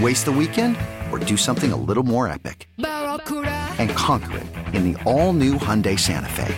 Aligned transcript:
Waste 0.00 0.24
the 0.24 0.32
weekend 0.32 0.76
or 1.12 1.18
do 1.20 1.36
something 1.36 1.72
a 1.72 1.76
little 1.76 2.02
more 2.02 2.26
epic? 2.26 2.68
And 2.78 3.90
conquer 3.90 4.38
it 4.38 4.46
in 4.74 4.92
the 4.92 5.00
all 5.04 5.32
new 5.32 5.54
Hyundai 5.54 5.96
Santa 5.98 6.28
Fe. 6.28 6.54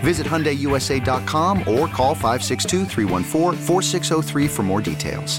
Visit 0.00 0.26
HyundaiUSA.com 0.26 1.60
or 1.60 1.86
call 1.86 2.14
562 2.14 2.86
for 4.48 4.62
more 4.62 4.80
details. 4.80 5.38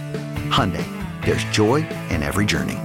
Hyundai, 0.50 0.86
there's 1.26 1.44
joy 1.46 1.86
in 2.10 2.24
every 2.24 2.46
journey. 2.46 2.80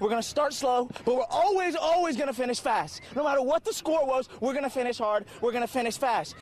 We're 0.00 0.10
going 0.10 0.22
to 0.22 0.28
start 0.28 0.52
slow, 0.54 0.88
but 1.04 1.14
we're 1.14 1.24
always, 1.30 1.76
always 1.76 2.16
going 2.16 2.28
to 2.28 2.34
finish 2.34 2.60
fast. 2.60 3.00
No 3.16 3.24
matter 3.24 3.42
what 3.42 3.64
the 3.64 3.72
score 3.72 4.06
was, 4.06 4.28
we're 4.40 4.52
going 4.52 4.64
to 4.64 4.70
finish 4.70 4.98
hard. 4.98 5.24
We're 5.40 5.52
going 5.52 5.62
to 5.62 5.68
finish 5.72 5.98
fast. 5.98 6.36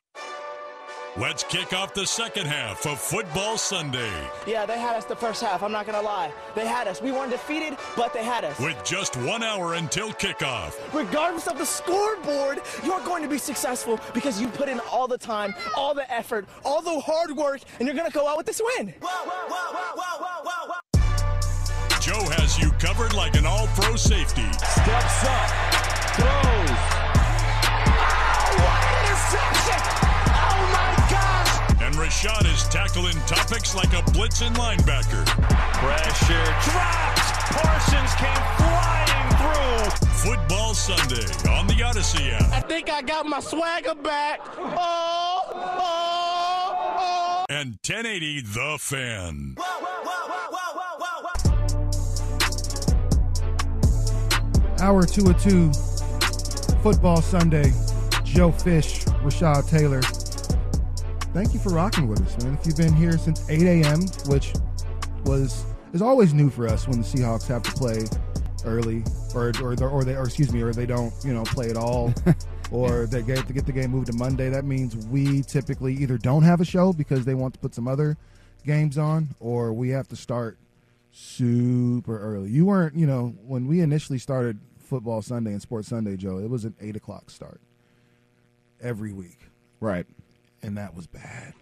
Let's 1.19 1.43
kick 1.43 1.73
off 1.73 1.95
the 1.95 2.07
second 2.07 2.47
half 2.47 2.87
of 2.87 3.01
Football 3.01 3.59
Sunday. 3.59 4.13
Yeah, 4.47 4.67
they 4.67 4.79
had 4.79 4.95
us 4.95 5.05
the 5.05 5.17
first 5.17 5.43
half. 5.43 5.65
I'm 5.65 5.73
not 5.73 5.85
going 5.85 5.99
to 5.99 6.05
lie. 6.05 6.33
They 6.55 6.65
had 6.65 6.87
us. 6.87 7.03
We 7.03 7.11
weren't 7.11 7.33
defeated, 7.33 7.77
but 7.97 8.13
they 8.13 8.23
had 8.23 8.45
us. 8.45 8.57
With 8.61 8.85
just 8.85 9.17
one 9.17 9.43
hour 9.43 9.75
until 9.75 10.11
kickoff. 10.11 10.79
Regardless 10.95 11.49
of 11.49 11.59
the 11.59 11.67
scoreboard, 11.67 12.61
you're 12.85 13.01
going 13.01 13.25
to 13.25 13.29
be 13.29 13.39
successful 13.39 13.99
because 14.15 14.41
you 14.41 14.47
put 14.47 14.69
in 14.69 14.79
all 14.93 15.09
the 15.09 15.19
time, 15.19 15.55
all 15.77 15.93
the 15.93 16.09
effort, 16.13 16.47
all 16.65 16.81
the 16.81 17.01
hard 17.01 17.33
work, 17.37 17.63
and 17.81 17.89
you're 17.89 17.97
going 17.97 18.09
to 18.09 18.17
go 18.17 18.29
out 18.29 18.37
with 18.37 18.47
this 18.47 18.61
win. 18.77 18.95
Joe 22.01 22.25
has 22.39 22.57
you 22.61 22.71
covered 22.79 23.13
like 23.15 23.35
an 23.37 23.45
all 23.45 23.67
pro 23.75 23.97
safety. 23.97 24.47
Steps 24.53 25.25
up, 25.25 25.51
throws. 26.15 26.79
Oh, 27.67 28.55
what 28.63 28.83
an 28.87 29.03
interception! 29.05 29.83
Oh 30.31 30.71
my 30.73 30.95
gosh! 30.95 30.97
And 30.97 30.98
Rashad 31.99 32.45
is 32.55 32.63
tackling 32.69 33.17
topics 33.27 33.75
like 33.75 33.93
a 33.93 34.03
blitzing 34.13 34.55
linebacker. 34.55 35.27
Pressure 35.75 36.45
dropped. 36.71 37.19
Parsons 37.51 38.15
came 38.15 38.45
flying 38.57 39.35
through. 39.35 40.07
Football 40.31 40.75
Sunday 40.75 41.27
on 41.51 41.67
the 41.67 41.75
Audacy 41.75 42.33
app. 42.33 42.53
I 42.53 42.61
think 42.61 42.89
I 42.89 43.03
got 43.03 43.27
my 43.27 43.41
swagger 43.41 43.97
back. 43.97 44.39
Oh, 44.59 45.43
oh, 45.55 45.75
oh. 47.01 47.45
And 47.51 47.79
1080 47.85 48.43
The 48.43 48.77
Fan. 48.79 49.57
Hour 54.81 55.05
two 55.05 55.31
of 55.31 55.43
two, 55.43 55.73
Football 56.85 57.23
Sunday. 57.23 57.73
Joe 58.23 58.53
Fish, 58.53 59.05
Rashad 59.25 59.69
Taylor. 59.69 60.01
Thank 61.39 61.55
you 61.55 61.61
for 61.61 61.69
rocking 61.69 62.09
with 62.09 62.21
us, 62.21 62.43
man. 62.43 62.55
If 62.55 62.67
you've 62.67 62.77
been 62.77 62.93
here 62.93 63.17
since 63.17 63.49
8 63.49 63.63
a.m., 63.63 64.01
which 64.27 64.55
was 65.25 65.65
is 65.93 66.03
always 66.03 66.35
new 66.35 66.51
for 66.51 66.67
us 66.67 66.89
when 66.89 67.01
the 67.01 67.07
Seahawks 67.07 67.47
have 67.47 67.63
to 67.63 67.71
play 67.71 68.07
early, 68.65 69.05
or 69.37 69.53
or 69.63 69.81
or 69.89 70.03
they 70.03 70.17
or 70.17 70.25
excuse 70.25 70.53
me, 70.53 70.63
or 70.63 70.73
they 70.73 70.85
don't, 70.85 71.15
you 71.25 71.33
know, 71.33 71.45
play 71.45 71.71
at 71.71 71.77
all, 71.77 72.13
or 72.73 73.07
they 73.07 73.23
get 73.23 73.47
to 73.47 73.53
get 73.53 73.67
the 73.67 73.73
game 73.73 73.93
moved 73.93 74.09
to 74.09 74.15
Monday. 74.15 74.49
That 74.51 74.65
means 74.65 74.97
we 75.07 75.43
typically 75.43 75.95
either 75.95 76.19
don't 76.19 76.43
have 76.43 76.61
a 76.61 76.65
show 76.65 76.93
because 76.93 77.25
they 77.25 77.35
want 77.35 77.55
to 77.55 77.61
put 77.61 77.73
some 77.73 77.87
other 77.87 78.17
games 78.67 78.99
on, 78.99 79.29
or 79.39 79.73
we 79.73 79.91
have 79.91 80.09
to 80.09 80.17
start 80.17 80.59
super 81.13 82.19
early. 82.19 82.51
You 82.51 82.67
weren't, 82.67 82.97
you 82.97 83.07
know, 83.07 83.29
when 83.47 83.69
we 83.69 83.81
initially 83.81 84.19
started 84.19 84.59
Football 84.81 85.23
Sunday 85.23 85.53
and 85.53 85.63
Sports 85.63 85.87
Sunday, 85.87 86.17
Joe, 86.17 86.39
it 86.39 86.51
was 86.51 86.65
an 86.65 86.75
eight 86.81 86.97
o'clock 86.97 87.31
start 87.31 87.61
every 88.83 89.13
week, 89.13 89.39
Right. 89.79 90.05
And 90.63 90.77
that 90.77 90.95
was 90.95 91.07
bad. 91.07 91.55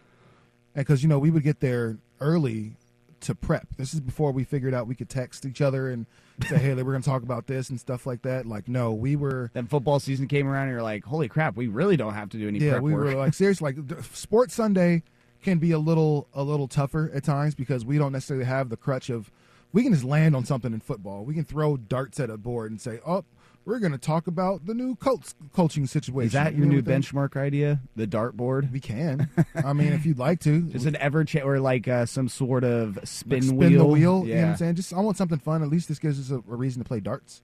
And 0.74 0.84
because 0.84 1.02
you 1.02 1.08
know 1.08 1.18
we 1.18 1.30
would 1.30 1.42
get 1.42 1.60
there 1.60 1.98
early 2.20 2.72
to 3.20 3.34
prep. 3.34 3.66
This 3.76 3.94
is 3.94 4.00
before 4.00 4.32
we 4.32 4.44
figured 4.44 4.74
out 4.74 4.86
we 4.86 4.94
could 4.94 5.08
text 5.08 5.46
each 5.46 5.60
other 5.60 5.88
and 5.88 6.06
say, 6.46 6.58
"Hey, 6.58 6.74
we're 6.74 6.82
going 6.82 7.02
to 7.02 7.08
talk 7.08 7.22
about 7.22 7.46
this" 7.46 7.70
and 7.70 7.80
stuff 7.80 8.06
like 8.06 8.22
that. 8.22 8.46
Like, 8.46 8.68
no, 8.68 8.92
we 8.92 9.16
were. 9.16 9.50
Then 9.54 9.66
football 9.66 10.00
season 10.00 10.28
came 10.28 10.46
around, 10.46 10.64
and 10.64 10.72
you're 10.72 10.82
like, 10.82 11.04
"Holy 11.04 11.28
crap, 11.28 11.56
we 11.56 11.66
really 11.66 11.96
don't 11.96 12.14
have 12.14 12.28
to 12.30 12.38
do 12.38 12.48
any 12.48 12.58
yeah, 12.58 12.72
prep 12.72 12.82
we 12.82 12.92
work." 12.92 13.04
were 13.04 13.14
like 13.14 13.34
seriously 13.34 13.74
like 13.74 14.04
Sports 14.12 14.54
Sunday 14.54 15.02
can 15.42 15.58
be 15.58 15.72
a 15.72 15.78
little 15.78 16.28
a 16.34 16.42
little 16.42 16.68
tougher 16.68 17.10
at 17.14 17.24
times 17.24 17.54
because 17.54 17.84
we 17.84 17.98
don't 17.98 18.12
necessarily 18.12 18.44
have 18.44 18.68
the 18.68 18.76
crutch 18.76 19.10
of 19.10 19.30
we 19.72 19.82
can 19.82 19.92
just 19.92 20.04
land 20.04 20.36
on 20.36 20.44
something 20.44 20.72
in 20.72 20.80
football. 20.80 21.24
We 21.24 21.34
can 21.34 21.44
throw 21.44 21.76
darts 21.76 22.20
at 22.20 22.30
a 22.30 22.36
board 22.36 22.70
and 22.70 22.80
say, 22.80 23.00
"Oh, 23.06 23.24
we're 23.66 23.78
going 23.78 23.92
to 23.92 23.98
talk 23.98 24.26
about 24.26 24.64
the 24.64 24.72
new 24.72 24.96
coach 24.96 25.34
coaching 25.52 25.86
situation." 25.86 26.26
Is 26.28 26.32
that 26.32 26.54
your 26.54 26.64
new 26.66 26.80
benchmark 26.82 27.36
idea? 27.36 27.80
The 27.96 28.06
dartboard? 28.06 28.72
We 28.72 28.80
can. 28.80 29.28
I 29.54 29.74
mean, 29.74 29.92
if 29.92 30.06
you'd 30.06 30.18
like 30.18 30.40
to, 30.40 30.62
Just 30.70 30.86
an 30.86 30.96
ever 30.96 31.24
cha- 31.24 31.40
or 31.40 31.60
like 31.60 31.86
uh, 31.88 32.06
some 32.06 32.28
sort 32.28 32.64
of 32.64 32.98
spin, 33.04 33.40
Like, 33.40 33.42
spin 33.42 33.56
wheel. 33.58 33.78
the 33.78 33.84
wheel. 33.84 34.22
Yeah. 34.24 34.34
You 34.34 34.34
know 34.34 34.40
what 34.46 34.50
I'm 34.52 34.56
saying? 34.56 34.74
Just 34.76 34.92
I 34.94 35.00
want 35.00 35.18
something 35.18 35.38
fun. 35.38 35.62
At 35.62 35.68
least 35.68 35.88
this 35.88 35.98
gives 35.98 36.18
us 36.18 36.30
a, 36.30 36.36
a 36.36 36.56
reason 36.56 36.82
to 36.82 36.88
play 36.88 37.00
darts. 37.00 37.42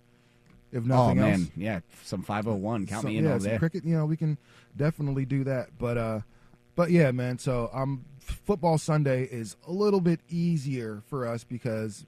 If 0.71 0.84
nothing 0.84 1.19
oh 1.19 1.22
man, 1.22 1.32
else. 1.41 1.50
yeah, 1.55 1.81
some 2.03 2.22
501. 2.22 2.87
Count 2.87 3.05
me 3.05 3.19
in 3.19 3.25
yeah, 3.25 3.32
all 3.34 3.38
day. 3.38 3.59
cricket. 3.59 3.84
You 3.84 3.94
know, 3.94 4.06
we 4.06 4.16
can 4.16 4.38
definitely 4.75 5.27
do 5.27 5.44
that. 5.44 5.69
But 5.78 5.99
uh, 5.99 6.21
but 6.77 6.91
yeah, 6.91 7.11
man. 7.11 7.38
So 7.38 7.69
um, 7.75 8.06
football 8.21 8.78
Sunday 8.78 9.25
is 9.25 9.56
a 9.66 9.71
little 9.72 10.00
bit 10.00 10.21
easier 10.31 11.03
for 11.09 11.27
us 11.28 11.44
because 11.44 12.06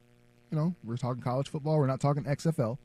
you 0.50 0.56
know 0.56 0.74
we're 0.82 0.97
talking 0.97 1.22
college 1.22 1.48
football. 1.50 1.76
We're 1.78 1.86
not 1.86 2.00
talking 2.00 2.24
XFL. 2.24 2.78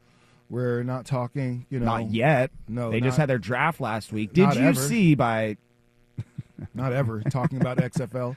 We're 0.49 0.83
not 0.83 1.05
talking. 1.05 1.65
You 1.69 1.79
know, 1.79 1.85
Not 1.85 2.11
yet. 2.11 2.51
No, 2.67 2.91
they 2.91 3.01
just 3.01 3.17
had 3.17 3.29
their 3.29 3.37
draft 3.37 3.79
last 3.79 4.11
week. 4.11 4.33
Did 4.33 4.55
you 4.55 4.61
ever. 4.61 4.79
see 4.79 5.15
by 5.15 5.57
not 6.73 6.91
ever 6.91 7.21
talking 7.21 7.61
about 7.61 7.77
XFL. 7.77 8.35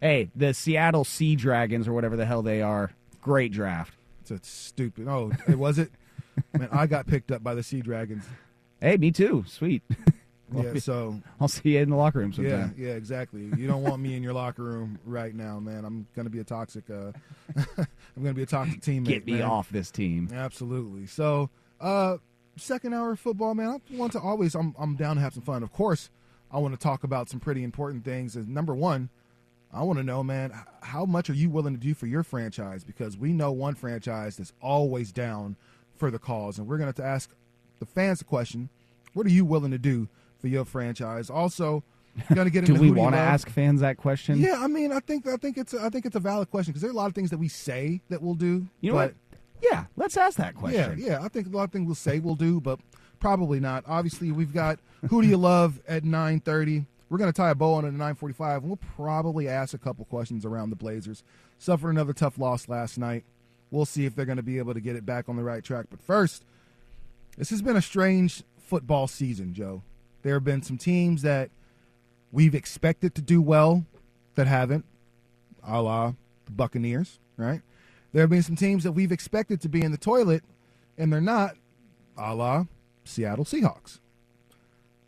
hey 0.00 0.30
the 0.34 0.52
Seattle 0.52 1.04
Sea 1.04 1.36
Dragons 1.36 1.86
or 1.86 1.92
whatever 1.92 2.16
the 2.16 2.26
hell 2.26 2.42
they 2.42 2.60
are? 2.60 2.90
Great 3.20 3.52
draft. 3.52 3.94
It's 4.22 4.30
a 4.30 4.40
stupid. 4.42 5.06
Oh, 5.08 5.32
it 5.48 5.58
was 5.58 5.78
it. 5.78 5.90
Man, 6.56 6.68
I 6.72 6.86
got 6.86 7.06
picked 7.06 7.30
up 7.30 7.42
by 7.42 7.54
the 7.54 7.62
Sea 7.62 7.80
Dragons. 7.80 8.24
Hey, 8.80 8.96
me 8.96 9.10
too. 9.10 9.44
Sweet. 9.46 9.82
Yeah, 10.54 10.74
so 10.78 11.20
I'll 11.40 11.48
see 11.48 11.70
you 11.70 11.80
in 11.80 11.90
the 11.90 11.96
locker 11.96 12.18
room 12.18 12.32
Yeah, 12.36 12.50
sometime. 12.50 12.74
yeah, 12.76 12.90
exactly. 12.90 13.50
You 13.56 13.66
don't 13.66 13.82
want 13.82 14.00
me 14.00 14.14
in 14.16 14.22
your 14.22 14.32
locker 14.32 14.62
room 14.62 14.98
right 15.04 15.34
now, 15.34 15.60
man. 15.60 15.84
I'm 15.84 16.06
gonna 16.16 16.30
be 16.30 16.40
a 16.40 16.44
toxic. 16.44 16.84
Uh, 16.90 17.12
I'm 17.56 17.86
gonna 18.22 18.34
be 18.34 18.42
a 18.42 18.46
toxic 18.46 18.80
teammate. 18.80 19.04
Get 19.06 19.26
me 19.26 19.34
man. 19.34 19.42
off 19.42 19.70
this 19.70 19.90
team. 19.90 20.28
Absolutely. 20.32 21.06
So, 21.06 21.50
uh, 21.80 22.18
second 22.56 22.94
hour 22.94 23.12
of 23.12 23.20
football, 23.20 23.54
man. 23.54 23.68
I 23.68 23.96
want 23.96 24.12
to 24.12 24.20
always. 24.20 24.54
I'm 24.54 24.74
I'm 24.78 24.96
down 24.96 25.16
to 25.16 25.22
have 25.22 25.34
some 25.34 25.42
fun. 25.42 25.62
Of 25.62 25.72
course, 25.72 26.10
I 26.50 26.58
want 26.58 26.74
to 26.74 26.80
talk 26.80 27.04
about 27.04 27.28
some 27.28 27.40
pretty 27.40 27.62
important 27.62 28.04
things. 28.04 28.36
And 28.36 28.48
number 28.48 28.74
one, 28.74 29.08
I 29.72 29.82
want 29.82 29.98
to 29.98 30.02
know, 30.04 30.22
man, 30.24 30.52
how 30.82 31.04
much 31.04 31.30
are 31.30 31.34
you 31.34 31.48
willing 31.48 31.74
to 31.74 31.80
do 31.80 31.94
for 31.94 32.06
your 32.06 32.22
franchise? 32.22 32.82
Because 32.82 33.16
we 33.16 33.32
know 33.32 33.52
one 33.52 33.74
franchise 33.74 34.36
that's 34.36 34.52
always 34.60 35.12
down 35.12 35.56
for 35.96 36.10
the 36.10 36.18
cause, 36.18 36.58
and 36.58 36.66
we're 36.66 36.78
going 36.78 36.92
to, 36.92 37.02
have 37.02 37.06
to 37.08 37.14
ask 37.14 37.30
the 37.78 37.86
fans 37.86 38.18
the 38.18 38.24
question: 38.24 38.68
What 39.14 39.26
are 39.26 39.30
you 39.30 39.44
willing 39.44 39.70
to 39.70 39.78
do 39.78 40.08
for 40.40 40.48
your 40.48 40.64
franchise? 40.64 41.30
Also, 41.30 41.82
going 42.34 42.46
to 42.46 42.50
get 42.50 42.64
Do 42.66 42.72
into 42.72 42.80
we 42.80 42.88
who 42.88 42.94
do 42.94 43.00
you 43.00 43.04
want 43.04 43.14
to 43.14 43.20
ask 43.20 43.48
fans 43.48 43.80
that 43.80 43.96
question? 43.96 44.38
Yeah, 44.38 44.56
I 44.58 44.66
mean, 44.66 44.92
I 44.92 45.00
think 45.00 45.26
I 45.26 45.36
think 45.36 45.58
it's 45.58 45.74
a, 45.74 45.82
I 45.82 45.90
think 45.90 46.06
it's 46.06 46.16
a 46.16 46.20
valid 46.20 46.50
question 46.50 46.72
because 46.72 46.82
there 46.82 46.90
are 46.90 46.94
a 46.94 46.96
lot 46.96 47.06
of 47.06 47.14
things 47.14 47.30
that 47.30 47.38
we 47.38 47.48
say 47.48 48.00
that 48.08 48.22
we'll 48.22 48.34
do. 48.34 48.66
You 48.80 48.92
know 48.92 48.98
but 48.98 49.14
what? 49.14 49.38
Yeah, 49.62 49.84
let's 49.96 50.16
ask 50.16 50.38
that 50.38 50.54
question. 50.54 50.98
Yeah, 50.98 51.06
yeah. 51.18 51.22
I 51.22 51.28
think 51.28 51.46
a 51.46 51.50
lot 51.50 51.64
of 51.64 51.72
things 51.72 51.86
we'll 51.86 51.94
say 51.94 52.18
we'll 52.18 52.34
do, 52.34 52.60
but 52.60 52.80
probably 53.18 53.60
not. 53.60 53.84
Obviously, 53.86 54.32
we've 54.32 54.54
got 54.54 54.78
who 55.08 55.20
do 55.22 55.28
you 55.28 55.36
love 55.36 55.80
at 55.86 56.04
nine 56.04 56.40
thirty. 56.40 56.86
We're 57.10 57.18
going 57.18 57.32
to 57.32 57.36
tie 57.36 57.50
a 57.50 57.54
bow 57.54 57.74
on 57.74 57.84
it 57.84 57.88
at 57.88 57.94
nine 57.94 58.14
forty 58.14 58.34
five, 58.34 58.62
and 58.62 58.68
we'll 58.68 58.78
probably 58.96 59.48
ask 59.48 59.74
a 59.74 59.78
couple 59.78 60.04
questions 60.06 60.44
around 60.46 60.70
the 60.70 60.76
Blazers. 60.76 61.22
Suffered 61.58 61.90
another 61.90 62.12
tough 62.12 62.38
loss 62.38 62.68
last 62.68 62.96
night. 62.98 63.24
We'll 63.70 63.84
see 63.84 64.06
if 64.06 64.14
they're 64.16 64.24
going 64.24 64.36
to 64.36 64.42
be 64.42 64.58
able 64.58 64.74
to 64.74 64.80
get 64.80 64.96
it 64.96 65.04
back 65.04 65.28
on 65.28 65.36
the 65.36 65.44
right 65.44 65.62
track. 65.62 65.86
But 65.90 66.00
first, 66.00 66.44
This 67.36 67.50
has 67.50 67.62
been 67.62 67.76
a 67.76 67.82
strange 67.82 68.42
football 68.58 69.06
season, 69.08 69.54
Joe. 69.54 69.82
There 70.22 70.34
have 70.34 70.44
been 70.44 70.62
some 70.62 70.78
teams 70.78 71.22
that 71.22 71.50
we've 72.32 72.54
expected 72.54 73.14
to 73.14 73.22
do 73.22 73.40
well 73.40 73.84
that 74.34 74.46
haven't, 74.46 74.84
a 75.66 75.80
la 75.82 76.14
the 76.44 76.52
Buccaneers, 76.52 77.18
right? 77.36 77.62
There 78.12 78.22
have 78.22 78.30
been 78.30 78.42
some 78.42 78.56
teams 78.56 78.84
that 78.84 78.92
we've 78.92 79.12
expected 79.12 79.60
to 79.62 79.68
be 79.68 79.82
in 79.82 79.92
the 79.92 79.98
toilet 79.98 80.42
and 80.98 81.12
they're 81.12 81.20
not, 81.20 81.56
a 82.16 82.34
la 82.34 82.64
Seattle 83.04 83.44
Seahawks. 83.44 84.00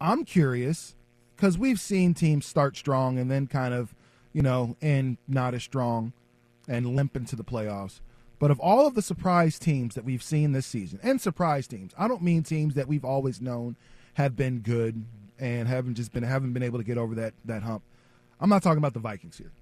I'm 0.01 0.25
curious 0.25 0.95
because 1.37 1.59
we've 1.59 1.81
seen 1.81 2.15
teams 2.15 2.47
start 2.47 2.77
strong 2.77 3.19
and 3.19 3.31
then 3.31 3.47
kind 3.47 3.75
of, 3.75 3.95
you 4.33 4.43
know, 4.43 4.77
end 4.81 5.19
not 5.29 5.55
as 5.55 5.63
strong 5.63 6.13
and 6.69 6.97
limp 6.97 7.17
into 7.17 7.37
the 7.37 7.45
playoffs. 7.45 8.01
But 8.39 8.51
of 8.51 8.59
all 8.59 8.87
of 8.87 8.95
the 8.95 9.03
surprise 9.03 9.59
teams 9.59 9.95
that 9.95 10.05
we've 10.05 10.23
seen 10.23 10.53
this 10.53 10.67
season, 10.67 10.99
and 11.03 11.21
surprise 11.21 11.69
teams, 11.69 11.93
I 11.97 12.09
don't 12.09 12.23
mean 12.23 12.43
teams 12.43 12.75
that 12.75 12.89
we've 12.89 13.05
always 13.05 13.41
known 13.41 13.77
have 14.15 14.37
been 14.37 14.61
good 14.61 15.05
and 15.39 15.67
haven't 15.69 15.95
just 15.95 16.13
been 16.13 16.23
haven't 16.23 16.53
been 16.53 16.63
able 16.63 16.79
to 16.79 16.85
get 16.85 16.99
over 16.99 17.15
that 17.17 17.35
that 17.45 17.63
hump. 17.63 17.83
I'm 18.41 18.49
not 18.49 18.63
talking 18.63 18.79
about 18.79 18.95
the 18.95 19.01
Vikings 19.01 19.39
here. 19.39 19.53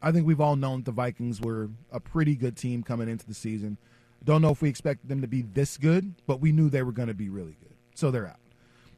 I 0.00 0.12
think 0.12 0.26
we've 0.26 0.40
all 0.40 0.56
known 0.56 0.82
the 0.82 0.92
Vikings 0.92 1.40
were 1.40 1.70
a 1.90 2.00
pretty 2.00 2.36
good 2.36 2.56
team 2.56 2.82
coming 2.82 3.08
into 3.08 3.26
the 3.26 3.34
season. 3.34 3.78
Don't 4.24 4.42
know 4.42 4.50
if 4.50 4.62
we 4.62 4.68
expected 4.68 5.08
them 5.08 5.20
to 5.20 5.26
be 5.26 5.42
this 5.42 5.76
good, 5.76 6.14
but 6.26 6.40
we 6.40 6.52
knew 6.52 6.68
they 6.68 6.82
were 6.82 6.92
going 6.92 7.08
to 7.08 7.14
be 7.14 7.28
really 7.28 7.56
good. 7.60 7.74
So 7.94 8.10
they're 8.10 8.26
out. 8.26 8.40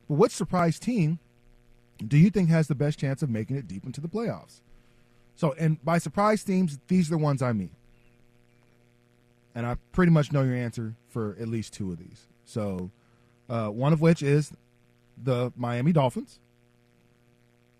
But 0.09 0.15
what 0.15 0.31
surprise 0.31 0.79
team 0.79 1.19
do 2.06 2.17
you 2.17 2.31
think 2.31 2.49
has 2.50 2.69
the 2.69 2.75
best 2.75 2.99
chance 2.99 3.23
of 3.23 3.31
making 3.31 3.56
it 3.56 3.67
deep 3.67 3.85
into 3.85 4.00
the 4.00 4.09
playoffs? 4.09 4.61
So, 5.35 5.55
and 5.59 5.82
by 5.85 5.99
surprise 5.99 6.44
teams, 6.44 6.79
these 6.88 7.09
are 7.09 7.12
the 7.12 7.19
ones 7.19 7.43
I 7.43 7.53
mean. 7.53 7.71
And 9.55 9.67
I 9.67 9.77
pretty 9.93 10.12
much 10.12 10.32
know 10.32 10.43
your 10.43 10.55
answer 10.55 10.97
for 11.09 11.37
at 11.41 11.49
least 11.49 11.73
two 11.73 11.91
of 11.93 11.99
these. 11.99 12.27
So, 12.44 12.91
uh, 13.49 13.69
one 13.69 13.93
of 13.93 14.00
which 14.00 14.23
is 14.23 14.53
the 15.22 15.52
Miami 15.56 15.93
Dolphins, 15.93 16.38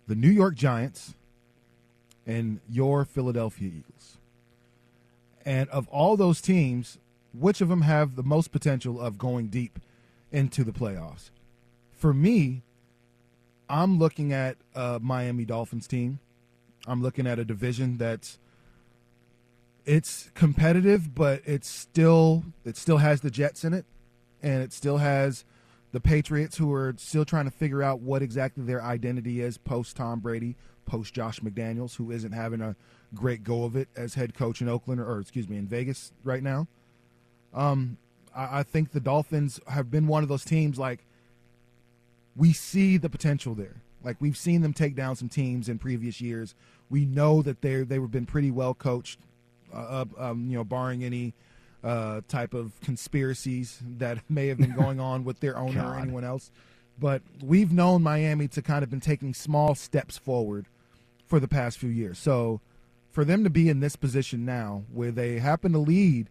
the 0.07 0.15
New 0.15 0.29
York 0.29 0.55
Giants, 0.55 1.15
and 2.25 2.59
your 2.69 3.05
Philadelphia 3.05 3.69
Eagles. 3.69 4.17
And 5.45 5.69
of 5.69 5.87
all 5.89 6.17
those 6.17 6.41
teams, 6.41 6.97
which 7.33 7.61
of 7.61 7.69
them 7.69 7.81
have 7.81 8.15
the 8.15 8.23
most 8.23 8.51
potential 8.51 8.99
of 8.99 9.17
going 9.17 9.47
deep 9.47 9.79
into 10.31 10.63
the 10.63 10.71
playoffs? 10.71 11.31
For 11.91 12.13
me, 12.13 12.63
I'm 13.69 13.97
looking 13.97 14.33
at 14.33 14.57
a 14.75 14.99
Miami 14.99 15.45
Dolphins 15.45 15.87
team. 15.87 16.19
I'm 16.87 17.01
looking 17.01 17.27
at 17.27 17.39
a 17.39 17.45
division 17.45 17.97
that's 17.97 18.37
it's 19.85 20.29
competitive, 20.33 21.15
but 21.15 21.41
it's 21.45 21.69
still 21.69 22.43
it 22.65 22.77
still 22.77 22.97
has 22.97 23.21
the 23.21 23.31
Jets 23.31 23.63
in 23.63 23.73
it, 23.73 23.85
and 24.41 24.61
it 24.61 24.73
still 24.73 24.97
has 24.97 25.45
the 25.91 25.99
Patriots 25.99 26.57
who 26.57 26.73
are 26.73 26.93
still 26.97 27.25
trying 27.25 27.45
to 27.45 27.51
figure 27.51 27.83
out 27.83 27.99
what 27.99 28.21
exactly 28.21 28.63
their 28.63 28.81
identity 28.81 29.41
is 29.41 29.57
post 29.57 29.95
Tom 29.97 30.19
Brady, 30.19 30.55
post 30.85 31.13
Josh 31.13 31.39
McDaniels, 31.41 31.95
who 31.95 32.11
isn't 32.11 32.31
having 32.31 32.61
a 32.61 32.75
great 33.13 33.43
go 33.43 33.63
of 33.63 33.75
it 33.75 33.89
as 33.95 34.13
head 34.13 34.33
coach 34.33 34.61
in 34.61 34.69
Oakland 34.69 35.01
or, 35.01 35.05
or 35.05 35.19
excuse 35.19 35.49
me 35.49 35.57
in 35.57 35.67
Vegas 35.67 36.13
right 36.23 36.43
now. 36.43 36.67
Um, 37.53 37.97
I, 38.35 38.59
I 38.59 38.63
think 38.63 38.91
the 38.91 38.99
Dolphins 38.99 39.59
have 39.67 39.91
been 39.91 40.07
one 40.07 40.23
of 40.23 40.29
those 40.29 40.45
teams 40.45 40.79
like 40.79 41.05
we 42.35 42.53
see 42.53 42.97
the 42.97 43.09
potential 43.09 43.53
there. 43.53 43.81
Like 44.03 44.17
we've 44.19 44.37
seen 44.37 44.61
them 44.61 44.73
take 44.73 44.95
down 44.95 45.15
some 45.15 45.29
teams 45.29 45.69
in 45.69 45.77
previous 45.77 46.21
years. 46.21 46.55
We 46.89 47.05
know 47.05 47.41
that 47.41 47.61
they 47.61 47.83
they've 47.83 48.09
been 48.09 48.25
pretty 48.25 48.51
well 48.51 48.73
coached, 48.73 49.19
uh, 49.73 50.05
um, 50.17 50.49
you 50.49 50.57
know, 50.57 50.63
barring 50.63 51.03
any 51.03 51.33
uh, 51.83 52.21
type 52.27 52.53
of 52.53 52.79
conspiracies 52.81 53.79
that 53.97 54.19
may 54.29 54.47
have 54.47 54.57
been 54.57 54.75
going 54.75 54.99
on 54.99 55.23
with 55.23 55.39
their 55.39 55.57
owner 55.65 55.85
or 55.85 55.99
anyone 55.99 56.23
else. 56.23 56.51
But 56.99 57.21
we've 57.43 57.71
known 57.71 58.03
Miami 58.03 58.47
to 58.49 58.61
kind 58.61 58.83
of 58.83 58.89
been 58.89 58.99
taking 58.99 59.33
small 59.33 59.73
steps 59.75 60.17
forward 60.17 60.67
for 61.25 61.39
the 61.39 61.47
past 61.47 61.77
few 61.77 61.89
years. 61.89 62.19
So 62.19 62.61
for 63.11 63.25
them 63.25 63.43
to 63.43 63.49
be 63.49 63.69
in 63.69 63.79
this 63.79 63.95
position 63.95 64.45
now, 64.45 64.83
where 64.91 65.11
they 65.11 65.39
happen 65.39 65.71
to 65.73 65.79
lead 65.79 66.29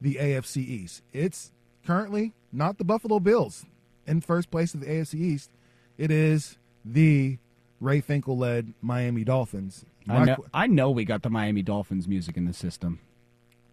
the 0.00 0.16
AFC 0.16 0.58
East, 0.58 1.02
it's 1.12 1.52
currently 1.86 2.32
not 2.52 2.78
the 2.78 2.84
Buffalo 2.84 3.20
Bills 3.20 3.64
in 4.06 4.20
first 4.20 4.50
place 4.50 4.74
of 4.74 4.80
the 4.80 4.86
AFC 4.86 5.14
East. 5.14 5.50
It 5.96 6.10
is 6.10 6.58
the 6.84 7.38
Ray 7.80 8.00
Finkel 8.00 8.36
led 8.36 8.74
Miami 8.82 9.24
Dolphins. 9.24 9.84
I 10.08 10.24
know, 10.24 10.44
I 10.52 10.66
know 10.66 10.90
we 10.90 11.04
got 11.04 11.22
the 11.22 11.30
Miami 11.30 11.62
Dolphins 11.62 12.08
music 12.08 12.36
in 12.36 12.44
the 12.44 12.52
system. 12.52 13.00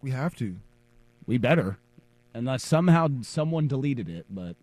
We 0.00 0.10
have 0.12 0.34
to. 0.36 0.56
We 1.28 1.36
better, 1.36 1.76
unless 2.32 2.64
somehow 2.64 3.08
someone 3.20 3.68
deleted 3.68 4.08
it. 4.08 4.24
But 4.30 4.56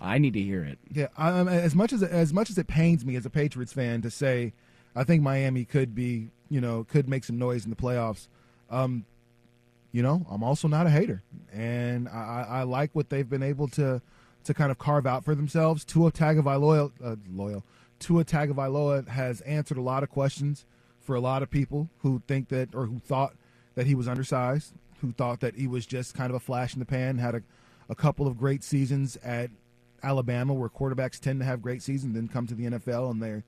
I 0.00 0.16
need 0.16 0.32
to 0.32 0.40
hear 0.40 0.64
it. 0.64 0.78
Yeah, 0.90 1.08
um, 1.18 1.48
as 1.48 1.74
much 1.74 1.92
as 1.92 2.02
as 2.02 2.32
much 2.32 2.48
as 2.48 2.56
it 2.56 2.66
pains 2.66 3.04
me 3.04 3.14
as 3.14 3.26
a 3.26 3.30
Patriots 3.30 3.74
fan 3.74 4.00
to 4.00 4.10
say, 4.10 4.54
I 4.94 5.04
think 5.04 5.22
Miami 5.22 5.66
could 5.66 5.94
be, 5.94 6.30
you 6.48 6.62
know, 6.62 6.84
could 6.84 7.08
make 7.10 7.24
some 7.24 7.38
noise 7.38 7.64
in 7.64 7.70
the 7.70 7.76
playoffs. 7.76 8.26
Um, 8.70 9.04
you 9.92 10.02
know, 10.02 10.26
I'm 10.30 10.42
also 10.42 10.66
not 10.66 10.86
a 10.86 10.90
hater, 10.90 11.22
and 11.52 12.08
I, 12.08 12.46
I 12.48 12.62
like 12.62 12.90
what 12.94 13.10
they've 13.10 13.28
been 13.28 13.42
able 13.42 13.68
to 13.68 14.00
to 14.44 14.54
kind 14.54 14.70
of 14.70 14.78
carve 14.78 15.06
out 15.06 15.24
for 15.26 15.34
themselves. 15.34 15.84
Tua 15.84 16.10
Tagovailoa, 16.10 16.90
uh, 17.04 17.16
loyal, 17.30 17.64
Tua 17.98 18.24
Tagovailoa 18.24 19.08
has 19.08 19.42
answered 19.42 19.76
a 19.76 19.82
lot 19.82 20.02
of 20.02 20.08
questions 20.08 20.64
for 21.00 21.14
a 21.14 21.20
lot 21.20 21.42
of 21.42 21.50
people 21.50 21.90
who 21.98 22.22
think 22.26 22.48
that 22.48 22.74
or 22.74 22.86
who 22.86 22.98
thought 22.98 23.34
that 23.74 23.86
he 23.86 23.94
was 23.94 24.08
undersized, 24.08 24.72
who 25.00 25.12
thought 25.12 25.40
that 25.40 25.56
he 25.56 25.66
was 25.66 25.86
just 25.86 26.14
kind 26.14 26.30
of 26.30 26.36
a 26.36 26.40
flash 26.40 26.74
in 26.74 26.80
the 26.80 26.86
pan, 26.86 27.18
had 27.18 27.34
a, 27.34 27.42
a 27.88 27.94
couple 27.94 28.26
of 28.26 28.38
great 28.38 28.62
seasons 28.64 29.16
at 29.22 29.50
Alabama 30.02 30.54
where 30.54 30.68
quarterbacks 30.68 31.18
tend 31.18 31.40
to 31.40 31.46
have 31.46 31.62
great 31.62 31.82
seasons, 31.82 32.14
then 32.14 32.28
come 32.28 32.46
to 32.46 32.54
the 32.54 32.64
NFL 32.64 33.10
and 33.10 33.22
they 33.22 33.42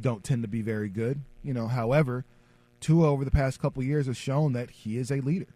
don't 0.00 0.24
tend 0.24 0.42
to 0.42 0.48
be 0.48 0.62
very 0.62 0.88
good. 0.88 1.20
You 1.42 1.54
know, 1.54 1.68
however, 1.68 2.24
Tua 2.80 3.08
over 3.08 3.24
the 3.24 3.30
past 3.30 3.60
couple 3.60 3.82
years 3.82 4.06
has 4.06 4.16
shown 4.16 4.52
that 4.52 4.70
he 4.70 4.96
is 4.96 5.10
a 5.10 5.20
leader. 5.20 5.48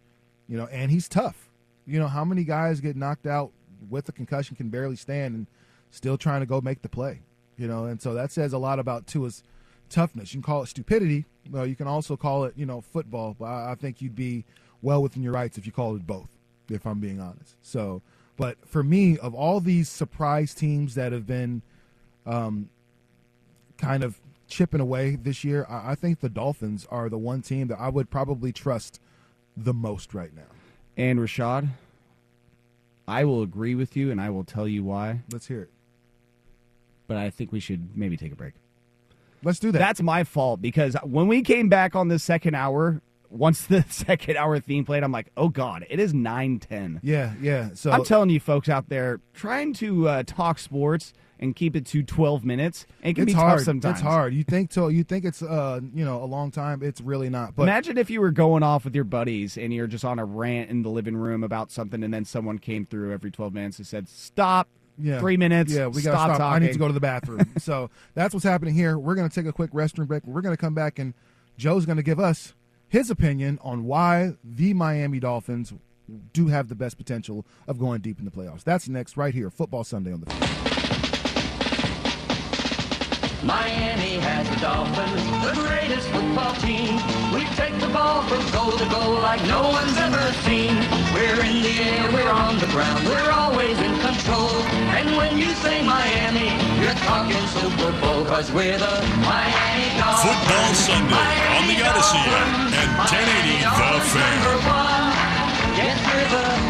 You 0.49 0.57
know, 0.57 0.67
and 0.67 0.91
he's 0.91 1.09
tough. 1.09 1.49
You 1.87 1.99
know, 1.99 2.09
how 2.09 2.25
many 2.25 2.45
guys 2.45 2.81
get 2.81 2.97
knocked 2.97 3.27
out 3.27 3.53
with 3.89 4.09
a 4.09 4.13
concussion 4.13 4.57
can 4.57 4.69
barely 4.69 4.97
stand 4.97 5.35
and 5.35 5.47
still 5.91 6.17
trying 6.17 6.41
to 6.41 6.47
go 6.47 6.61
make 6.61 6.83
the 6.83 6.89
play. 6.89 7.21
You 7.57 7.69
know, 7.69 7.85
and 7.85 8.01
so 8.01 8.15
that 8.15 8.33
says 8.33 8.53
a 8.53 8.59
lot 8.59 8.79
about 8.79 9.07
Tua's 9.07 9.43
toughness. 9.89 10.33
You 10.33 10.39
can 10.39 10.43
call 10.43 10.63
it 10.63 10.69
stupidity. 10.69 11.27
Well, 11.51 11.67
you 11.67 11.77
can 11.77 11.87
also 11.87 12.17
call 12.17 12.45
it, 12.45 12.55
you 12.57 12.67
know, 12.67 12.81
football. 12.81 13.37
But 13.39 13.47
I, 13.47 13.73
I 13.73 13.75
think 13.75 14.01
you'd 14.01 14.17
be 14.17 14.45
well 14.83 15.03
within 15.03 15.23
your 15.23 15.33
rights 15.33 15.57
if 15.57 15.65
you 15.65 15.73
called 15.73 15.97
it 15.97 16.07
both, 16.07 16.29
if 16.69 16.87
I'm 16.87 17.01
being 17.01 17.21
honest. 17.21 17.57
So, 17.63 18.03
but 18.37 18.57
for 18.67 18.83
me, 18.83 19.19
of 19.19 19.35
all 19.35 19.61
these 19.61 19.89
surprise 19.89 20.55
teams 20.55 20.95
that 20.97 21.13
have 21.13 21.27
been 21.27 21.63
um, 22.27 22.69
kind 23.79 24.03
of 24.03 24.21
chipping 24.49 24.81
away 24.81 25.17
this 25.17 25.45
year, 25.45 25.67
I, 25.69 25.93
I 25.93 25.95
think 25.95 26.21
the 26.21 26.29
Dolphins 26.29 26.87
are 26.91 27.09
the 27.09 27.19
one 27.19 27.43
team 27.43 27.69
that 27.69 27.79
I 27.79 27.89
would 27.89 28.11
probably 28.11 28.53
trust 28.53 29.01
the 29.57 29.73
most 29.73 30.15
right 30.15 30.35
now. 30.35 30.43
And 30.97 31.19
Rashad, 31.19 31.69
I 33.07 33.25
will 33.25 33.43
agree 33.43 33.75
with 33.75 33.97
you, 33.97 34.11
and 34.11 34.21
I 34.21 34.31
will 34.31 34.45
tell 34.45 34.69
you 34.69 34.85
why. 34.85 35.21
Let's 35.31 35.47
hear 35.47 35.63
it. 35.63 35.71
But 37.07 37.17
I 37.17 37.31
think 37.31 37.53
we 37.53 37.61
should 37.61 37.97
maybe 37.97 38.17
take 38.17 38.33
a 38.33 38.37
break. 38.37 38.55
Let's 39.43 39.59
do 39.59 39.73
that. 39.73 39.79
That's 39.79 40.01
my 40.01 40.25
fault 40.25 40.63
because 40.63 40.97
when 41.03 41.27
we 41.27 41.43
came 41.43 41.69
back 41.69 41.97
on 41.97 42.09
the 42.09 42.19
second 42.19 42.55
hour, 42.55 43.03
once 43.33 43.67
the 43.67 43.85
second 43.89 44.37
hour 44.37 44.61
theme 44.61 44.85
played, 44.85 45.03
I'm 45.03 45.13
like, 45.13 45.31
oh 45.37 45.49
god, 45.49 45.87
it 45.89 45.99
is 45.99 46.13
nine 46.15 46.59
ten. 46.59 47.01
Yeah, 47.03 47.33
yeah. 47.41 47.71
So 47.75 47.91
I'm 47.91 48.05
telling 48.05 48.31
you, 48.31 48.41
folks 48.41 48.69
out 48.69 48.89
there, 48.89 49.21
trying 49.35 49.73
to 49.75 50.09
uh, 50.09 50.23
talk 50.25 50.59
sports 50.59 51.13
and 51.41 51.57
keep 51.57 51.75
it 51.75 51.85
to 51.85 52.05
12 52.05 52.45
minutes, 52.45 52.87
it 53.03 53.15
can 53.15 53.25
it's 53.25 53.33
be 53.33 53.37
hard. 53.37 53.59
tough 53.59 53.65
sometimes. 53.65 53.99
It's 53.99 54.03
hard. 54.03 54.33
You 54.33 54.45
think 54.45 54.73
so? 54.73 54.87
You 54.87 55.03
think 55.03 55.25
it's 55.25 55.43
uh 55.43 55.81
you 55.93 56.05
know 56.05 56.23
a 56.23 56.27
long 56.27 56.53
time? 56.53 56.83
It's 56.83 57.01
really 57.01 57.31
not. 57.31 57.57
But 57.57 57.65
Imagine 57.65 57.99
if 57.99 58.11
you 58.11 58.21
were 58.21 58.31
going 58.31 58.63
off 58.63 58.85
with 58.85 58.95
your 58.95 59.05
buddies 59.05 59.59
and 59.59 59.73
you're 59.75 59.89
just 59.89 60.05
on 60.05 60.21
a 60.21 60.25
rant 60.25 60.71
in 60.71 60.83
the 60.83 60.89
living 60.91 61.17
room 61.17 61.43
about 61.43 61.73
something, 61.73 62.05
and 62.05 62.15
then 62.15 62.25
someone 62.25 62.59
came 62.59 62.87
through 62.87 63.13
every 63.13 63.33
12 63.33 63.53
minutes 63.55 63.79
and 63.79 63.87
said, 63.87 64.09
"Stop." 64.09 64.69
yeah, 64.99 65.19
Three 65.19 65.37
minutes. 65.37 65.73
Yeah, 65.73 65.87
we 65.89 66.03
stop 66.03 66.15
gotta 66.15 66.35
stop. 66.35 66.47
I 66.47 66.53
Talking. 66.55 66.67
need 66.67 66.73
to 66.75 66.79
go 66.79 66.87
to 66.87 66.95
the 66.95 67.01
bathroom. 67.01 67.51
so 67.59 67.91
that's 68.15 68.35
what's 68.35 68.45
happening 68.45 68.75
here. 68.75 68.99
We're 68.99 69.15
gonna 69.17 69.29
take 69.29 69.47
a 69.47 69.53
quick 69.53 69.73
restroom 69.73 70.07
break. 70.07 70.25
We're 70.25 70.43
gonna 70.43 70.57
come 70.57 70.75
back 70.75 70.99
and 70.99 71.15
Joe's 71.57 71.87
gonna 71.87 72.03
give 72.03 72.21
us 72.21 72.55
his 72.93 73.09
opinion 73.09 73.59
on 73.63 73.85
why 73.85 74.37
the 74.45 74.75
Miami 74.75 75.19
Dolphins 75.19 75.73
do 76.35 76.49
have 76.49 76.69
the 76.69 76.75
best 76.75 76.99
potential 76.99 77.47
of 77.67 77.79
going 77.79 78.03
deep 78.03 78.19
in 78.19 78.27
the 78.27 78.31
playoffs. 78.31 78.65
That's 78.65 78.87
next, 78.87 79.17
right 79.17 79.33
here, 79.33 79.49
Football 79.49 79.83
Sunday 79.83 80.13
on 80.13 80.21
the. 80.21 80.27
Miami 83.43 84.21
has 84.21 84.47
the 84.51 84.57
Dolphins, 84.61 85.25
the 85.41 85.55
greatest 85.63 86.07
football 86.09 86.55
team. 86.57 86.97
We 87.33 87.47
take 87.57 87.81
the 87.81 87.89
ball 87.89 88.25
from 88.29 88.45
goal 88.53 88.77
to 88.77 88.85
goal 88.91 89.15
like 89.23 89.41
no 89.47 89.63
one's 89.71 89.97
ever 89.97 90.31
seen. 90.45 90.77
We're 91.15 91.41
in 91.49 91.63
the 91.63 91.77
air, 91.81 92.13
we're 92.13 92.29
on 92.31 92.59
the 92.59 92.67
ground, 92.67 93.09
we're 93.09 93.31
always 93.31 93.79
in 93.79 93.99
control. 94.01 94.62
And 95.03 95.17
when 95.19 95.35
you 95.37 95.51
say 95.59 95.83
Miami, 95.83 96.47
you're 96.79 96.95
talking 97.03 97.43
Super 97.59 97.91
Bowl, 97.99 98.23
cause 98.25 98.53
we're 98.55 98.79
the 98.79 98.95
Miami 99.27 99.91
Dolphins. 99.99 100.23
Football 100.31 100.69
Sunday 100.79 101.27
on 101.59 101.63
the 101.67 101.77
Audacy 101.83 102.23
app 102.23 102.71
and 102.71 102.91
1080 103.11 103.67
The 103.67 103.99
Fan. 104.15 104.39
Yes, 105.75 105.99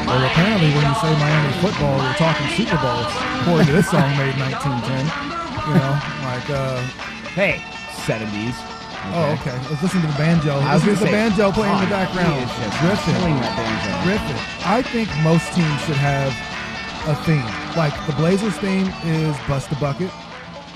Well, 0.08 0.24
apparently, 0.24 0.70
when 0.72 0.84
you 0.88 0.96
say 0.96 1.12
Miami 1.20 1.52
football, 1.60 1.96
you're 2.00 2.16
talking 2.16 2.48
Super 2.56 2.78
Bowls. 2.80 3.12
According 3.44 3.66
to 3.68 3.72
this 3.76 3.90
song 3.92 4.08
made 4.16 4.32
1910. 4.48 5.04
You 5.68 5.74
know, 5.76 5.92
like, 6.24 6.48
uh, 6.48 6.80
Hey, 7.36 7.60
70s. 8.08 8.56
oh, 9.12 9.36
okay. 9.36 9.52
Let's 9.68 9.82
listen 9.84 10.00
to 10.00 10.06
the 10.08 10.16
banjo. 10.16 10.56
I 10.56 10.74
was 10.74 10.84
Listen 10.88 10.88
to 10.88 11.00
the 11.04 11.06
say, 11.06 11.12
banjo 11.12 11.52
playing 11.52 11.74
in 11.76 11.84
the 11.84 11.92
background. 11.92 12.32
he 12.32 12.40
is 12.48 12.52
just 12.64 12.80
Griffin. 12.80 13.12
killing 13.12 13.36
that 13.44 13.52
banjo. 13.60 13.90
Griffin. 14.08 14.38
I 14.64 14.80
think 14.80 15.08
most 15.20 15.44
teams 15.52 15.80
should 15.84 16.00
have 16.00 16.32
a 17.06 17.14
theme. 17.24 17.44
Like 17.76 17.94
the 18.06 18.12
Blazers 18.12 18.56
theme 18.58 18.86
is 19.04 19.36
Bust 19.48 19.70
a 19.72 19.76
Bucket, 19.76 20.10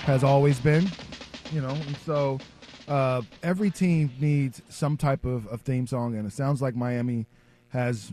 has 0.04 0.25
always 0.25 0.59
been, 0.59 0.88
you 1.52 1.61
know, 1.61 1.71
and 1.71 1.97
so 1.99 2.38
uh, 2.88 3.23
every 3.42 3.71
team 3.71 4.11
needs 4.21 4.61
some 4.68 4.97
type 4.97 5.25
of, 5.25 5.47
of 5.49 5.61
theme 5.61 5.87
song, 5.87 6.16
and 6.16 6.26
it 6.26 6.33
sounds 6.33 6.61
like 6.61 6.75
Miami 6.75 7.26
has 7.68 8.12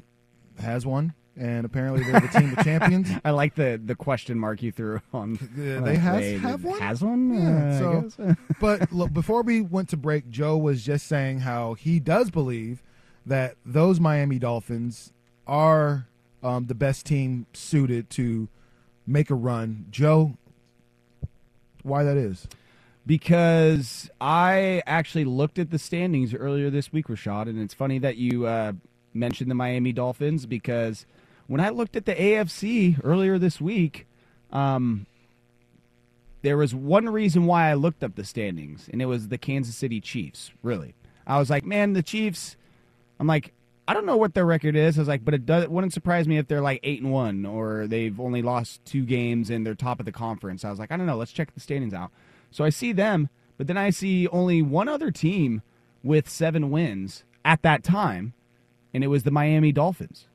has 0.60 0.86
one, 0.86 1.14
and 1.36 1.66
apparently 1.66 2.04
they're 2.04 2.22
the 2.22 2.28
team 2.28 2.54
of 2.56 2.64
champions. 2.64 3.10
I 3.26 3.32
like 3.32 3.56
the 3.56 3.82
the 3.84 3.96
question 3.96 4.38
mark 4.38 4.62
you 4.62 4.72
threw 4.72 5.02
on. 5.14 5.38
Uh, 5.42 5.82
they 5.82 5.96
has 5.96 6.18
play. 6.20 6.38
have 6.38 6.64
one. 6.64 6.80
Has 6.80 7.02
one? 7.04 7.34
Yeah, 7.34 8.04
Uh, 8.06 8.10
so, 8.10 8.36
but 8.60 8.92
look, 8.94 9.12
before 9.12 9.42
we 9.42 9.62
went 9.62 9.90
to 9.90 9.98
break, 9.98 10.30
Joe 10.30 10.58
was 10.58 10.84
just 10.84 11.08
saying 11.08 11.40
how 11.40 11.74
he 11.74 12.00
does 12.00 12.30
believe 12.30 12.84
that 13.26 13.56
those 13.66 14.00
Miami 14.00 14.38
Dolphins 14.38 15.14
are 15.48 16.08
um, 16.44 16.68
the 16.68 16.76
best 16.76 17.06
team 17.06 17.46
suited 17.54 18.10
to 18.12 18.48
make 19.08 19.30
a 19.30 19.36
run. 19.36 19.86
Joe, 19.90 20.38
why 21.82 22.04
that 22.04 22.18
is? 22.18 22.48
because 23.06 24.10
I 24.22 24.82
actually 24.86 25.26
looked 25.26 25.60
at 25.60 25.72
the 25.72 25.80
standings 25.80 26.34
earlier 26.34 26.70
this 26.70 26.92
week, 26.92 27.08
Rashad, 27.08 27.50
and 27.50 27.60
it's 27.60 27.74
funny 27.74 28.00
that 28.00 28.18
you 28.18 28.46
uh, 28.46 28.74
mentioned 29.14 29.52
the 29.52 29.56
Miami 29.56 29.92
Dolphins 29.92 30.46
because 30.46 31.06
when 31.48 31.60
I 31.60 31.70
looked 31.70 31.96
at 31.96 32.06
the 32.06 32.16
AFC 32.16 33.00
earlier 33.04 33.38
this 33.38 33.60
week, 33.60 34.08
um, 34.52 35.06
there 36.42 36.58
was 36.58 36.74
one 36.74 37.10
reason 37.10 37.46
why 37.46 37.70
I 37.70 37.74
looked 37.74 38.04
up 38.04 38.16
the 38.16 38.24
standings, 38.24 38.90
and 38.92 39.02
it 39.02 39.06
was 39.06 39.30
the 39.30 39.38
Kansas 39.38 39.76
City 39.76 40.00
Chiefs. 40.00 40.52
Really, 40.62 40.94
I 41.28 41.40
was 41.40 41.50
like, 41.50 41.66
man, 41.66 41.94
the 41.94 42.04
Chiefs. 42.04 42.56
I'm 43.20 43.28
like, 43.28 43.54
I 43.88 43.94
don't 43.94 44.06
know 44.06 44.18
what 44.18 44.34
their 44.34 44.46
record 44.46 44.76
is. 44.76 44.98
I 44.98 45.02
was 45.02 45.08
like, 45.08 45.26
but 45.26 45.34
it, 45.34 45.46
does, 45.46 45.64
it 45.64 45.72
wouldn't 45.72 45.94
surprise 45.94 46.28
me 46.28 46.38
if 46.38 46.48
they're 46.48 46.62
like 46.62 46.80
eight 46.84 47.02
and 47.02 47.12
one, 47.12 47.46
or 47.46 47.86
they've 47.88 48.18
only 48.20 48.42
lost 48.42 48.84
two 48.86 49.06
games 49.06 49.50
and 49.50 49.66
they're 49.66 49.76
top 49.76 50.00
of 50.00 50.06
the 50.06 50.12
conference. 50.12 50.64
I 50.64 50.70
was 50.70 50.80
like, 50.80 50.92
I 50.92 50.98
don't 50.98 51.06
know. 51.06 51.18
Let's 51.18 51.34
check 51.34 51.54
the 51.54 51.60
standings 51.60 51.94
out. 51.94 52.12
So 52.50 52.64
I 52.64 52.70
see 52.70 52.94
them, 52.94 53.30
but 53.58 53.68
then 53.68 53.78
I 53.78 53.90
see 53.90 54.28
only 54.30 54.62
one 54.62 54.88
other 54.88 55.12
team 55.12 55.64
with 56.02 56.30
seven 56.30 56.70
wins 56.70 57.24
at 57.44 57.62
that 57.64 57.84
time, 57.84 58.34
and 58.94 59.04
it 59.04 59.08
was 59.08 59.24
the 59.24 59.32
Miami 59.32 59.72
Dolphins. 59.72 60.28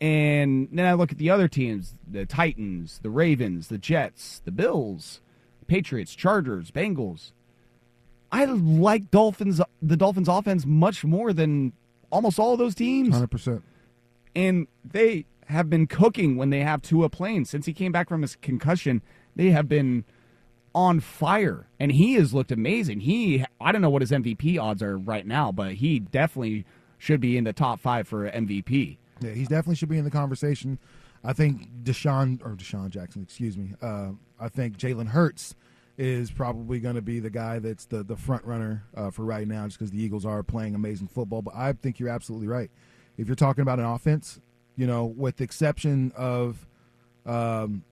And 0.00 0.68
then 0.72 0.86
I 0.86 0.94
look 0.94 1.12
at 1.12 1.18
the 1.18 1.30
other 1.30 1.46
teams 1.46 1.94
the 2.10 2.24
Titans, 2.24 3.00
the 3.02 3.10
Ravens, 3.10 3.68
the 3.68 3.78
Jets, 3.78 4.40
the 4.44 4.50
Bills, 4.50 5.20
Patriots, 5.66 6.14
Chargers, 6.14 6.70
Bengals. 6.70 7.32
I 8.32 8.44
like 8.44 9.10
Dolphins 9.10 9.60
the 9.82 9.96
Dolphins 9.96 10.28
offense 10.28 10.64
much 10.64 11.04
more 11.04 11.32
than 11.32 11.72
almost 12.10 12.38
all 12.38 12.52
of 12.52 12.58
those 12.58 12.74
teams. 12.74 13.14
100%. 13.14 13.62
And 14.34 14.66
they 14.84 15.26
have 15.46 15.68
been 15.68 15.86
cooking 15.86 16.36
when 16.36 16.50
they 16.50 16.60
have 16.60 16.82
Tua 16.82 17.08
playing. 17.08 17.44
Since 17.44 17.66
he 17.66 17.72
came 17.72 17.92
back 17.92 18.08
from 18.08 18.22
his 18.22 18.36
concussion, 18.36 19.02
they 19.34 19.50
have 19.50 19.68
been 19.68 20.04
on 20.74 21.00
fire. 21.00 21.66
And 21.78 21.92
he 21.92 22.14
has 22.14 22.32
looked 22.32 22.52
amazing. 22.52 23.00
He 23.00 23.44
I 23.60 23.72
don't 23.72 23.82
know 23.82 23.90
what 23.90 24.02
his 24.02 24.10
MVP 24.10 24.60
odds 24.60 24.82
are 24.82 24.96
right 24.96 25.26
now, 25.26 25.50
but 25.50 25.74
he 25.74 25.98
definitely 25.98 26.64
should 26.98 27.20
be 27.20 27.36
in 27.36 27.44
the 27.44 27.52
top 27.52 27.80
five 27.80 28.06
for 28.06 28.30
MVP. 28.30 28.98
Yeah, 29.20 29.32
he 29.32 29.42
definitely 29.42 29.74
should 29.74 29.88
be 29.88 29.98
in 29.98 30.04
the 30.04 30.10
conversation. 30.10 30.78
I 31.22 31.32
think 31.32 31.68
Deshaun 31.82 32.40
or 32.44 32.52
Deshaun 32.54 32.90
Jackson, 32.90 33.22
excuse 33.22 33.56
me. 33.56 33.74
Uh, 33.82 34.12
I 34.38 34.48
think 34.48 34.78
Jalen 34.78 35.08
Hurts 35.08 35.54
is 36.02 36.30
probably 36.30 36.80
going 36.80 36.94
to 36.94 37.02
be 37.02 37.20
the 37.20 37.28
guy 37.30 37.58
that's 37.58 37.84
the 37.84 38.02
the 38.02 38.16
front 38.16 38.42
runner 38.44 38.84
uh, 38.96 39.10
for 39.10 39.22
right 39.24 39.46
now, 39.46 39.66
just 39.66 39.78
because 39.78 39.90
the 39.90 40.02
Eagles 40.02 40.24
are 40.24 40.42
playing 40.42 40.74
amazing 40.74 41.08
football. 41.08 41.42
But 41.42 41.54
I 41.54 41.72
think 41.74 42.00
you're 42.00 42.08
absolutely 42.08 42.48
right. 42.48 42.70
If 43.18 43.26
you're 43.28 43.36
talking 43.36 43.60
about 43.62 43.78
an 43.78 43.84
offense, 43.84 44.40
you 44.76 44.86
know, 44.86 45.04
with 45.04 45.36
the 45.36 45.44
exception 45.44 46.10
of, 46.16 46.66
um, 47.26 47.82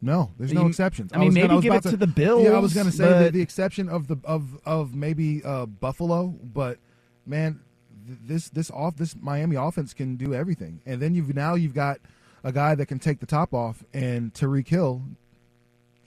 no, 0.00 0.30
there's 0.38 0.52
no 0.52 0.62
You- 0.62 0.68
exceptions. 0.68 1.10
I 1.12 1.18
mean, 1.18 1.26
was 1.26 1.34
maybe 1.34 1.48
gonna- 1.48 1.58
I 1.58 1.62
give 1.62 1.74
it 1.74 1.82
to 1.90 1.96
the 1.96 2.06
Bills, 2.06 2.44
Yeah, 2.44 2.50
I 2.52 2.58
was 2.60 2.72
going 2.74 2.86
to 2.86 2.92
say 2.92 3.04
the, 3.08 3.24
but- 3.26 3.32
the 3.32 3.42
exception 3.42 3.88
of 3.88 4.06
the 4.06 4.16
of 4.24 4.60
of 4.64 4.94
maybe 4.94 5.42
uh, 5.44 5.66
Buffalo, 5.66 6.28
but 6.28 6.78
man, 7.26 7.60
th- 8.06 8.18
this 8.24 8.48
this 8.50 8.70
off 8.70 8.96
this 8.96 9.16
Miami 9.20 9.56
offense 9.56 9.92
can 9.94 10.14
do 10.16 10.32
everything. 10.32 10.80
And 10.86 11.02
then 11.02 11.14
you've 11.14 11.34
now 11.34 11.54
you've 11.54 11.74
got 11.74 11.98
a 12.44 12.52
guy 12.52 12.74
that 12.76 12.86
can 12.86 12.98
take 13.00 13.18
the 13.20 13.26
top 13.26 13.52
off 13.52 13.84
and 13.92 14.32
Tyreek 14.32 14.68
Hill 14.68 15.02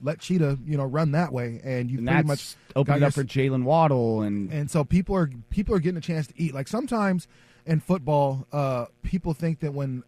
let 0.04 0.20
Cheetah, 0.20 0.60
you 0.66 0.78
know, 0.78 0.84
run 0.84 1.12
that 1.14 1.32
way 1.32 1.62
and 1.64 1.90
you 1.90 1.98
And 2.00 2.08
pretty 2.08 2.28
much 2.28 2.56
opened 2.76 3.04
up 3.04 3.14
for 3.14 3.24
Jaylen 3.24 3.64
Waddle 3.64 4.22
and 4.22 4.52
and 4.52 4.70
so 4.70 4.84
people 4.84 5.16
are 5.16 5.30
people 5.50 5.74
are 5.74 5.80
getting 5.80 5.98
a 5.98 6.02
chance 6.02 6.28
to 6.28 6.34
eat. 6.38 6.54
Like 6.54 6.68
sometimes 6.68 7.28
in 7.66 7.80
football, 7.80 8.46
uh, 8.52 8.86
people 9.02 9.34
think 9.34 9.62
that 9.62 9.74
when 9.74 10.04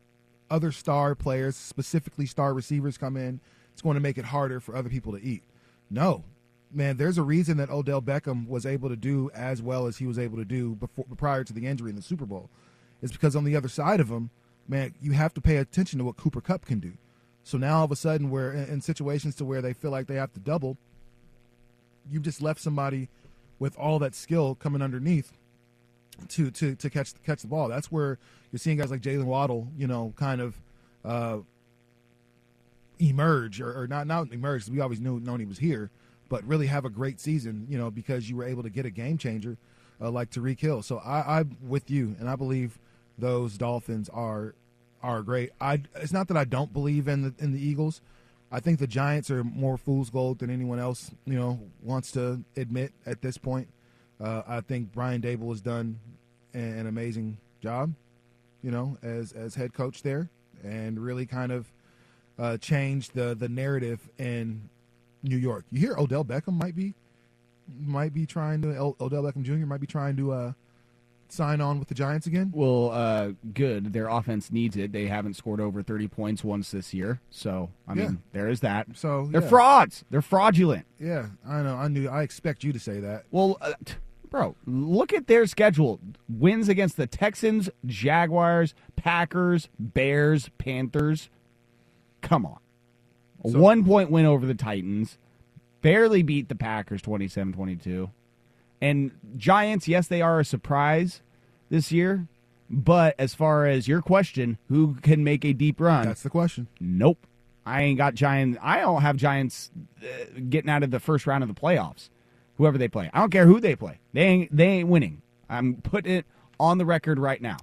other 0.49 0.71
star 0.71 1.15
players, 1.15 1.55
specifically 1.55 2.25
star 2.25 2.53
receivers, 2.53 2.97
come 2.97 3.17
in, 3.17 3.39
it's 3.73 3.81
going 3.81 3.95
to 3.95 4.01
make 4.01 4.17
it 4.17 4.25
harder 4.25 4.59
for 4.59 4.75
other 4.75 4.89
people 4.89 5.13
to 5.13 5.23
eat. 5.23 5.43
No, 5.89 6.23
man, 6.71 6.97
there's 6.97 7.17
a 7.17 7.23
reason 7.23 7.57
that 7.57 7.69
Odell 7.69 8.01
Beckham 8.01 8.47
was 8.47 8.65
able 8.65 8.89
to 8.89 8.95
do 8.95 9.31
as 9.33 9.61
well 9.61 9.87
as 9.87 9.97
he 9.97 10.05
was 10.05 10.19
able 10.19 10.37
to 10.37 10.45
do 10.45 10.75
before 10.75 11.05
prior 11.17 11.43
to 11.43 11.53
the 11.53 11.65
injury 11.65 11.89
in 11.89 11.95
the 11.95 12.01
Super 12.01 12.25
Bowl. 12.25 12.49
It's 13.01 13.11
because 13.11 13.35
on 13.35 13.43
the 13.43 13.55
other 13.55 13.69
side 13.69 13.99
of 13.99 14.09
him, 14.09 14.29
man, 14.67 14.93
you 15.01 15.11
have 15.11 15.33
to 15.35 15.41
pay 15.41 15.57
attention 15.57 15.99
to 15.99 16.05
what 16.05 16.17
Cooper 16.17 16.41
Kupp 16.41 16.65
can 16.65 16.79
do. 16.79 16.93
So 17.45 17.59
now 17.59 17.77
all 17.77 17.85
of 17.85 17.91
a 17.91 17.95
sudden, 17.95 18.31
we're 18.31 18.53
in, 18.53 18.81
situations 18.81 19.35
to 19.35 19.45
where 19.45 19.61
they 19.61 19.71
feel 19.71 19.91
like 19.91 20.07
they 20.07 20.15
have 20.15 20.33
to 20.33 20.39
double. 20.39 20.77
You've 22.09 22.23
just 22.23 22.41
left 22.41 22.59
somebody 22.59 23.07
with 23.59 23.77
all 23.77 23.99
that 23.99 24.15
skill 24.15 24.55
coming 24.55 24.81
underneath 24.81 25.31
to 26.29 26.49
to 26.49 26.75
to 26.75 26.89
catch 26.89 27.13
catch 27.23 27.43
the 27.43 27.47
ball. 27.47 27.67
That's 27.69 27.91
where 27.91 28.17
you're 28.51 28.57
seeing 28.57 28.77
guys 28.77 28.89
like 28.89 29.01
Jaylen 29.01 29.25
Waddle, 29.25 29.67
you 29.77 29.85
know, 29.85 30.11
kind 30.15 30.41
of 30.41 30.59
uh, 31.05 31.37
emerge 32.97 33.61
or, 33.61 33.79
or 33.79 33.87
not 33.87 34.07
not 34.07 34.33
emerge. 34.33 34.67
We 34.67 34.81
always 34.81 34.99
knew 34.99 35.19
known 35.19 35.39
he 35.39 35.45
was 35.45 35.59
here, 35.59 35.91
but 36.29 36.43
really 36.45 36.65
have 36.65 36.83
a 36.83 36.89
great 36.89 37.19
season, 37.19 37.67
you 37.69 37.77
know, 37.77 37.91
because 37.91 38.27
you 38.27 38.37
were 38.37 38.45
able 38.45 38.63
to 38.63 38.71
get 38.71 38.87
a 38.87 38.91
game 38.91 39.19
changer 39.19 39.55
uh, 40.01 40.09
like 40.09 40.31
Tyreek 40.31 40.59
Hill. 40.59 40.81
So 40.81 40.97
I, 40.97 41.37
I'm 41.39 41.57
with 41.61 41.91
you, 41.91 42.15
and 42.19 42.27
I 42.27 42.35
believe 42.35 42.79
those 43.19 43.55
Dolphins 43.55 44.09
are 44.09 44.55
are 45.05 45.21
great. 45.21 45.51
I 45.61 45.81
it's 45.95 46.11
not 46.11 46.27
that 46.29 46.37
I 46.37 46.45
don't 46.45 46.73
believe 46.73 47.07
in 47.07 47.21
the 47.21 47.33
in 47.37 47.53
the 47.53 47.61
Eagles. 47.61 48.01
I 48.51 48.59
think 48.59 48.79
the 48.79 48.87
Giants 48.87 49.29
are 49.29 49.43
more 49.43 49.77
fool's 49.77 50.09
gold 50.09 50.39
than 50.39 50.49
anyone 50.49 50.79
else, 50.79 51.11
you 51.25 51.37
know, 51.37 51.59
wants 51.81 52.11
to 52.11 52.43
admit 52.55 52.93
at 53.05 53.21
this 53.21 53.37
point. 53.37 53.67
Uh, 54.21 54.43
I 54.47 54.61
think 54.61 54.91
Brian 54.93 55.21
Daboll 55.21 55.49
has 55.49 55.61
done 55.61 55.99
an, 56.53 56.87
amazing 56.87 57.37
job, 57.61 57.93
you 58.63 58.71
know, 58.71 58.97
as 59.03 59.31
as 59.33 59.55
head 59.55 59.73
coach 59.73 60.03
there, 60.03 60.29
and 60.63 60.99
really 60.99 61.25
kind 61.25 61.51
of 61.51 61.71
uh, 62.39 62.57
changed 62.57 63.13
the 63.13 63.35
the 63.35 63.49
narrative 63.49 63.99
in 64.17 64.69
New 65.21 65.37
York. 65.37 65.65
You 65.71 65.79
hear 65.79 65.95
Odell 65.97 66.25
Beckham 66.25 66.53
might 66.53 66.75
be 66.75 66.93
might 67.79 68.13
be 68.13 68.25
trying 68.25 68.61
to 68.63 68.95
Odell 68.99 69.23
Beckham 69.23 69.43
Jr. 69.43 69.65
might 69.65 69.81
be 69.81 69.87
trying 69.87 70.15
to 70.17 70.31
uh, 70.31 70.53
sign 71.27 71.61
on 71.61 71.79
with 71.79 71.87
the 71.87 71.95
Giants 71.95 72.27
again. 72.27 72.51
Well, 72.53 72.91
uh, 72.91 73.31
good. 73.53 73.93
Their 73.93 74.07
offense 74.07 74.51
needs 74.51 74.77
it. 74.77 74.91
They 74.91 75.07
haven't 75.07 75.33
scored 75.35 75.59
over 75.59 75.81
30 75.81 76.07
points 76.07 76.43
once 76.43 76.71
this 76.71 76.93
year. 76.93 77.19
So, 77.29 77.69
I 77.87 77.93
mean, 77.93 78.21
there 78.31 78.47
is 78.47 78.59
that. 78.61 78.87
So 78.93 79.27
They're 79.31 79.41
yeah. 79.41 79.47
frauds. 79.49 80.05
They're 80.09 80.21
fraudulent. 80.21 80.85
Yeah, 80.99 81.27
I 81.47 81.61
know. 81.63 81.75
I 81.75 81.87
knew. 81.87 82.07
I 82.09 82.23
expect 82.23 82.63
you 82.63 82.71
to 82.73 82.79
say 82.79 82.99
that. 82.99 83.23
Well, 83.31 83.57
uh, 83.61 83.73
t- 83.83 83.95
bro, 84.29 84.55
look 84.65 85.13
at 85.13 85.27
their 85.27 85.45
schedule. 85.47 85.99
Wins 86.29 86.69
against 86.69 86.97
the 86.97 87.07
Texans, 87.07 87.69
Jaguars, 87.85 88.73
Packers, 88.95 89.67
Bears, 89.79 90.49
Panthers. 90.57 91.29
Come 92.21 92.45
on. 92.45 92.57
A 93.43 93.49
So- 93.49 93.59
one 93.59 93.83
point 93.83 94.09
win 94.11 94.25
over 94.25 94.45
the 94.45 94.55
Titans. 94.55 95.17
Barely 95.81 96.23
beat 96.23 96.49
the 96.49 96.55
Packers 96.55 97.01
27 97.01 97.53
22. 97.53 98.09
And 98.81 99.11
Giants, 99.37 99.87
yes, 99.87 100.07
they 100.07 100.21
are 100.21 100.39
a 100.39 100.45
surprise 100.45 101.21
this 101.69 101.91
year. 101.91 102.27
But 102.69 103.15
as 103.19 103.33
far 103.35 103.67
as 103.67 103.87
your 103.87 104.01
question, 104.01 104.57
who 104.69 104.95
can 104.95 105.23
make 105.23 105.45
a 105.45 105.53
deep 105.53 105.79
run? 105.79 106.05
That's 106.07 106.23
the 106.23 106.29
question. 106.31 106.67
Nope. 106.79 107.25
I 107.65 107.81
ain't 107.83 107.97
got 107.97 108.15
Giants. 108.15 108.57
I 108.61 108.79
don't 108.81 109.01
have 109.01 109.17
Giants 109.17 109.71
uh, 110.01 110.05
getting 110.49 110.69
out 110.69 110.83
of 110.83 110.91
the 110.91 110.99
first 110.99 111.25
round 111.27 111.43
of 111.43 111.47
the 111.53 111.59
playoffs. 111.59 112.09
Whoever 112.57 112.77
they 112.77 112.87
play, 112.87 113.09
I 113.13 113.19
don't 113.19 113.31
care 113.31 113.45
who 113.47 113.59
they 113.59 113.75
play. 113.75 113.99
They 114.13 114.21
ain't. 114.21 114.55
They 114.55 114.65
ain't 114.67 114.87
winning. 114.87 115.21
I'm 115.49 115.75
putting 115.75 116.13
it 116.15 116.25
on 116.59 116.77
the 116.77 116.85
record 116.85 117.19
right 117.19 117.41
now 117.41 117.57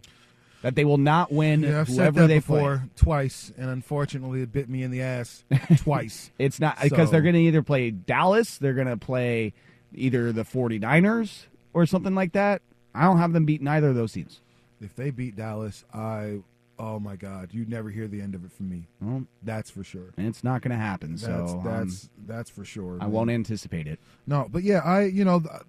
that 0.60 0.74
they 0.76 0.84
will 0.84 0.98
not 0.98 1.32
win. 1.32 1.62
Yeah, 1.62 1.80
I've 1.80 1.88
said 1.88 2.14
that 2.14 2.26
they 2.26 2.38
before 2.38 2.78
play. 2.78 2.88
twice, 2.96 3.52
and 3.56 3.70
unfortunately, 3.70 4.42
it 4.42 4.52
bit 4.52 4.68
me 4.68 4.82
in 4.82 4.90
the 4.90 5.00
ass 5.02 5.44
twice. 5.78 6.30
It's 6.38 6.60
not 6.60 6.78
because 6.82 7.08
So- 7.08 7.12
they're 7.12 7.22
going 7.22 7.34
to 7.36 7.40
either 7.40 7.62
play 7.62 7.90
Dallas, 7.90 8.58
they're 8.58 8.74
going 8.74 8.86
to 8.86 8.96
play 8.98 9.54
either 9.94 10.32
the 10.32 10.44
49ers 10.44 11.46
or 11.72 11.86
something 11.86 12.14
like 12.14 12.32
that. 12.32 12.62
I 12.94 13.04
don't 13.04 13.18
have 13.18 13.32
them 13.32 13.44
beating 13.44 13.68
either 13.68 13.88
of 13.88 13.94
those 13.94 14.12
teams. 14.12 14.40
If 14.80 14.94
they 14.96 15.10
beat 15.10 15.36
Dallas, 15.36 15.84
I 15.94 16.40
oh 16.78 16.98
my 16.98 17.16
god, 17.16 17.50
you'd 17.52 17.68
never 17.68 17.90
hear 17.90 18.08
the 18.08 18.20
end 18.20 18.34
of 18.34 18.44
it 18.44 18.52
from 18.52 18.68
me. 18.68 18.88
Well, 19.00 19.24
That's 19.42 19.70
for 19.70 19.84
sure. 19.84 20.12
it's 20.18 20.42
not 20.42 20.62
going 20.62 20.72
to 20.72 20.82
happen. 20.82 21.12
That's 21.12 21.22
so 21.22 21.58
um, 21.58 21.64
that's 21.64 22.10
that's 22.26 22.50
for 22.50 22.64
sure. 22.64 22.96
I 23.00 23.04
man. 23.04 23.12
won't 23.12 23.30
anticipate 23.30 23.86
it. 23.86 23.98
No, 24.26 24.48
but 24.50 24.62
yeah, 24.62 24.78
I 24.78 25.04
you 25.04 25.24
know 25.24 25.40
th- 25.40 25.62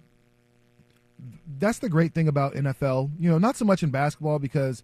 that's 1.58 1.78
the 1.78 1.88
great 1.88 2.12
thing 2.12 2.28
about 2.28 2.54
NFL. 2.54 3.10
You 3.18 3.30
know, 3.30 3.38
not 3.38 3.56
so 3.56 3.64
much 3.64 3.82
in 3.82 3.90
basketball 3.90 4.38
because 4.38 4.82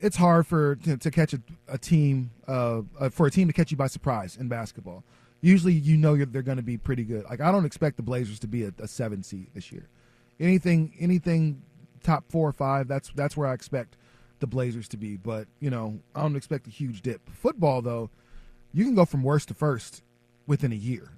it's 0.00 0.16
hard 0.16 0.46
for 0.46 0.76
to, 0.76 0.96
to 0.96 1.10
catch 1.10 1.32
a, 1.32 1.40
a 1.68 1.78
team 1.78 2.30
uh, 2.46 2.82
uh, 2.98 3.08
for 3.08 3.26
a 3.26 3.30
team 3.30 3.48
to 3.48 3.52
catch 3.52 3.70
you 3.70 3.76
by 3.76 3.86
surprise 3.88 4.36
in 4.36 4.48
basketball. 4.48 5.02
Usually, 5.42 5.72
you 5.72 5.96
know 5.96 6.14
you're, 6.14 6.24
they're 6.26 6.40
going 6.42 6.56
to 6.56 6.62
be 6.62 6.78
pretty 6.78 7.04
good. 7.04 7.24
Like 7.24 7.40
I 7.40 7.50
don't 7.52 7.64
expect 7.66 7.96
the 7.98 8.02
Blazers 8.02 8.38
to 8.40 8.46
be 8.46 8.64
a, 8.64 8.72
a 8.78 8.88
seven 8.88 9.22
seed 9.22 9.48
this 9.54 9.70
year. 9.72 9.88
Anything 10.40 10.94
anything 10.98 11.62
top 12.02 12.24
four 12.30 12.48
or 12.48 12.52
five. 12.52 12.88
That's 12.88 13.10
that's 13.14 13.36
where 13.36 13.48
I 13.48 13.52
expect 13.54 13.96
the 14.40 14.46
Blazers 14.46 14.88
to 14.88 14.96
be. 14.96 15.16
But 15.16 15.48
you 15.60 15.68
know, 15.70 15.98
I 16.14 16.22
don't 16.22 16.36
expect 16.36 16.66
a 16.66 16.70
huge 16.70 17.02
dip. 17.02 17.28
Football 17.28 17.82
though, 17.82 18.08
you 18.72 18.84
can 18.84 18.94
go 18.94 19.04
from 19.04 19.22
worst 19.22 19.48
to 19.48 19.54
first 19.54 20.02
within 20.46 20.72
a 20.72 20.76
year. 20.76 21.10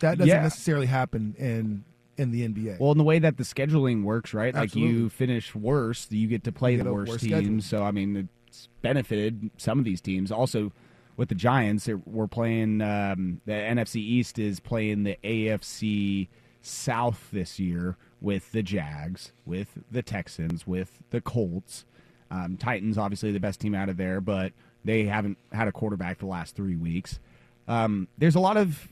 That 0.00 0.18
doesn't 0.18 0.28
Yeah. 0.28 0.42
necessarily 0.42 0.86
happen 0.86 1.34
in 1.38 1.84
in 2.16 2.32
the 2.32 2.42
NBA. 2.48 2.80
Well, 2.80 2.90
in 2.92 2.98
the 2.98 3.04
way 3.04 3.20
that 3.20 3.36
the 3.36 3.44
scheduling 3.44 4.02
works, 4.02 4.34
right? 4.34 4.52
Like 4.54 4.74
you 4.74 5.08
finish 5.08 5.54
worst, 5.54 6.10
you 6.12 6.26
get 6.26 6.42
to 6.44 6.52
play 6.52 6.72
You 6.72 6.78
the 6.78 6.84
get 6.84 6.92
worst 6.92 7.10
worse 7.12 7.20
teams. 7.22 7.32
schedule. 7.32 7.60
So 7.62 7.84
I 7.84 7.92
mean, 7.92 8.28
it's 8.48 8.68
benefited 8.82 9.50
some 9.56 9.78
of 9.78 9.84
these 9.84 10.00
teams. 10.00 10.32
Also, 10.32 10.72
with 11.18 11.28
the 11.28 11.34
Giants, 11.34 11.84
they're- 11.84 12.00
we're 12.06 12.26
playing 12.28 12.80
um, 12.80 13.42
the 13.44 13.52
NFC 13.52 13.96
East 14.00 14.38
is 14.38 14.60
playing 14.60 15.02
the 15.02 15.18
AFC 15.22 16.28
South 16.62 17.28
this 17.32 17.58
year 17.58 17.96
with 18.20 18.52
the 18.52 18.62
Jags, 18.62 19.32
with 19.44 19.78
the 19.90 20.02
Texans, 20.02 20.66
with 20.66 21.02
the 21.10 21.20
Colts. 21.20 21.84
Um, 22.30 22.56
Titans, 22.56 22.96
obviously 22.96 23.32
the 23.32 23.40
best 23.40 23.60
team 23.60 23.74
out 23.74 23.88
of 23.88 23.96
there, 23.96 24.20
but 24.20 24.52
they 24.84 25.04
haven't 25.04 25.38
had 25.52 25.66
a 25.68 25.72
quarterback 25.72 26.18
the 26.18 26.26
last 26.26 26.54
three 26.54 26.76
weeks. 26.76 27.18
Um, 27.66 28.08
there's 28.16 28.34
a 28.34 28.40
lot 28.40 28.56
of 28.56 28.88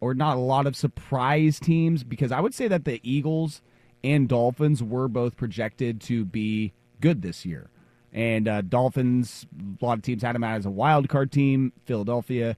or 0.00 0.14
not 0.14 0.36
a 0.36 0.40
lot 0.40 0.66
of 0.66 0.76
surprise 0.76 1.60
teams 1.60 2.04
because 2.04 2.32
I 2.32 2.40
would 2.40 2.54
say 2.54 2.68
that 2.68 2.84
the 2.84 3.00
Eagles 3.02 3.60
and 4.02 4.28
Dolphins 4.28 4.82
were 4.82 5.08
both 5.08 5.36
projected 5.36 6.00
to 6.02 6.24
be 6.24 6.72
good 7.00 7.22
this 7.22 7.44
year. 7.44 7.70
And 8.14 8.46
uh, 8.46 8.62
Dolphins, 8.62 9.44
a 9.82 9.84
lot 9.84 9.98
of 9.98 10.02
teams 10.02 10.22
had 10.22 10.34
them 10.34 10.44
out 10.44 10.56
as 10.56 10.66
a 10.66 10.70
wild 10.70 11.08
card 11.08 11.32
team. 11.32 11.72
Philadelphia 11.84 12.56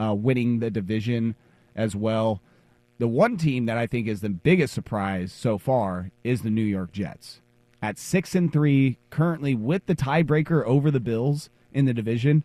uh, 0.00 0.14
winning 0.14 0.60
the 0.60 0.70
division 0.70 1.34
as 1.74 1.96
well. 1.96 2.40
The 2.98 3.08
one 3.08 3.36
team 3.36 3.66
that 3.66 3.76
I 3.76 3.88
think 3.88 4.06
is 4.06 4.20
the 4.20 4.28
biggest 4.28 4.72
surprise 4.72 5.32
so 5.32 5.58
far 5.58 6.12
is 6.22 6.42
the 6.42 6.50
New 6.50 6.62
York 6.62 6.92
Jets. 6.92 7.40
At 7.82 7.98
six 7.98 8.36
and 8.36 8.52
three, 8.52 8.96
currently 9.10 9.56
with 9.56 9.86
the 9.86 9.96
tiebreaker 9.96 10.64
over 10.64 10.88
the 10.88 11.00
Bills 11.00 11.50
in 11.72 11.84
the 11.84 11.92
division. 11.92 12.44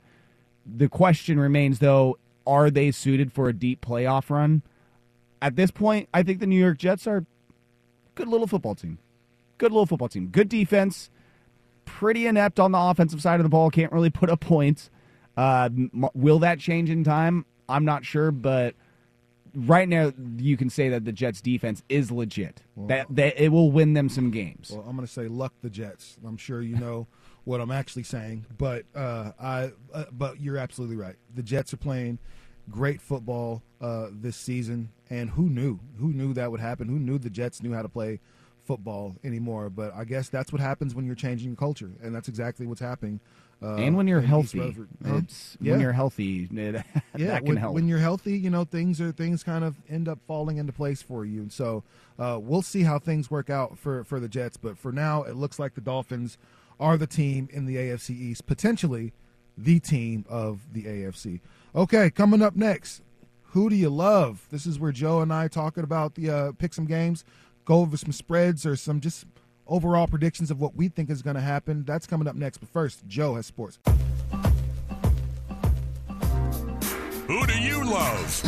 The 0.66 0.90
question 0.90 1.40
remains, 1.40 1.78
though, 1.78 2.18
are 2.48 2.72
they 2.72 2.90
suited 2.90 3.32
for 3.32 3.48
a 3.48 3.54
deep 3.54 3.86
playoff 3.86 4.32
run? 4.32 4.64
At 5.42 5.56
this 5.56 5.70
point, 5.70 6.10
I 6.12 6.24
think 6.24 6.40
the 6.40 6.48
New 6.48 6.60
York 6.60 6.80
Jets 6.80 7.06
are 7.06 7.26
good 8.16 8.28
little 8.28 8.48
football 8.48 8.74
team. 8.74 8.98
Good 9.60 9.72
little 9.72 9.86
football 9.86 10.10
team. 10.10 10.30
Good 10.30 10.50
defense. 10.50 11.12
Pretty 11.88 12.27
inept 12.27 12.60
on 12.60 12.72
the 12.72 12.77
offensive 12.77 13.22
side 13.22 13.39
of 13.39 13.44
the 13.44 13.50
ball. 13.50 13.72
Can't 13.72 13.91
really 13.91 14.12
put 14.12 14.29
up 14.29 14.39
points. 14.39 14.91
Uh, 15.36 15.70
m- 15.75 16.08
will 16.13 16.39
that 16.39 16.60
change 16.60 16.89
in 16.89 17.03
time? 17.03 17.46
I'm 17.67 17.86
not 17.86 18.06
sure, 18.06 18.29
but 18.32 18.75
right 19.56 19.89
now 19.89 20.13
you 20.38 20.58
can 20.58 20.70
say 20.70 20.89
that 20.89 21.06
the 21.06 21.12
Jets 21.12 21.41
defense 21.41 21.82
is 21.89 22.12
legit. 22.12 22.62
that 22.75 23.08
that 23.10 23.41
it 23.44 23.50
will 23.50 23.72
win 23.72 23.94
them 23.94 24.10
some 24.10 24.29
games. 24.32 24.70
Well, 24.72 24.86
I'm 24.88 24.96
going 24.96 25.08
to 25.08 25.12
say 25.12 25.27
luck 25.27 25.53
the 25.62 25.70
Jets. 25.70 26.17
I'm 26.25 26.38
sure 26.38 26.62
you 26.62 26.75
know 26.77 27.08
what 27.44 27.62
I'm 27.62 27.72
actually 27.72 28.03
saying, 28.03 28.46
but 28.58 28.84
uh, 28.96 29.32
I 29.39 29.72
uh, 29.94 30.06
but 30.12 30.39
you're 30.39 30.58
absolutely 30.58 30.98
right. 30.98 31.15
The 31.34 31.44
Jets 31.44 31.74
are 31.74 31.77
playing 31.77 32.20
great 32.70 33.01
football 33.01 33.63
uh, 33.82 34.08
this 34.12 34.36
season, 34.36 34.89
and 35.10 35.32
who 35.32 35.50
knew? 35.50 35.79
Who 36.00 36.13
knew 36.13 36.34
that 36.34 36.52
would 36.52 36.60
happen? 36.60 36.89
Who 36.89 37.00
knew 37.00 37.17
the 37.17 37.30
Jets 37.30 37.63
knew 37.63 37.73
how 37.73 37.82
to 37.82 37.89
play 37.89 38.19
football 38.67 39.15
anymore? 39.23 39.69
But 39.71 39.95
I 39.95 40.03
guess 40.03 40.30
that's 40.30 40.51
what 40.51 40.62
happens 40.62 40.93
when 40.93 41.06
you're 41.06 41.15
changing 41.15 41.56
culture, 41.56 41.89
and 42.03 42.13
that's 42.13 42.27
exactly 42.27 42.67
what's 42.67 42.82
happening. 42.82 43.19
Uh, 43.63 43.73
and 43.77 43.97
when 43.97 44.08
you're 44.08 44.21
healthy, 44.21 44.60
Huh? 45.03 45.15
it's 45.15 45.58
Yeah. 45.60 45.71
when 45.71 45.82
you're 45.82 45.91
healthy, 45.93 46.43
it, 46.51 46.75
yeah, 47.17 47.27
that 47.27 47.38
can 47.39 47.47
when, 47.47 47.58
help. 47.58 47.73
when 47.73 47.88
you're 47.88 47.97
healthy, 47.97 48.38
you 48.38 48.51
know 48.51 48.65
things 48.65 49.01
are 49.01 49.12
things 49.12 49.43
kind 49.43 49.63
of 49.63 49.75
end 49.89 50.08
up 50.08 50.19
falling 50.27 50.58
into 50.58 50.71
place 50.71 51.01
for 51.01 51.25
you. 51.25 51.41
And 51.41 51.51
so 51.51 51.84
uh, 52.19 52.38
we'll 52.39 52.62
see 52.62 52.84
how 52.84 52.99
things 52.99 53.32
work 53.32 53.49
out 53.49 53.80
for 53.80 54.03
for 54.03 54.19
the 54.19 54.27
Jets. 54.27 54.58
But 54.58 54.77
for 54.77 54.91
now, 54.91 55.23
it 55.23 55.36
looks 55.36 55.58
like 55.58 55.73
the 55.73 55.82
Dolphins 55.82 56.38
are 56.80 56.97
the 56.97 57.08
team 57.08 57.49
in 57.51 57.65
the 57.65 57.77
AFC 57.77 58.12
East, 58.12 58.45
potentially 58.45 59.12
the 59.58 59.80
team 59.80 60.23
of 60.30 60.71
the 60.71 60.84
AFC. 60.84 61.39
Okay, 61.75 62.12
coming 62.12 62.43
up 62.43 62.56
next, 62.56 63.01
who 63.53 63.71
do 63.71 63.75
you 63.75 63.89
love? 63.89 64.45
This 64.51 64.67
is 64.67 64.77
where 64.80 64.91
Joe 64.91 65.21
and 65.21 65.34
I 65.34 65.47
talking 65.47 65.84
about 65.84 66.13
the 66.13 66.30
uh, 66.30 66.51
pick 66.51 66.75
some 66.75 66.86
games, 66.86 67.25
go 67.67 67.82
over 67.82 67.97
some 67.97 68.13
spreads 68.13 68.65
or 68.65 68.75
some 68.75 69.01
just 69.01 69.25
overall 69.67 70.08
predictions 70.08 70.49
of 70.49 70.60
what 70.60 70.75
we 70.75 70.88
think 70.88 71.10
is 71.10 71.21
going 71.21 71.36
to 71.36 71.41
happen. 71.41 71.84
That's 71.84 72.08
coming 72.08 72.27
up 72.27 72.36
next. 72.36 72.60
But 72.60 72.69
first, 72.69 73.06
Joe 73.08 73.36
has 73.36 73.45
sports. 73.45 73.77
Who 77.27 77.45
do 77.45 77.60
you 77.60 77.84
love? 77.84 78.41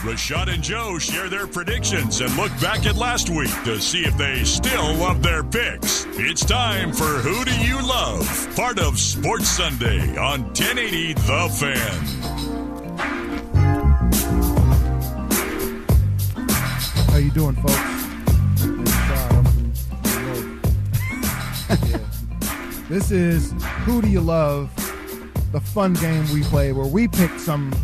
Rashad 0.00 0.48
and 0.52 0.62
Joe 0.62 0.98
share 0.98 1.28
their 1.28 1.46
predictions 1.46 2.22
and 2.22 2.34
look 2.34 2.50
back 2.58 2.86
at 2.86 2.96
last 2.96 3.28
week 3.28 3.52
to 3.64 3.78
see 3.78 4.00
if 4.00 4.16
they 4.16 4.44
still 4.44 4.94
love 4.94 5.22
their 5.22 5.44
picks. 5.44 6.06
It's 6.12 6.42
time 6.42 6.90
for 6.94 7.04
Who 7.04 7.44
Do 7.44 7.54
You 7.60 7.86
Love? 7.86 8.56
Part 8.56 8.78
of 8.78 8.98
Sports 8.98 9.50
Sunday 9.50 10.16
on 10.16 10.44
1080 10.44 11.12
The 11.12 11.48
Fan. 11.60 12.49
How 17.10 17.16
you 17.16 17.30
doing, 17.32 17.56
folks? 17.56 17.74
I'm 18.62 18.84
from 19.44 19.72
New 20.04 20.20
York. 20.26 20.46
Yeah. 21.88 21.98
This 22.88 23.10
is 23.10 23.52
Who 23.84 24.00
Do 24.00 24.08
You 24.08 24.20
Love? 24.20 24.70
The 25.50 25.60
fun 25.60 25.94
game 25.94 26.24
we 26.32 26.42
play 26.44 26.70
where 26.72 26.86
we 26.86 27.08
pick 27.08 27.32
some 27.40 27.74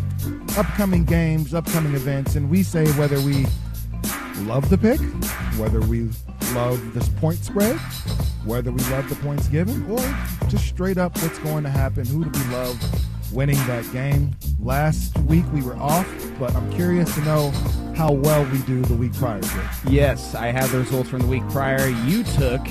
upcoming 0.57 1.03
games, 1.03 1.53
upcoming 1.53 1.93
events, 1.93 2.35
and 2.35 2.49
we 2.49 2.63
say 2.63 2.89
whether 2.93 3.19
we 3.19 3.45
love 4.43 4.69
the 4.69 4.77
pick, 4.77 5.01
whether 5.59 5.81
we 5.81 6.09
love 6.53 6.93
this 6.93 7.09
point 7.09 7.39
spread, 7.39 7.75
whether 8.45 8.71
we 8.71 8.81
love 8.85 9.09
the 9.09 9.15
points 9.15 9.49
given, 9.49 9.85
or 9.91 9.99
just 10.47 10.65
straight 10.67 10.97
up 10.97 11.13
what's 11.21 11.39
going 11.39 11.65
to 11.65 11.69
happen. 11.69 12.05
Who 12.05 12.23
do 12.23 12.39
we 12.39 12.45
love 12.55 13.33
winning 13.33 13.57
that 13.67 13.83
game? 13.91 14.33
Last 14.57 15.17
week 15.19 15.43
we 15.51 15.61
were 15.61 15.75
off, 15.75 16.07
but 16.39 16.55
I'm 16.55 16.71
curious 16.71 17.13
to 17.15 17.21
know 17.25 17.51
how 17.97 18.11
well 18.11 18.45
we 18.51 18.59
do 18.59 18.81
the 18.83 18.93
week 18.93 19.13
prior 19.13 19.41
to 19.41 19.59
it. 19.59 19.65
Yes, 19.91 20.35
I 20.35 20.47
have 20.47 20.71
the 20.71 20.77
results 20.79 21.09
from 21.09 21.19
the 21.21 21.27
week 21.27 21.47
prior. 21.49 21.87
You 21.89 22.23
took 22.23 22.65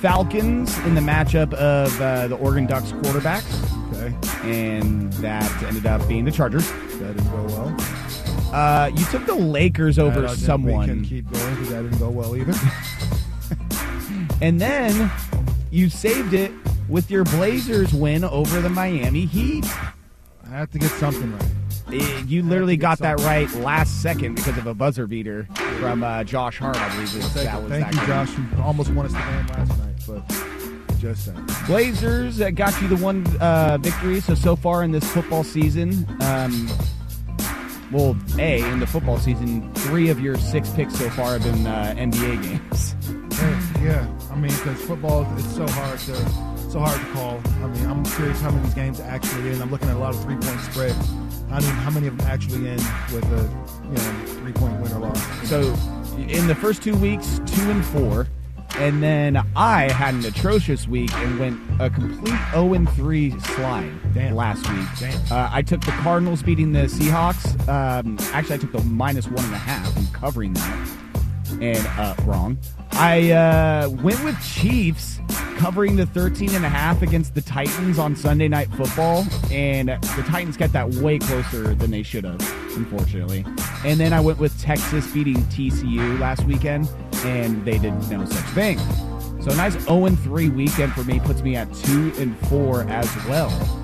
Falcons 0.00 0.76
in 0.80 0.94
the 0.94 1.00
matchup 1.00 1.52
of 1.54 2.00
uh, 2.00 2.26
the 2.28 2.36
Oregon 2.36 2.66
Ducks 2.66 2.90
quarterbacks, 2.92 3.46
Okay, 3.94 4.14
and 4.50 5.12
that 5.14 5.62
ended 5.62 5.86
up 5.86 6.06
being 6.08 6.24
the 6.24 6.32
Chargers. 6.32 6.68
that 6.98 7.16
didn't 7.16 7.30
go 7.30 7.44
well. 7.44 7.76
Uh, 8.52 8.88
you 8.88 9.04
took 9.06 9.24
the 9.26 9.34
Lakers 9.34 9.98
over 9.98 10.22
doesn't- 10.22 10.62
We 10.64 10.72
can 10.72 11.04
keep 11.04 11.30
going 11.30 11.54
because 11.54 11.70
that 11.70 11.82
didn't 11.82 11.98
go 11.98 12.08
well 12.10 12.36
either. 12.36 12.54
and 14.42 14.60
then 14.60 15.10
you 15.70 15.88
saved 15.88 16.32
it 16.34 16.50
with 16.88 17.10
your 17.10 17.22
Blazers 17.24 17.92
win 17.92 18.24
over 18.24 18.60
the 18.60 18.68
Miami 18.68 19.26
Heat. 19.26 19.64
I 20.44 20.48
have 20.48 20.70
to 20.72 20.78
get 20.80 20.90
something 20.92 21.32
right. 21.32 21.44
You 22.26 22.42
literally 22.42 22.76
got 22.76 22.98
that 23.00 23.18
right 23.20 23.50
last 23.54 24.02
second 24.02 24.34
because 24.36 24.56
of 24.58 24.66
a 24.66 24.74
buzzer 24.74 25.06
beater 25.06 25.48
from 25.80 26.04
uh, 26.04 26.24
Josh 26.24 26.58
Hart, 26.58 26.76
I 26.76 26.88
believe 26.90 27.14
was, 27.14 27.26
Thank, 27.28 27.46
that 27.48 27.62
was 27.62 27.70
thank 27.70 27.84
that 27.86 27.94
you, 27.94 28.00
game. 28.00 28.06
Josh. 28.08 28.38
You 28.56 28.62
almost 28.62 28.90
won 28.90 29.06
us 29.06 29.12
the 29.12 29.18
game 29.18 29.46
last 29.48 29.78
night, 29.78 29.94
but 30.06 30.98
just 31.00 31.24
saying. 31.24 31.46
Blazers 31.66 32.40
uh, 32.40 32.50
got 32.50 32.80
you 32.80 32.88
the 32.88 32.96
one 32.96 33.26
uh, 33.38 33.78
victory. 33.80 34.20
So 34.20 34.34
so 34.34 34.54
far 34.54 34.82
in 34.84 34.92
this 34.92 35.10
football 35.12 35.42
season, 35.42 36.06
um, 36.20 36.68
well, 37.90 38.16
a 38.38 38.62
in 38.70 38.78
the 38.78 38.86
football 38.86 39.18
season, 39.18 39.72
three 39.74 40.10
of 40.10 40.20
your 40.20 40.36
six 40.36 40.70
picks 40.70 40.96
so 40.96 41.08
far 41.10 41.38
have 41.38 41.42
been 41.42 41.66
uh, 41.66 41.94
NBA 41.96 42.42
games. 42.42 42.94
Hey, 43.34 43.84
yeah, 43.84 44.06
I 44.30 44.36
mean, 44.36 44.52
because 44.52 44.80
football 44.82 45.26
it's 45.36 45.54
so 45.56 45.66
hard 45.66 45.98
to 46.00 46.12
so 46.70 46.78
hard 46.78 47.00
to 47.00 47.12
call. 47.12 47.40
I 47.64 47.66
mean, 47.66 47.84
I'm 47.86 48.04
curious 48.04 48.40
how 48.40 48.50
many 48.50 48.60
of 48.60 48.66
these 48.66 48.74
games 48.74 49.00
actually 49.00 49.50
in. 49.50 49.60
I'm 49.60 49.72
looking 49.72 49.88
at 49.88 49.96
a 49.96 49.98
lot 49.98 50.14
of 50.14 50.22
three 50.22 50.36
point 50.36 50.60
spreads. 50.60 51.10
I 51.50 51.58
mean, 51.58 51.70
how 51.70 51.90
many 51.90 52.06
of 52.06 52.16
them 52.16 52.26
actually 52.28 52.68
end 52.68 52.80
with 53.12 53.24
a 53.24 53.50
you 53.84 53.90
know 53.90 54.26
three 54.26 54.52
point 54.52 54.80
win 54.80 54.92
or 54.92 55.00
loss? 55.00 55.48
So 55.48 55.74
in 56.16 56.46
the 56.46 56.54
first 56.54 56.82
two 56.82 56.96
weeks, 56.96 57.40
two 57.46 57.70
and 57.70 57.84
four. 57.86 58.28
And 58.78 59.02
then 59.02 59.36
I 59.56 59.90
had 59.90 60.14
an 60.14 60.24
atrocious 60.24 60.86
week 60.86 61.12
and 61.14 61.40
went 61.40 61.60
a 61.80 61.90
complete 61.90 62.38
0 62.52 62.72
and 62.74 62.88
3 62.90 63.38
slide 63.40 64.14
Damn. 64.14 64.36
last 64.36 64.66
week. 64.70 65.12
Uh, 65.30 65.50
I 65.52 65.60
took 65.60 65.80
the 65.80 65.90
Cardinals 65.90 66.44
beating 66.44 66.72
the 66.72 66.84
Seahawks. 66.84 67.68
Um, 67.68 68.16
actually, 68.32 68.54
I 68.54 68.58
took 68.58 68.72
the 68.72 68.84
minus 68.84 69.26
one 69.26 69.44
and 69.44 69.54
a 69.54 69.58
half 69.58 69.94
and 69.96 70.14
covering 70.14 70.52
that. 70.54 70.88
and 71.60 71.84
uh, 71.98 72.14
wrong. 72.24 72.58
I 72.92 73.32
uh, 73.32 73.90
went 73.90 74.22
with 74.22 74.40
Chiefs 74.40 75.18
covering 75.60 75.94
the 75.94 76.06
13 76.06 76.54
and 76.54 76.64
a 76.64 76.68
half 76.70 77.02
against 77.02 77.34
the 77.34 77.42
Titans 77.42 77.98
on 77.98 78.16
Sunday 78.16 78.48
Night 78.48 78.70
Football, 78.70 79.26
and 79.50 79.90
the 79.90 80.24
Titans 80.26 80.56
got 80.56 80.72
that 80.72 80.88
way 80.94 81.18
closer 81.18 81.74
than 81.74 81.90
they 81.90 82.02
should 82.02 82.24
have, 82.24 82.40
unfortunately. 82.76 83.44
And 83.84 84.00
then 84.00 84.14
I 84.14 84.20
went 84.20 84.38
with 84.38 84.58
Texas 84.58 85.06
beating 85.12 85.36
TCU 85.44 86.18
last 86.18 86.44
weekend, 86.44 86.88
and 87.24 87.62
they 87.66 87.76
did 87.76 87.92
no 88.10 88.24
such 88.24 88.44
thing. 88.54 88.78
So 89.42 89.50
a 89.50 89.56
nice 89.56 89.78
0 89.84 90.08
3 90.08 90.48
weekend 90.48 90.94
for 90.94 91.04
me 91.04 91.20
puts 91.20 91.42
me 91.42 91.56
at 91.56 91.70
2 91.74 92.14
and 92.16 92.38
4 92.48 92.84
as 92.84 93.14
well. 93.26 93.79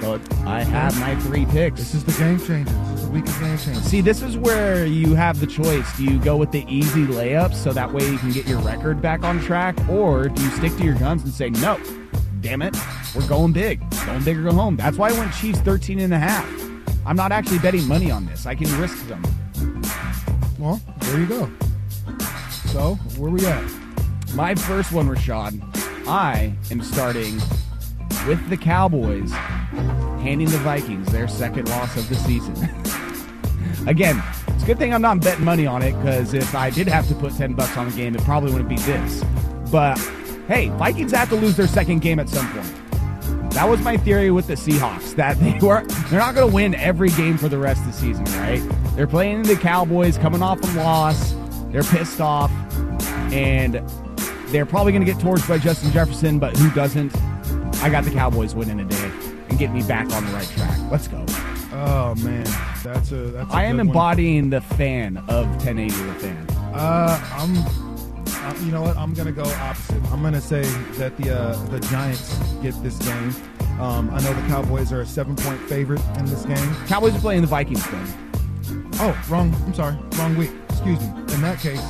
But 0.00 0.20
I 0.46 0.62
have 0.62 0.98
my 0.98 1.14
three 1.16 1.44
picks. 1.46 1.78
This 1.78 1.94
is 1.94 2.04
the 2.04 2.12
game 2.12 2.38
changer. 2.38 2.72
This 2.72 3.00
is 3.00 3.04
the 3.04 3.10
week 3.10 3.28
of 3.28 3.40
game 3.40 3.58
changer. 3.58 3.80
See, 3.80 4.00
this 4.00 4.22
is 4.22 4.36
where 4.36 4.86
you 4.86 5.14
have 5.14 5.40
the 5.40 5.46
choice. 5.46 5.96
Do 5.96 6.04
you 6.04 6.18
go 6.18 6.36
with 6.36 6.52
the 6.52 6.64
easy 6.68 7.04
layups 7.04 7.54
so 7.54 7.72
that 7.72 7.92
way 7.92 8.08
you 8.08 8.16
can 8.18 8.32
get 8.32 8.48
your 8.48 8.60
record 8.60 9.02
back 9.02 9.24
on 9.24 9.40
track, 9.40 9.76
or 9.88 10.28
do 10.28 10.42
you 10.42 10.50
stick 10.50 10.74
to 10.76 10.84
your 10.84 10.94
guns 10.94 11.22
and 11.22 11.32
say, 11.32 11.50
no, 11.50 11.78
damn 12.40 12.62
it, 12.62 12.74
we're 13.14 13.28
going 13.28 13.52
big. 13.52 13.82
Going 14.06 14.24
big 14.24 14.38
or 14.38 14.44
go 14.44 14.52
home. 14.52 14.76
That's 14.76 14.96
why 14.96 15.10
I 15.10 15.12
went 15.12 15.34
Chiefs 15.34 15.60
13 15.60 16.00
and 16.00 16.14
a 16.14 16.18
half. 16.18 16.48
I'm 17.04 17.16
not 17.16 17.32
actually 17.32 17.58
betting 17.58 17.86
money 17.86 18.10
on 18.10 18.24
this. 18.26 18.46
I 18.46 18.54
can 18.54 18.68
risk 18.80 19.06
them. 19.06 19.22
Well, 20.58 20.80
there 21.00 21.20
you 21.20 21.26
go. 21.26 21.50
So, 22.66 22.94
where 23.16 23.30
we 23.30 23.44
at? 23.46 23.64
My 24.34 24.54
first 24.54 24.92
one, 24.92 25.08
Rashad, 25.08 25.60
I 26.06 26.54
am 26.70 26.82
starting 26.82 27.34
with 28.26 28.48
the 28.48 28.56
Cowboys 28.56 29.32
handing 30.20 30.48
the 30.48 30.58
Vikings 30.58 31.10
their 31.10 31.26
second 31.26 31.68
loss 31.68 31.96
of 31.96 32.08
the 32.08 32.14
season. 32.14 32.54
Again, 33.86 34.22
it's 34.48 34.62
a 34.62 34.66
good 34.66 34.78
thing 34.78 34.92
I'm 34.92 35.00
not 35.00 35.20
betting 35.20 35.44
money 35.44 35.66
on 35.66 35.82
it 35.82 35.92
because 35.96 36.34
if 36.34 36.54
I 36.54 36.68
did 36.70 36.86
have 36.86 37.08
to 37.08 37.14
put 37.14 37.34
10 37.34 37.54
bucks 37.54 37.76
on 37.76 37.88
the 37.88 37.96
game, 37.96 38.14
it 38.14 38.22
probably 38.22 38.52
wouldn't 38.52 38.68
be 38.68 38.76
this. 38.76 39.24
But 39.70 39.98
hey, 40.48 40.68
Vikings 40.70 41.12
have 41.12 41.30
to 41.30 41.36
lose 41.36 41.56
their 41.56 41.66
second 41.66 42.00
game 42.00 42.18
at 42.18 42.28
some 42.28 42.46
point. 42.52 43.52
That 43.52 43.68
was 43.68 43.80
my 43.80 43.96
theory 43.96 44.30
with 44.30 44.46
the 44.46 44.54
Seahawks 44.54 45.14
that 45.16 45.38
they 45.40 45.58
were 45.66 45.84
they're 46.10 46.20
not 46.20 46.34
going 46.34 46.48
to 46.48 46.54
win 46.54 46.74
every 46.74 47.10
game 47.10 47.38
for 47.38 47.48
the 47.48 47.58
rest 47.58 47.80
of 47.80 47.86
the 47.86 47.92
season, 47.92 48.24
right? 48.38 48.62
They're 48.94 49.06
playing 49.06 49.42
the 49.42 49.56
Cowboys 49.56 50.18
coming 50.18 50.42
off 50.42 50.62
a 50.62 50.78
loss. 50.78 51.34
They're 51.70 51.82
pissed 51.82 52.20
off 52.20 52.50
and 53.32 53.82
they're 54.48 54.66
probably 54.66 54.92
going 54.92 55.04
to 55.04 55.10
get 55.10 55.22
torched 55.22 55.48
by 55.48 55.58
Justin 55.58 55.90
Jefferson, 55.92 56.38
but 56.38 56.56
who 56.56 56.70
doesn't? 56.72 57.16
I 57.82 57.88
got 57.88 58.04
the 58.04 58.10
Cowboys 58.10 58.54
winning 58.54 58.76
today 58.76 58.99
get 59.60 59.72
me 59.74 59.82
back 59.82 60.10
on 60.14 60.24
the 60.24 60.32
right 60.32 60.48
track. 60.48 60.78
Let's 60.90 61.06
go. 61.06 61.22
Oh 61.72 62.14
man, 62.24 62.44
that's 62.82 63.12
a 63.12 63.16
that's. 63.16 63.52
a 63.52 63.54
I 63.54 63.64
am 63.64 63.76
good 63.76 63.78
one. 63.78 63.88
embodying 63.88 64.50
the 64.50 64.62
fan 64.62 65.18
of 65.28 65.46
1080 65.64 65.90
the 65.94 66.14
fan. 66.14 66.46
Uh, 66.74 67.20
I'm. 67.34 67.56
Uh, 67.56 68.54
you 68.64 68.72
know 68.72 68.80
what? 68.80 68.96
I'm 68.96 69.12
gonna 69.12 69.32
go 69.32 69.44
opposite. 69.44 70.02
I'm 70.10 70.22
gonna 70.22 70.40
say 70.40 70.62
that 70.96 71.14
the 71.18 71.38
uh, 71.38 71.64
the 71.66 71.78
Giants 71.78 72.38
get 72.62 72.82
this 72.82 72.96
game. 72.98 73.34
Um, 73.78 74.10
I 74.10 74.20
know 74.22 74.32
the 74.32 74.48
Cowboys 74.48 74.92
are 74.92 75.02
a 75.02 75.06
seven 75.06 75.36
point 75.36 75.60
favorite 75.68 76.00
in 76.18 76.24
this 76.24 76.46
game. 76.46 76.74
Cowboys 76.86 77.14
are 77.14 77.20
playing 77.20 77.42
the 77.42 77.46
Vikings 77.46 77.84
then. 77.90 78.90
Oh, 78.94 79.24
wrong. 79.28 79.54
I'm 79.66 79.74
sorry. 79.74 79.96
Wrong 80.16 80.36
week. 80.36 80.52
Excuse 80.70 81.00
me. 81.00 81.06
In 81.34 81.42
that 81.42 81.58
case, 81.60 81.82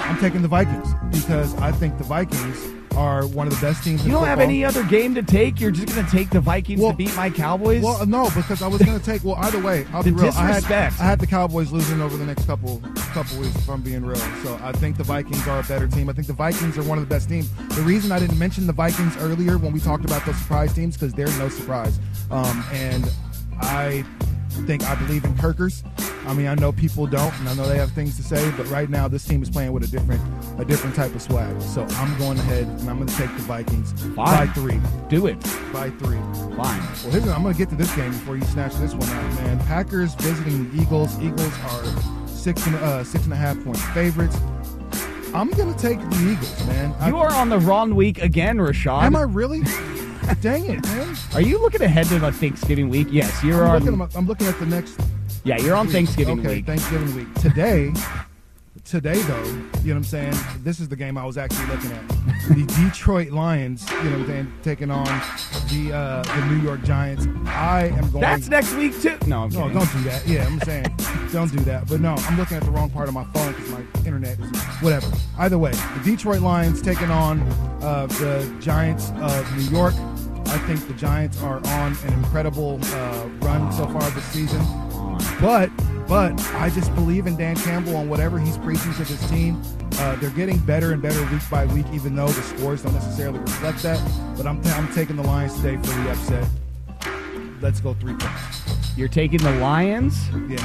I'm 0.00 0.18
taking 0.20 0.42
the 0.42 0.48
Vikings 0.48 0.92
because 1.10 1.54
I 1.56 1.72
think 1.72 1.96
the 1.96 2.04
Vikings 2.04 2.77
are 2.98 3.26
one 3.28 3.46
of 3.46 3.54
the 3.54 3.60
best 3.64 3.84
teams. 3.84 4.04
You 4.04 4.10
don't 4.10 4.26
have 4.26 4.40
any 4.40 4.64
other 4.64 4.82
game 4.84 5.14
to 5.14 5.22
take. 5.22 5.60
You're 5.60 5.70
just 5.70 5.94
going 5.94 6.04
to 6.04 6.10
take 6.10 6.30
the 6.30 6.40
Vikings 6.40 6.80
Well- 6.80 6.90
to 6.90 6.96
beat 6.96 7.14
my 7.14 7.30
Cowboys. 7.30 7.82
Well, 7.82 8.04
no, 8.06 8.28
because 8.34 8.60
I 8.60 8.66
was 8.66 8.82
going 8.82 8.98
to 8.98 9.04
take. 9.04 9.22
Well, 9.22 9.36
either 9.36 9.60
way, 9.62 9.86
I'll 9.92 10.02
The 10.02 10.10
be 10.10 10.20
real. 10.20 10.32
I 10.36 10.46
had. 10.46 10.64
I 10.64 10.90
had 10.90 11.20
the 11.20 11.26
Cowboys 11.26 11.70
losing 11.70 12.00
over 12.02 12.16
the 12.16 12.26
next 12.26 12.46
couple 12.46 12.82
couple 13.14 13.38
weeks. 13.38 13.54
If 13.56 13.68
I'm 13.70 13.80
being 13.82 14.04
real, 14.04 14.16
so 14.42 14.58
I 14.62 14.72
think 14.72 14.96
the 14.96 15.04
Vikings 15.04 15.46
are 15.46 15.60
a 15.60 15.64
better 15.64 15.86
team. 15.86 16.08
I 16.08 16.12
think 16.12 16.26
the 16.26 16.32
Vikings 16.32 16.76
are 16.76 16.82
one 16.82 16.98
of 16.98 17.08
the 17.08 17.14
best 17.14 17.28
teams. 17.28 17.50
The 17.76 17.82
reason 17.82 18.10
I 18.10 18.18
didn't 18.18 18.38
mention 18.38 18.66
the 18.66 18.72
Vikings 18.72 19.16
earlier 19.18 19.58
when 19.58 19.72
we 19.72 19.78
talked 19.80 20.04
about 20.04 20.26
those 20.26 20.36
surprise 20.36 20.72
teams 20.74 20.96
because 20.96 21.14
they're 21.14 21.26
no 21.38 21.48
surprise. 21.48 21.98
Um, 22.30 22.64
and 22.72 23.10
I 23.60 24.04
think 24.66 24.82
I 24.84 24.94
believe 24.96 25.24
in 25.24 25.36
Kirkers. 25.38 25.84
I 26.28 26.34
mean, 26.34 26.46
I 26.46 26.54
know 26.56 26.72
people 26.72 27.06
don't, 27.06 27.32
and 27.40 27.48
I 27.48 27.54
know 27.54 27.66
they 27.66 27.78
have 27.78 27.90
things 27.92 28.16
to 28.16 28.22
say, 28.22 28.50
but 28.56 28.68
right 28.68 28.90
now 28.90 29.08
this 29.08 29.24
team 29.24 29.42
is 29.42 29.48
playing 29.48 29.72
with 29.72 29.82
a 29.82 29.86
different 29.88 30.20
a 30.60 30.64
different 30.64 30.94
type 30.94 31.14
of 31.14 31.22
swag. 31.22 31.60
So 31.62 31.84
I'm 31.92 32.18
going 32.18 32.38
ahead 32.38 32.64
and 32.66 32.88
I'm 32.90 32.96
going 32.96 33.08
to 33.08 33.16
take 33.16 33.28
the 33.34 33.42
Vikings 33.42 33.92
by 34.14 34.46
three. 34.48 34.78
Do 35.08 35.26
it. 35.26 35.40
By 35.72 35.90
three. 35.90 36.18
Fine. 36.56 36.56
Well, 36.58 37.10
here's, 37.10 37.28
I'm 37.28 37.42
going 37.42 37.54
to 37.54 37.58
get 37.58 37.70
to 37.70 37.76
this 37.76 37.94
game 37.96 38.10
before 38.10 38.36
you 38.36 38.44
snatch 38.44 38.74
this 38.76 38.92
one 38.94 39.08
out, 39.08 39.32
man. 39.42 39.58
Packers 39.60 40.14
visiting 40.16 40.70
the 40.70 40.82
Eagles. 40.82 41.18
Eagles 41.20 41.52
are 41.64 42.26
six 42.28 42.66
and 42.66 42.76
uh, 42.76 43.02
six 43.04 43.24
and 43.24 43.32
a 43.32 43.36
half 43.36 43.56
point 43.64 43.78
favorites. 43.78 44.36
I'm 45.34 45.50
going 45.50 45.72
to 45.74 45.80
take 45.80 45.98
the 45.98 46.30
Eagles, 46.32 46.66
man. 46.66 46.94
I- 47.00 47.08
You 47.08 47.16
are 47.16 47.32
on 47.32 47.48
the 47.48 47.58
wrong 47.58 47.94
week 47.94 48.20
again, 48.22 48.58
Rashad. 48.58 49.02
Am 49.02 49.16
I 49.16 49.22
really? 49.22 49.62
Dang 50.42 50.66
it, 50.66 50.82
man! 50.84 51.16
Are 51.34 51.40
you 51.40 51.58
looking 51.58 51.80
ahead 51.80 52.04
to 52.08 52.18
the 52.18 52.30
Thanksgiving 52.30 52.90
week? 52.90 53.08
Yes, 53.10 53.42
you're 53.42 53.64
I'm 53.64 53.76
on. 53.88 53.96
looking, 53.96 54.16
I'm 54.18 54.26
looking 54.26 54.46
at 54.46 54.58
the 54.58 54.66
next. 54.66 55.00
Yeah, 55.44 55.58
you're 55.58 55.76
on 55.76 55.86
week. 55.86 55.94
Thanksgiving 55.94 56.40
okay, 56.40 56.56
week. 56.56 56.66
Thanksgiving 56.66 57.14
week. 57.14 57.34
Today, 57.34 57.92
today 58.84 59.14
though, 59.22 59.44
you 59.44 59.52
know 59.54 59.64
what 59.84 59.96
I'm 59.96 60.04
saying? 60.04 60.34
This 60.62 60.80
is 60.80 60.88
the 60.88 60.96
game 60.96 61.16
I 61.18 61.24
was 61.24 61.38
actually 61.38 61.66
looking 61.66 61.92
at. 61.92 62.08
the 62.48 62.64
Detroit 62.90 63.30
Lions, 63.30 63.88
you 63.90 63.96
know 64.04 64.10
what 64.10 64.20
I'm 64.20 64.26
saying, 64.26 64.52
taking 64.62 64.90
on 64.90 65.04
the 65.70 65.92
uh, 65.94 66.22
the 66.22 66.46
New 66.46 66.60
York 66.62 66.82
Giants. 66.82 67.26
I 67.46 67.86
am 67.96 68.10
going. 68.10 68.20
That's 68.22 68.48
next 68.48 68.74
week 68.74 69.00
too. 69.00 69.16
No, 69.26 69.44
I'm 69.44 69.50
No, 69.50 69.62
kidding. 69.68 69.78
don't 69.78 69.92
do 69.92 70.02
that. 70.04 70.26
Yeah, 70.26 70.46
I'm 70.46 70.60
saying, 70.60 70.86
don't 71.32 71.50
do 71.50 71.60
that. 71.64 71.88
But 71.88 72.00
no, 72.00 72.14
I'm 72.14 72.36
looking 72.38 72.56
at 72.56 72.64
the 72.64 72.70
wrong 72.70 72.90
part 72.90 73.08
of 73.08 73.14
my 73.14 73.24
phone 73.32 73.52
because 73.52 73.70
my 73.70 73.82
internet 74.04 74.38
is 74.40 74.50
whatever. 74.80 75.06
Either 75.38 75.58
way, 75.58 75.72
the 75.72 76.00
Detroit 76.04 76.40
Lions 76.40 76.82
taking 76.82 77.10
on 77.10 77.40
uh, 77.82 78.06
the 78.06 78.54
Giants 78.60 79.10
of 79.20 79.56
New 79.56 79.64
York. 79.76 79.94
I 80.48 80.58
think 80.66 80.86
the 80.88 80.94
Giants 80.94 81.42
are 81.42 81.58
on 81.66 81.96
an 82.04 82.12
incredible 82.14 82.80
uh, 82.82 83.28
run 83.40 83.70
so 83.72 83.86
far 83.86 84.02
this 84.10 84.24
season. 84.24 84.60
But 85.40 85.70
but 86.08 86.32
I 86.54 86.70
just 86.70 86.94
believe 86.94 87.26
in 87.26 87.36
Dan 87.36 87.54
Campbell 87.56 87.96
on 87.96 88.08
whatever 88.08 88.38
he's 88.38 88.56
preaching 88.56 88.94
to 88.94 89.04
this 89.04 89.28
team. 89.28 89.62
Uh, 89.98 90.16
they're 90.16 90.30
getting 90.30 90.56
better 90.58 90.92
and 90.92 91.02
better 91.02 91.20
week 91.30 91.42
by 91.50 91.66
week, 91.66 91.84
even 91.92 92.14
though 92.14 92.28
the 92.28 92.42
scores 92.42 92.82
don't 92.82 92.94
necessarily 92.94 93.38
reflect 93.40 93.82
that. 93.82 94.00
But 94.36 94.46
I'm, 94.46 94.58
I'm 94.68 94.90
taking 94.94 95.16
the 95.16 95.22
Lions 95.22 95.54
today 95.56 95.76
for 95.76 96.00
the 96.00 96.10
upset. 96.10 96.48
Let's 97.60 97.80
go 97.80 97.92
three 97.92 98.14
points. 98.14 98.96
You're 98.96 99.08
taking 99.08 99.40
the 99.40 99.52
Lions. 99.56 100.28
Yes. 100.48 100.62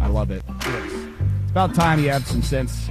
I 0.00 0.06
love 0.06 0.30
it. 0.30 0.44
Yes. 0.60 0.92
It's 0.92 1.50
about 1.50 1.74
time 1.74 1.98
you 1.98 2.10
have 2.10 2.26
some 2.26 2.42
sense 2.42 2.88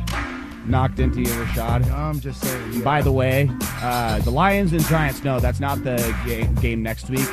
knocked 0.66 1.00
into 1.00 1.20
you, 1.20 1.28
Rashad. 1.28 1.92
I'm 1.92 2.20
just 2.20 2.42
saying. 2.42 2.74
yeah. 2.74 2.82
By 2.84 3.02
the 3.02 3.12
way, 3.12 3.50
uh, 3.82 4.20
the 4.20 4.32
Lions 4.32 4.74
and 4.74 4.84
Giants. 4.86 5.24
No, 5.24 5.40
that's 5.40 5.60
not 5.60 5.84
the 5.84 5.98
ga- 6.26 6.48
game 6.62 6.82
next 6.84 7.10
week. 7.10 7.28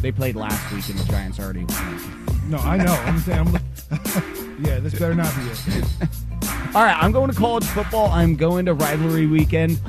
They 0.00 0.12
played 0.12 0.36
last 0.36 0.72
week, 0.72 0.88
and 0.88 0.98
the 0.98 1.04
Giants 1.10 1.40
already. 1.40 1.64
won. 1.64 2.50
No, 2.50 2.58
I 2.58 2.76
know. 2.76 2.92
I'm 2.92 3.18
saying. 3.18 3.40
I'm, 3.40 3.54
yeah, 4.64 4.78
this 4.78 4.92
better 4.92 5.14
not 5.14 5.34
be 5.36 5.42
it. 5.50 5.84
All 6.74 6.84
right, 6.84 6.96
I'm 7.02 7.12
going 7.12 7.30
to 7.30 7.36
college 7.36 7.64
football. 7.64 8.10
I'm 8.10 8.36
going 8.36 8.66
to 8.66 8.74
rivalry 8.74 9.26
weekend, 9.26 9.80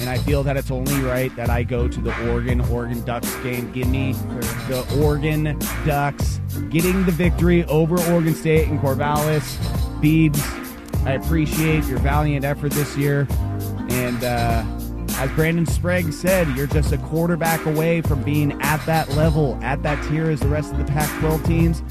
and 0.00 0.08
I 0.08 0.18
feel 0.18 0.42
that 0.44 0.56
it's 0.56 0.70
only 0.70 0.98
right 1.00 1.34
that 1.36 1.50
I 1.50 1.64
go 1.64 1.88
to 1.88 2.00
the 2.00 2.30
Oregon 2.30 2.60
Oregon 2.62 3.04
Ducks 3.04 3.34
game. 3.36 3.70
Give 3.72 3.88
me 3.88 4.12
the 4.68 4.86
Oregon 5.02 5.58
Ducks 5.84 6.40
getting 6.70 7.04
the 7.04 7.12
victory 7.12 7.64
over 7.64 8.00
Oregon 8.12 8.34
State 8.34 8.68
and 8.68 8.80
Corvallis. 8.80 9.56
Beebs, 10.00 10.57
I 11.04 11.12
appreciate 11.12 11.84
your 11.84 11.98
valiant 11.98 12.44
effort 12.44 12.72
this 12.72 12.96
year, 12.96 13.26
and 13.90 14.22
uh, 14.22 14.64
as 15.18 15.30
Brandon 15.32 15.66
Sprague 15.66 16.12
said, 16.12 16.48
you're 16.56 16.66
just 16.66 16.92
a 16.92 16.98
quarterback 16.98 17.64
away 17.66 18.02
from 18.02 18.22
being 18.22 18.60
at 18.62 18.84
that 18.86 19.08
level, 19.10 19.58
at 19.62 19.82
that 19.82 20.02
tier 20.08 20.30
as 20.30 20.40
the 20.40 20.48
rest 20.48 20.72
of 20.72 20.78
the 20.78 20.84
Pac-12 20.84 21.44
teams. 21.44 21.82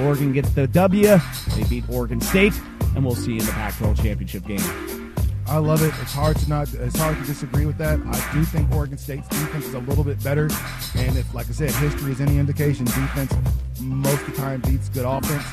Oregon 0.00 0.32
gets 0.32 0.50
the 0.50 0.66
W. 0.66 1.16
They 1.56 1.64
beat 1.68 1.84
Oregon 1.88 2.20
State, 2.20 2.54
and 2.94 3.04
we'll 3.04 3.14
see 3.14 3.32
you 3.32 3.40
in 3.40 3.46
the 3.46 3.52
Pac-12 3.52 4.02
championship 4.02 4.46
game. 4.46 5.03
I 5.46 5.58
love 5.58 5.82
it. 5.82 5.92
It's 6.00 6.12
hard 6.12 6.36
to 6.38 6.48
not. 6.48 6.72
It's 6.72 6.98
hard 6.98 7.18
to 7.18 7.24
disagree 7.24 7.66
with 7.66 7.78
that. 7.78 8.00
I 8.00 8.32
do 8.34 8.44
think 8.44 8.72
Oregon 8.72 8.98
State's 8.98 9.28
defense 9.28 9.66
is 9.66 9.74
a 9.74 9.80
little 9.80 10.04
bit 10.04 10.22
better, 10.24 10.48
and 10.96 11.16
if, 11.16 11.32
like 11.34 11.48
I 11.48 11.52
said, 11.52 11.70
history 11.72 12.12
is 12.12 12.20
any 12.20 12.38
indication, 12.38 12.86
defense 12.86 13.32
most 13.80 14.22
of 14.22 14.26
the 14.30 14.36
time 14.36 14.60
beats 14.60 14.88
good 14.88 15.04
offense. 15.04 15.44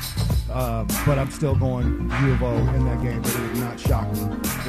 Uh, 0.50 0.84
but 1.06 1.18
I'm 1.18 1.30
still 1.30 1.54
going 1.54 2.10
U 2.22 2.32
of 2.32 2.42
O 2.42 2.56
in 2.56 2.84
that 2.84 3.02
game. 3.02 3.22
But 3.22 3.34
it 3.34 3.40
would 3.40 3.56
not 3.56 3.80
shock 3.80 4.10
me 4.12 4.20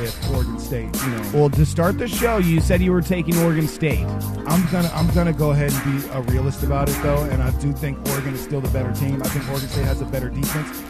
if 0.04 0.32
Oregon 0.32 0.58
State, 0.60 0.96
you 1.04 1.10
know, 1.10 1.32
Well, 1.34 1.50
to 1.50 1.66
start 1.66 1.98
the 1.98 2.08
show, 2.08 2.38
you 2.38 2.62
said 2.62 2.82
you 2.82 2.92
were 2.92 3.02
taking 3.02 3.38
Oregon 3.40 3.68
State. 3.68 4.06
I'm 4.48 4.66
gonna 4.72 4.90
I'm 4.94 5.14
gonna 5.14 5.34
go 5.34 5.52
ahead 5.52 5.74
and 5.74 6.02
be 6.02 6.08
a 6.10 6.22
realist 6.22 6.64
about 6.64 6.90
it 6.90 6.98
though, 7.04 7.24
and 7.24 7.44
I 7.44 7.52
do 7.60 7.74
think 7.74 7.98
Oregon 8.10 8.34
is 8.34 8.42
still 8.42 8.62
the 8.62 8.70
better 8.70 8.94
team. 8.94 9.22
I 9.22 9.28
think 9.28 9.50
Oregon 9.50 9.70
State 9.70 9.86
has 9.86 10.02
a 10.02 10.06
better 10.06 10.30
defense. 10.30 10.84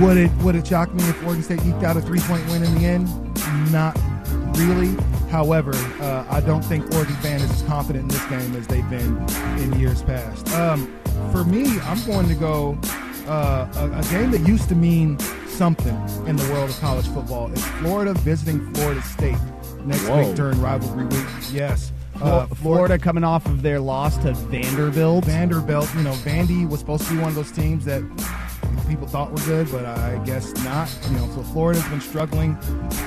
Would 0.00 0.16
it 0.16 0.30
would 0.42 0.54
it 0.54 0.66
shock 0.66 0.92
me 0.94 1.02
if 1.08 1.22
Oregon 1.24 1.42
State 1.42 1.64
eked 1.66 1.82
out 1.84 1.96
a 1.96 2.00
three 2.00 2.20
point 2.20 2.46
win 2.48 2.62
in 2.62 2.74
the 2.76 2.86
end? 2.86 3.08
Not 3.72 3.98
really. 4.56 4.94
However, 5.30 5.72
uh, 6.00 6.24
I 6.30 6.40
don't 6.40 6.62
think 6.62 6.90
Oregon 6.94 7.14
fan 7.16 7.40
is 7.40 7.50
as 7.50 7.62
confident 7.62 8.04
in 8.04 8.08
this 8.08 8.24
game 8.26 8.54
as 8.56 8.66
they've 8.66 8.88
been 8.90 9.16
in 9.58 9.78
years 9.78 10.02
past. 10.02 10.48
Um, 10.54 10.98
for 11.30 11.44
me, 11.44 11.78
I'm 11.80 12.02
going 12.06 12.28
to 12.28 12.34
go 12.34 12.78
Uh, 13.28 13.68
a, 13.76 14.00
a 14.00 14.02
game 14.10 14.32
that 14.32 14.40
used 14.40 14.68
to 14.68 14.74
mean 14.74 15.16
something 15.46 15.94
in 16.26 16.34
the 16.34 16.42
world 16.52 16.68
of 16.68 16.80
college 16.80 17.06
football 17.08 17.52
is 17.52 17.64
Florida 17.78 18.12
visiting 18.14 18.58
Florida 18.74 19.00
State 19.02 19.38
next 19.84 20.08
Whoa. 20.08 20.26
week 20.26 20.34
during 20.34 20.60
rivalry 20.60 21.04
week. 21.06 21.24
Yes. 21.52 21.92
Florida, 22.16 22.36
Uh, 22.50 22.54
Florida 22.56 22.98
coming 22.98 23.22
off 23.22 23.46
of 23.46 23.62
their 23.62 23.78
loss 23.78 24.16
to 24.18 24.32
Vanderbilt. 24.50 25.24
Vanderbilt, 25.26 25.88
you 25.94 26.02
know, 26.02 26.14
Vandy 26.26 26.68
was 26.68 26.80
supposed 26.80 27.04
to 27.06 27.12
be 27.14 27.18
one 27.20 27.28
of 27.28 27.36
those 27.36 27.52
teams 27.52 27.84
that 27.84 28.02
people 28.88 29.06
thought 29.06 29.28
we 29.28 29.40
were 29.40 29.46
good, 29.46 29.70
but 29.70 29.84
I 29.84 30.22
guess 30.24 30.52
not. 30.64 30.88
You 31.10 31.16
know, 31.18 31.30
so 31.34 31.42
Florida's 31.42 31.86
been 31.88 32.00
struggling. 32.00 32.56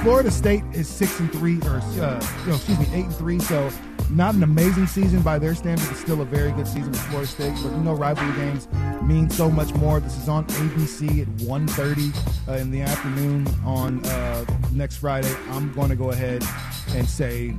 Florida 0.04 0.32
State 0.32 0.64
is 0.74 0.88
six 0.88 1.20
and 1.20 1.32
three, 1.32 1.60
or 1.62 1.78
uh, 1.78 2.22
you 2.42 2.50
know, 2.50 2.56
excuse 2.56 2.80
me, 2.80 2.88
eight 2.94 3.06
and 3.06 3.16
three. 3.16 3.40
So 3.40 3.70
not 4.10 4.36
an 4.36 4.44
amazing 4.44 4.88
season 4.88 5.22
by 5.22 5.40
their 5.40 5.56
standards, 5.56 5.88
but 5.90 5.98
still 5.98 6.22
a 6.22 6.26
very 6.26 6.52
good 6.52 6.68
season 6.68 6.92
with 6.92 7.02
Florida 7.08 7.28
State. 7.28 7.54
But 7.64 7.72
you 7.72 7.84
know, 7.84 7.94
rivalry 7.94 8.34
games 8.36 8.68
mean 9.04 9.30
so 9.30 9.50
much 9.50 9.74
more. 9.76 10.00
This 10.00 10.18
is 10.18 10.30
on 10.30 10.46
ABC 10.46 11.22
at 11.22 11.28
1.30 11.38 12.48
uh, 12.48 12.58
in 12.58 12.72
the 12.72 12.82
afternoon 12.82 13.48
on 13.66 14.06
uh, 14.06 14.46
next 14.72 14.98
Friday. 14.98 15.34
I'm 15.50 15.74
going 15.74 15.90
to 15.90 15.96
go 15.96 16.12
ahead 16.12 16.44
and 16.90 17.08
say 17.08 17.56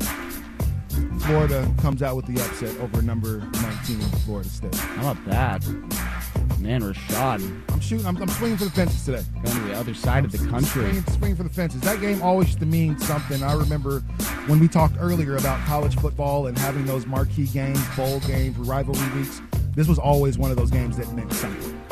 Florida 1.20 1.70
comes 1.80 2.02
out 2.02 2.16
with 2.16 2.26
the 2.26 2.40
upset 2.42 2.76
over 2.80 3.02
number 3.02 3.38
19 3.38 4.00
Florida 4.24 4.48
State. 4.48 4.74
How 4.74 5.12
about 5.12 5.24
that? 5.26 6.15
Man, 6.58 6.82
Rashad 6.82 7.62
I'm 7.70 7.80
shooting. 7.80 8.06
I'm, 8.06 8.16
I'm 8.16 8.28
swinging 8.28 8.56
for 8.56 8.64
the 8.64 8.70
fences 8.70 9.04
today. 9.04 9.22
going 9.44 9.56
to 9.56 9.62
the 9.64 9.74
other 9.74 9.92
side 9.94 10.24
of 10.24 10.32
the 10.32 10.38
country. 10.38 10.84
Swinging, 10.84 11.04
swinging 11.04 11.36
for 11.36 11.42
the 11.42 11.50
fences. 11.50 11.80
That 11.82 12.00
game 12.00 12.22
always 12.22 12.48
used 12.48 12.60
to 12.60 12.66
mean 12.66 12.98
something. 12.98 13.42
I 13.42 13.54
remember 13.54 14.00
when 14.46 14.58
we 14.58 14.66
talked 14.66 14.96
earlier 14.98 15.36
about 15.36 15.64
college 15.66 15.94
football 15.96 16.46
and 16.46 16.56
having 16.56 16.86
those 16.86 17.06
marquee 17.06 17.46
games, 17.46 17.78
bowl 17.94 18.20
games, 18.20 18.56
rivalry 18.56 19.06
weeks. 19.18 19.42
This 19.74 19.88
was 19.88 19.98
always 19.98 20.38
one 20.38 20.50
of 20.50 20.56
those 20.56 20.70
games 20.70 20.96
that 20.96 21.12
meant 21.12 21.32
something. 21.34 21.82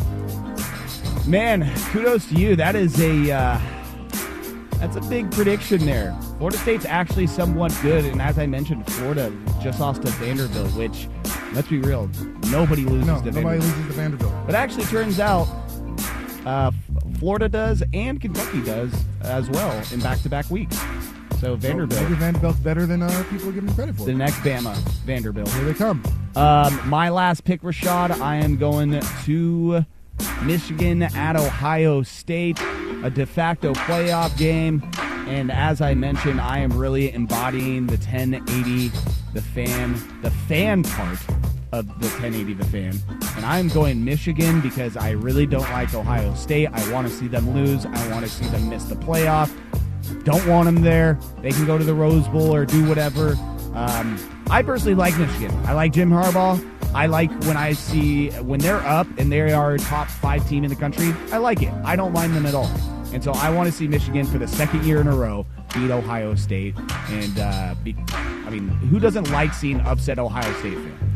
Man, 1.26 1.70
kudos 1.90 2.26
to 2.28 2.34
you. 2.34 2.56
That 2.56 2.74
is 2.76 2.98
a 3.00 3.30
uh, 3.30 3.60
that's 4.78 4.96
a 4.96 5.02
big 5.02 5.30
prediction 5.30 5.84
there. 5.84 6.16
Florida 6.38 6.58
State's 6.58 6.86
actually 6.86 7.26
somewhat 7.26 7.76
good, 7.82 8.04
and 8.04 8.20
as 8.22 8.38
I 8.38 8.46
mentioned, 8.46 8.86
Florida 8.90 9.32
just 9.62 9.80
lost 9.80 10.02
to 10.02 10.08
Vanderbilt, 10.12 10.72
which 10.74 11.08
let's 11.54 11.68
be 11.68 11.78
real, 11.78 12.08
nobody 12.50 12.84
loses 12.84 13.06
No, 13.06 13.18
to 13.20 13.26
nobody 13.26 13.42
Vanderbilt. 13.42 13.62
loses 13.62 13.86
to 13.86 13.92
Vanderbilt. 13.92 14.32
But 14.46 14.54
actually, 14.54 14.84
turns 14.86 15.20
out 15.20 15.46
uh, 16.46 16.70
Florida 17.18 17.48
does 17.48 17.82
and 17.92 18.20
Kentucky 18.20 18.62
does 18.62 18.92
as 19.22 19.48
well 19.50 19.82
in 19.92 20.00
back-to-back 20.00 20.50
weeks. 20.50 20.78
So 21.40 21.56
Vanderbilt, 21.56 22.00
Maybe 22.02 22.14
Vanderbilt's 22.14 22.58
better 22.60 22.86
than 22.86 23.02
uh, 23.02 23.24
people 23.30 23.48
are 23.48 23.52
giving 23.52 23.66
them 23.66 23.74
credit 23.74 23.96
for. 23.96 24.04
the 24.06 24.14
next 24.14 24.36
Bama, 24.36 24.74
Vanderbilt. 25.04 25.48
Here 25.50 25.64
they 25.64 25.74
come. 25.74 26.02
Um, 26.36 26.80
my 26.88 27.10
last 27.10 27.44
pick, 27.44 27.60
Rashad, 27.62 28.10
I 28.20 28.36
am 28.36 28.56
going 28.56 29.00
to 29.24 29.84
Michigan 30.42 31.02
at 31.02 31.36
Ohio 31.36 32.02
State, 32.02 32.58
a 33.02 33.10
de 33.10 33.26
facto 33.26 33.74
playoff 33.74 34.36
game. 34.38 34.82
And 35.26 35.50
as 35.50 35.80
I 35.80 35.94
mentioned, 35.94 36.40
I 36.40 36.58
am 36.58 36.72
really 36.76 37.12
embodying 37.12 37.86
the 37.86 37.96
1080, 37.96 38.88
the 39.32 39.42
fan, 39.42 39.94
the 40.22 40.30
fan 40.30 40.82
part 40.82 41.18
of 41.78 41.86
the 42.00 42.06
1080, 42.06 42.54
the 42.54 42.64
fan. 42.66 42.98
And 43.36 43.44
I'm 43.44 43.68
going 43.68 44.04
Michigan 44.04 44.60
because 44.60 44.96
I 44.96 45.10
really 45.10 45.44
don't 45.46 45.68
like 45.70 45.92
Ohio 45.94 46.34
State. 46.34 46.68
I 46.72 46.92
want 46.92 47.08
to 47.08 47.12
see 47.12 47.26
them 47.26 47.50
lose. 47.52 47.84
I 47.84 48.10
want 48.10 48.24
to 48.24 48.30
see 48.30 48.46
them 48.46 48.68
miss 48.68 48.84
the 48.84 48.94
playoff. 48.94 49.52
Don't 50.24 50.46
want 50.46 50.66
them 50.66 50.82
there. 50.82 51.18
They 51.42 51.50
can 51.50 51.66
go 51.66 51.76
to 51.76 51.84
the 51.84 51.94
Rose 51.94 52.28
Bowl 52.28 52.54
or 52.54 52.64
do 52.64 52.88
whatever. 52.88 53.36
Um, 53.74 54.18
I 54.50 54.62
personally 54.62 54.94
like 54.94 55.18
Michigan. 55.18 55.50
I 55.66 55.72
like 55.72 55.92
Jim 55.92 56.10
Harbaugh. 56.10 56.64
I 56.94 57.06
like 57.06 57.30
when 57.40 57.56
I 57.56 57.72
see 57.72 58.30
when 58.30 58.60
they're 58.60 58.86
up 58.86 59.08
and 59.18 59.32
they 59.32 59.52
are 59.52 59.74
a 59.74 59.78
top 59.78 60.06
five 60.06 60.48
team 60.48 60.62
in 60.62 60.70
the 60.70 60.76
country. 60.76 61.12
I 61.32 61.38
like 61.38 61.60
it. 61.60 61.72
I 61.84 61.96
don't 61.96 62.12
mind 62.12 62.36
them 62.36 62.46
at 62.46 62.54
all. 62.54 62.70
And 63.12 63.22
so 63.22 63.32
I 63.32 63.50
want 63.50 63.68
to 63.68 63.72
see 63.72 63.88
Michigan 63.88 64.26
for 64.26 64.38
the 64.38 64.46
second 64.46 64.84
year 64.84 65.00
in 65.00 65.08
a 65.08 65.16
row 65.16 65.44
beat 65.74 65.90
Ohio 65.90 66.36
State. 66.36 66.76
And 67.08 67.38
uh, 67.38 67.74
be, 67.82 67.96
I 68.08 68.50
mean, 68.50 68.68
who 68.68 69.00
doesn't 69.00 69.30
like 69.30 69.52
seeing 69.52 69.80
upset 69.80 70.18
Ohio 70.18 70.52
State 70.60 70.74
fan? 70.74 71.13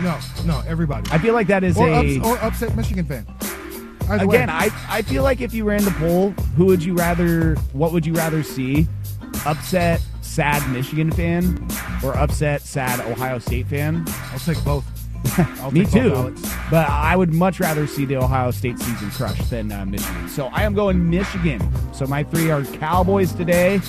No, 0.00 0.18
no, 0.44 0.62
everybody. 0.66 1.10
I 1.10 1.18
feel 1.18 1.34
like 1.34 1.46
that 1.48 1.64
is 1.64 1.76
or, 1.76 1.88
a 1.88 1.92
ups, 1.92 2.26
or 2.26 2.38
upset 2.38 2.76
Michigan 2.76 3.04
fan. 3.04 3.26
Either 4.08 4.26
way. 4.26 4.36
again. 4.36 4.50
I 4.50 4.70
I 4.88 5.02
feel 5.02 5.22
like 5.22 5.40
if 5.40 5.54
you 5.54 5.64
ran 5.64 5.84
the 5.84 5.90
poll, 5.92 6.30
who 6.56 6.66
would 6.66 6.82
you 6.84 6.94
rather? 6.94 7.56
What 7.72 7.92
would 7.92 8.04
you 8.04 8.14
rather 8.14 8.42
see? 8.42 8.86
Upset, 9.46 10.00
sad 10.20 10.68
Michigan 10.70 11.10
fan, 11.10 11.66
or 12.04 12.16
upset, 12.16 12.62
sad 12.62 13.00
Ohio 13.00 13.38
State 13.38 13.66
fan? 13.66 14.04
I'll 14.32 14.38
take 14.38 14.62
both. 14.64 14.84
I'll 15.60 15.70
Me 15.72 15.84
too. 15.84 16.34
But 16.70 16.88
I 16.88 17.16
would 17.16 17.32
much 17.32 17.60
rather 17.60 17.86
see 17.86 18.04
the 18.04 18.16
Ohio 18.16 18.50
State 18.50 18.78
season 18.78 19.10
crushed 19.10 19.50
than 19.50 19.72
uh, 19.72 19.84
Michigan. 19.84 20.28
So 20.28 20.46
I 20.46 20.62
am 20.62 20.74
going 20.74 21.10
Michigan. 21.10 21.60
So 21.92 22.06
my 22.06 22.22
three 22.22 22.50
are 22.50 22.64
Cowboys 22.64 23.32
today, 23.32 23.80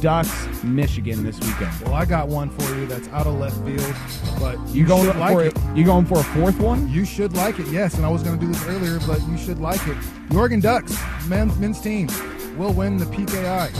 Ducks, 0.00 0.62
Michigan 0.62 1.22
this 1.24 1.38
weekend. 1.40 1.72
Well, 1.82 1.94
I 1.94 2.04
got 2.04 2.28
one 2.28 2.50
for 2.50 2.74
you 2.74 2.86
that's 2.86 3.08
out 3.08 3.26
of 3.26 3.34
left 3.34 3.56
field, 3.64 3.94
but 4.40 4.58
you, 4.68 4.82
You 4.82 4.86
going 4.86 5.12
for 5.12 5.18
like 5.18 5.36
it. 5.38 5.58
You 5.74 5.84
going 5.84 6.06
for 6.06 6.20
a 6.20 6.24
fourth 6.24 6.58
one? 6.58 6.88
You 6.90 7.04
should 7.04 7.34
like 7.34 7.58
it, 7.58 7.66
yes. 7.68 7.94
And 7.94 8.04
I 8.04 8.08
was 8.08 8.22
going 8.22 8.38
to 8.38 8.44
do 8.44 8.50
this 8.50 8.64
earlier, 8.66 8.98
but 9.06 9.20
you 9.28 9.36
should 9.36 9.60
like 9.60 9.86
it. 9.86 9.96
The 10.30 10.36
Oregon 10.36 10.60
Ducks, 10.60 10.96
men's, 11.28 11.56
men's 11.58 11.80
team, 11.80 12.08
will 12.56 12.72
win 12.72 12.96
the 12.96 13.06
PKI. 13.06 13.72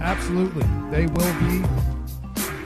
Absolutely, 0.00 0.66
they 0.90 1.06
will 1.06 1.40
be. 1.40 1.89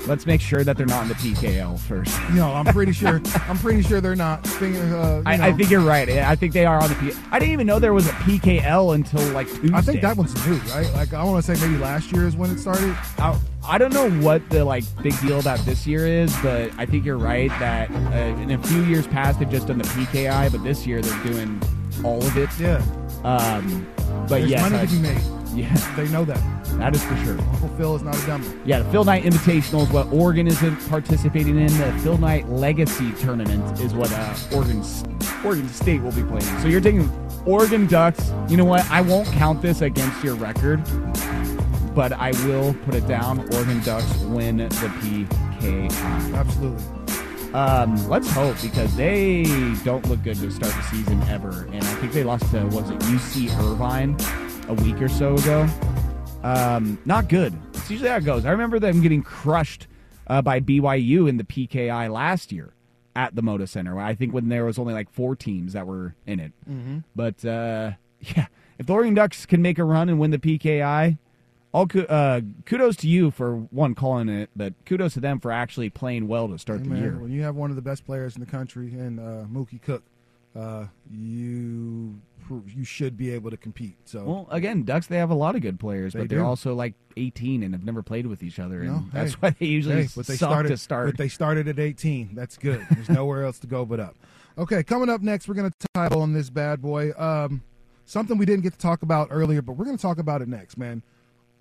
Let's 0.07 0.27
make 0.27 0.41
sure 0.41 0.65
that 0.65 0.77
they're 0.77 0.87
not 0.87 1.03
in 1.03 1.09
the 1.09 1.15
PKL 1.15 1.79
first. 1.79 2.15
No, 2.35 2.53
I'm 2.53 2.65
pretty 2.67 2.93
sure. 2.93 3.21
I'm 3.49 3.57
pretty 3.59 3.83
sure 3.83 4.01
they're 4.01 4.17
not. 4.17 4.45
Thing, 4.47 4.77
uh, 4.77 5.23
I, 5.25 5.49
I 5.49 5.53
think 5.53 5.71
you're 5.71 5.81
right. 5.81 6.09
I 6.09 6.35
think 6.35 6.53
they 6.53 6.67
are 6.67 6.81
on 6.83 6.89
the 6.89 6.95
P. 6.97 7.13
I 7.31 7.39
didn't 7.39 7.53
even 7.53 7.67
know 7.67 7.79
there 7.79 7.95
was 7.95 8.07
a 8.09 8.13
PKL 8.13 8.95
until 8.95 9.23
like 9.33 9.47
Tuesday. 9.49 9.71
I 9.73 9.81
think 9.81 10.01
that 10.03 10.17
one's 10.17 10.35
new, 10.47 10.57
right? 10.75 10.91
Like 10.95 11.13
I 11.15 11.23
want 11.25 11.45
to 11.45 11.57
say 11.57 11.65
maybe 11.67 11.81
last 11.81 12.11
year 12.13 12.27
is 12.27 12.35
when 12.37 12.51
it 12.51 12.59
started. 12.59 12.91
I, 13.19 13.39
I 13.67 13.79
don't 13.79 13.93
know 13.95 14.11
what 14.27 14.49
the 14.51 14.65
like 14.65 14.85
big 15.03 15.19
deal 15.21 15.39
about 15.41 15.59
this 15.61 15.87
year 15.87 16.07
is, 16.07 16.35
but 16.43 16.71
I 16.77 16.87
think 16.87 17.05
you're 17.05 17.17
right 17.19 17.49
that 17.61 17.91
uh, 17.91 18.41
in 18.43 18.51
a 18.51 18.63
few 18.65 18.83
years 18.85 19.07
past 19.07 19.39
they've 19.39 19.49
just 19.51 19.69
done 19.69 19.79
the 19.79 19.85
PKI, 19.85 20.51
but 20.51 20.63
this 20.65 20.87
year 20.87 21.01
they're 21.01 21.25
doing 21.25 21.63
all 22.05 22.19
of 22.23 22.37
it. 22.37 22.51
Yeah, 22.59 22.83
Um, 23.23 23.87
but 24.29 24.29
there's 24.41 24.51
yes, 24.51 24.61
money 24.71 24.83
I- 24.83 24.87
to 24.87 24.93
be 24.93 24.99
made. 25.01 25.23
yeah, 25.57 25.95
They 25.97 26.09
know 26.09 26.25
that. 26.25 26.41
that 26.79 26.95
is 26.95 27.05
for 27.05 27.17
sure. 27.19 27.39
Uncle 27.39 27.69
Phil 27.77 27.97
is 27.97 28.03
not 28.03 28.21
a 28.21 28.27
dummy. 28.27 28.49
Yeah, 28.65 28.81
the 28.81 28.91
Phil 28.91 29.05
Knight 29.05 29.23
Invitational 29.23 29.83
is 29.83 29.91
what 29.91 30.13
Oregon 30.13 30.47
is 30.47 30.59
participating 30.89 31.57
in. 31.59 31.67
The 31.79 31.97
Phil 32.03 32.19
Knight 32.19 32.49
Legacy 32.49 33.13
Tournament 33.13 33.79
is 33.81 33.95
what 33.95 34.11
uh, 34.13 34.35
Oregon 34.53 34.83
Oregon 35.45 35.69
State 35.69 36.03
will 36.03 36.13
be 36.13 36.25
playing. 36.25 36.43
So 36.61 36.67
you're 36.69 36.81
taking 36.81 37.09
Oregon 37.47 37.87
Ducks. 37.87 38.33
You 38.49 38.57
know 38.57 38.65
what? 38.65 38.85
I 38.91 39.01
won't 39.01 39.29
count 39.29 39.63
this 39.63 39.81
against 39.81 40.25
your 40.25 40.35
record, 40.35 40.83
but 41.95 42.13
I 42.13 42.33
will 42.47 42.75
put 42.85 42.95
it 42.95 43.07
down. 43.07 43.41
Oregon 43.55 43.81
Ducks 43.83 44.19
win 44.23 44.57
the 44.57 44.65
PKI. 44.69 46.35
Absolutely. 46.35 46.85
Um, 47.55 48.09
let's 48.09 48.29
hope 48.33 48.57
because 48.61 48.97
they 48.97 49.45
don't 49.85 50.05
look 50.09 50.21
good 50.25 50.37
to 50.39 50.51
start 50.51 50.73
the 50.75 50.83
season 50.83 51.23
ever, 51.25 51.69
and 51.73 51.85
I 51.85 51.95
think 51.95 52.13
they 52.13 52.25
lost 52.25 52.51
to 52.51 52.65
was 52.67 52.91
it 52.91 52.99
UC 53.01 53.57
Irvine 53.61 54.17
a 54.69 54.75
week 54.75 55.01
or 55.01 55.09
so 55.09 55.35
ago. 55.35 55.67
Um, 56.43 56.99
not 57.05 57.29
good. 57.29 57.55
It's 57.75 57.91
usually 57.91 58.11
how 58.11 58.17
it 58.17 58.25
goes. 58.25 58.45
I 58.45 58.51
remember 58.51 58.79
them 58.79 59.01
getting 59.03 59.23
crushed 59.23 59.87
uh, 60.27 60.43
by 60.43 60.61
BYU 60.61 61.29
in 61.29 61.37
the 61.37 61.45
PKI 61.45 62.11
last 62.13 62.53
year 62.53 62.73
at 63.17 63.35
the 63.35 63.43
Moda 63.43 63.69
Center. 63.69 63.99
I 63.99 64.15
think 64.15 64.35
when 64.35 64.49
there 64.49 64.65
was 64.65 64.79
only 64.79 64.93
like 64.95 65.11
four 65.11 65.37
teams 65.37 65.73
that 65.73 65.87
were 65.87 66.15
in 66.27 66.41
it. 66.41 66.53
Mm-hmm. 66.69 66.99
But 67.15 67.45
uh, 67.45 67.93
yeah, 68.21 68.47
if 68.79 68.87
the 68.87 68.93
Oregon 68.93 69.15
Ducks 69.15 69.47
can 69.47 69.63
make 69.63 69.79
a 69.79 69.85
run 69.85 70.09
and 70.09 70.19
win 70.19 70.31
the 70.31 70.39
PKI, 70.39 71.19
all 71.73 71.89
uh, 72.09 72.41
kudos 72.67 72.97
to 72.97 73.09
you 73.09 73.31
for 73.31 73.57
one 73.57 73.95
calling 73.95 74.29
it, 74.29 74.49
but 74.55 74.75
kudos 74.87 75.15
to 75.15 75.21
them 75.21 75.41
for 75.41 75.51
actually 75.51 75.91
playing 75.91 76.29
well 76.29 76.49
to 76.49 76.59
start 76.59 76.79
Hey, 76.81 76.85
the 76.85 76.91
man, 76.91 77.03
year. 77.03 77.17
when 77.17 77.33
you 77.33 77.43
have 77.43 77.57
one 77.57 77.71
of 77.71 77.77
the 77.77 77.83
best 77.83 78.07
players 78.07 78.37
in 78.37 78.41
the 78.41 78.47
country 78.47 78.93
in 78.93 79.19
uh, 79.19 79.47
Mookie 79.51 79.83
Cook, 79.83 80.05
uh, 80.55 80.87
you 81.11 82.21
you 82.67 82.85
should 82.85 83.17
be 83.17 83.31
able 83.33 83.51
to 83.51 83.57
compete. 83.57 83.97
So 84.05 84.25
Well, 84.25 84.49
again, 84.51 84.83
Ducks 84.85 85.07
they 85.07 85.17
have 85.17 85.31
a 85.31 85.35
lot 85.35 85.55
of 85.57 85.63
good 85.63 85.79
players, 85.81 86.13
They 86.13 86.21
but 86.21 86.29
they're 86.29 86.39
do. 86.41 86.45
also 86.45 86.75
like 86.75 86.95
18 87.17 87.63
and 87.63 87.75
have 87.75 87.85
never 87.85 88.03
played 88.03 88.27
with 88.27 88.43
each 88.43 88.59
other, 88.59 88.81
and 88.83 88.91
No, 88.91 89.05
that's 89.13 89.33
hey, 89.33 89.37
why 89.41 89.51
they 89.59 89.67
usually 89.67 90.03
hey, 90.03 90.09
but 90.15 90.27
they 90.27 90.37
suck 90.37 90.51
started, 90.51 90.69
to 90.71 90.77
start. 90.77 91.07
But 91.07 91.19
they 91.19 91.29
started 91.29 91.69
at 91.69 91.79
18. 91.79 92.35
That's 92.35 92.57
good. 92.57 92.85
There's 92.91 93.09
nowhere 93.09 93.45
else 93.45 93.59
to 93.61 93.67
go 93.67 93.85
but 93.85 94.01
up. 94.01 94.17
Okay, 94.57 94.83
coming 94.83 95.09
up 95.11 95.21
next, 95.21 95.49
we're 95.49 95.55
going 95.55 95.71
to 95.71 95.87
title 95.95 96.23
on 96.23 96.33
this 96.33 96.49
bad 96.51 96.81
boy. 96.81 97.13
Um, 97.19 97.63
something 98.05 98.39
we 98.39 98.47
didn't 98.47 98.63
get 98.63 98.73
to 98.75 98.79
talk 98.79 99.03
about 99.03 99.29
earlier, 99.31 99.63
but 99.63 99.73
we're 99.73 99.85
going 99.85 99.97
to 99.97 100.03
talk 100.03 100.19
about 100.19 100.43
it 100.43 100.49
next, 100.49 100.77
man. 100.77 101.03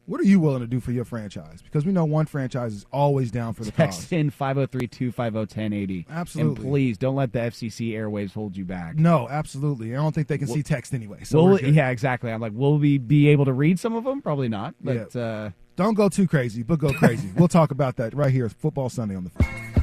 What 0.05 0.19
are 0.19 0.25
you 0.25 0.39
willing 0.41 0.59
to 0.59 0.67
do 0.67 0.81
for 0.81 0.91
your 0.91 1.05
franchise? 1.05 1.61
Because 1.61 1.85
we 1.85 1.93
know 1.93 2.03
one 2.03 2.25
franchise 2.25 2.73
is 2.73 2.85
always 2.91 3.31
down 3.31 3.53
for 3.53 3.63
the 3.63 3.71
cause. 3.71 3.95
Text 3.97 4.11
in 4.11 4.31
503-250-1080. 4.31 6.05
Absolutely. 6.09 6.61
And 6.61 6.71
please 6.71 6.97
don't 6.97 7.15
let 7.15 7.31
the 7.31 7.39
FCC 7.39 7.93
airwaves 7.93 8.33
hold 8.33 8.57
you 8.57 8.65
back. 8.65 8.95
No, 8.95 9.29
absolutely. 9.29 9.93
I 9.93 9.97
don't 9.97 10.13
think 10.13 10.27
they 10.27 10.37
can 10.37 10.47
see 10.47 10.61
text 10.63 10.93
anyway. 10.93 11.23
So 11.23 11.43
we're 11.43 11.51
we- 11.53 11.59
good. 11.61 11.75
yeah, 11.75 11.89
exactly. 11.89 12.31
I'm 12.31 12.41
like, 12.41 12.51
will 12.53 12.77
we 12.77 12.97
be 12.97 13.29
able 13.29 13.45
to 13.45 13.53
read 13.53 13.79
some 13.79 13.95
of 13.95 14.03
them? 14.03 14.21
Probably 14.21 14.49
not. 14.49 14.75
But 14.81 15.15
uh, 15.15 15.51
Don't 15.77 15.93
go 15.93 16.09
too 16.09 16.27
crazy, 16.27 16.63
but 16.63 16.79
go 16.79 16.91
crazy. 16.91 17.29
we'll 17.37 17.47
talk 17.47 17.71
about 17.71 17.95
that 17.97 18.13
right 18.13 18.31
here. 18.31 18.49
Football 18.49 18.89
Sunday 18.89 19.15
on 19.15 19.23
the. 19.23 19.82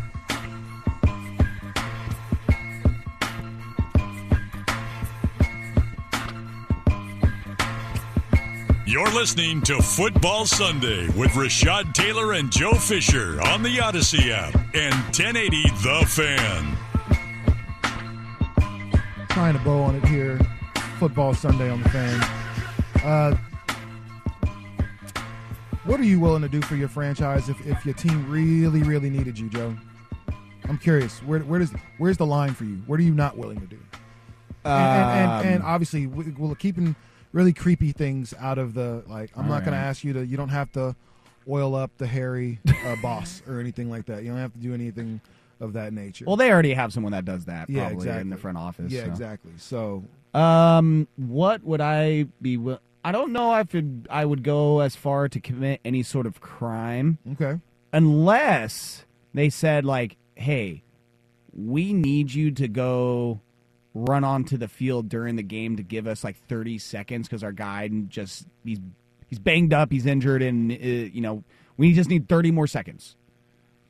You're 8.90 9.10
listening 9.12 9.62
to 9.62 9.80
Football 9.80 10.46
Sunday 10.46 11.06
with 11.10 11.30
Rashad 11.30 11.94
Taylor 11.94 12.32
and 12.32 12.50
Joe 12.50 12.72
Fisher 12.74 13.40
on 13.42 13.62
the 13.62 13.76
Audacy 13.76 14.30
app 14.30 14.52
and 14.74 14.92
1080 15.14 15.62
The 15.62 16.04
Fan. 16.08 16.76
Trying 19.28 19.54
to 19.56 19.60
bow 19.60 19.80
on 19.82 19.94
it 19.94 20.04
here. 20.06 20.40
Football 20.98 21.34
Sunday 21.34 21.70
on 21.70 21.84
the 21.84 21.88
fan. 21.90 22.20
Uh, 23.04 23.36
what 25.84 26.00
are 26.00 26.04
you 26.04 26.18
willing 26.18 26.42
to 26.42 26.48
do 26.48 26.60
for 26.60 26.74
your 26.74 26.88
franchise 26.88 27.48
if, 27.48 27.64
if 27.68 27.86
your 27.86 27.94
team 27.94 28.28
really, 28.28 28.82
really 28.82 29.08
needed 29.08 29.38
you, 29.38 29.48
Joe? 29.50 29.76
I'm 30.64 30.78
curious. 30.78 31.20
Where, 31.20 31.38
where 31.40 31.60
does 31.60 31.72
where's 31.98 32.16
the 32.16 32.26
line 32.26 32.54
for 32.54 32.64
you? 32.64 32.82
What 32.86 32.98
are 32.98 33.04
you 33.04 33.14
not 33.14 33.36
willing 33.36 33.60
to 33.60 33.66
do? 33.66 33.78
And, 34.64 34.72
and, 34.74 35.30
and, 35.30 35.46
and 35.54 35.62
Um, 35.62 35.68
obviously, 35.68 36.08
we- 36.08 36.32
we're 36.32 36.56
keeping 36.56 36.96
really 37.32 37.52
creepy 37.52 37.92
things 37.92 38.34
out 38.38 38.58
of 38.58 38.74
the 38.74 39.02
like. 39.08 39.30
I'm 39.36 39.44
All 39.44 39.50
not 39.50 39.64
going 39.64 39.72
right. 39.76 39.82
to 39.82 39.86
ask 39.86 40.04
you 40.04 40.12
to. 40.14 40.26
You 40.26 40.36
don't 40.36 40.48
have 40.50 40.70
to 40.72 40.94
oil 41.48 41.74
up 41.74 41.90
the 41.98 42.06
hairy 42.06 42.58
uh, 42.84 42.96
boss 43.02 43.42
or 43.48 43.60
anything 43.60 43.90
like 43.90 44.06
that. 44.06 44.22
You 44.22 44.30
don't 44.30 44.38
have 44.38 44.52
to 44.52 44.58
do 44.58 44.74
anything 44.74 45.20
of 45.60 45.72
that 45.74 45.92
nature. 45.92 46.24
Well, 46.26 46.36
they 46.36 46.50
already 46.50 46.74
have 46.74 46.92
someone 46.92 47.12
that 47.12 47.24
does 47.24 47.44
that 47.46 47.66
probably 47.66 47.74
yeah, 47.76 47.88
exactly. 47.90 48.20
in 48.22 48.30
the 48.30 48.36
front 48.36 48.56
office. 48.58 48.92
Yeah, 48.92 49.02
so. 49.04 49.08
exactly. 49.10 49.52
So 49.58 50.04
Um, 50.34 51.06
what 51.16 51.62
would 51.64 51.80
I 51.80 52.26
be? 52.40 52.56
wi- 52.56 52.78
I 53.04 53.12
don't 53.12 53.32
know 53.32 53.54
if 53.58 53.74
it, 53.74 53.84
I 54.10 54.24
would 54.26 54.42
go 54.42 54.80
as 54.80 54.94
far 54.94 55.28
to 55.28 55.40
commit 55.40 55.80
any 55.84 56.02
sort 56.02 56.26
of 56.26 56.40
crime 56.40 57.18
okay, 57.32 57.58
unless 57.92 59.04
they 59.34 59.48
said 59.48 59.84
like, 59.84 60.16
"Hey, 60.34 60.82
we 61.52 61.92
need 61.92 62.32
you 62.34 62.50
to 62.52 62.68
go 62.68 63.40
run 63.94 64.22
onto 64.24 64.56
the 64.56 64.68
field 64.68 65.08
during 65.08 65.36
the 65.36 65.42
game 65.42 65.76
to 65.76 65.82
give 65.82 66.06
us 66.06 66.22
like 66.24 66.36
30 66.48 66.78
seconds 66.78 67.26
because 67.28 67.42
our 67.42 67.52
guy 67.52 67.88
just 68.08 68.46
he's 68.64 68.78
he's 69.28 69.38
banged 69.38 69.72
up, 69.72 69.90
he's 69.92 70.06
injured, 70.06 70.42
and 70.42 70.70
uh, 70.72 70.74
you 70.76 71.20
know 71.20 71.42
we 71.76 71.92
just 71.92 72.08
need 72.10 72.28
30 72.28 72.50
more 72.52 72.66
seconds." 72.66 73.16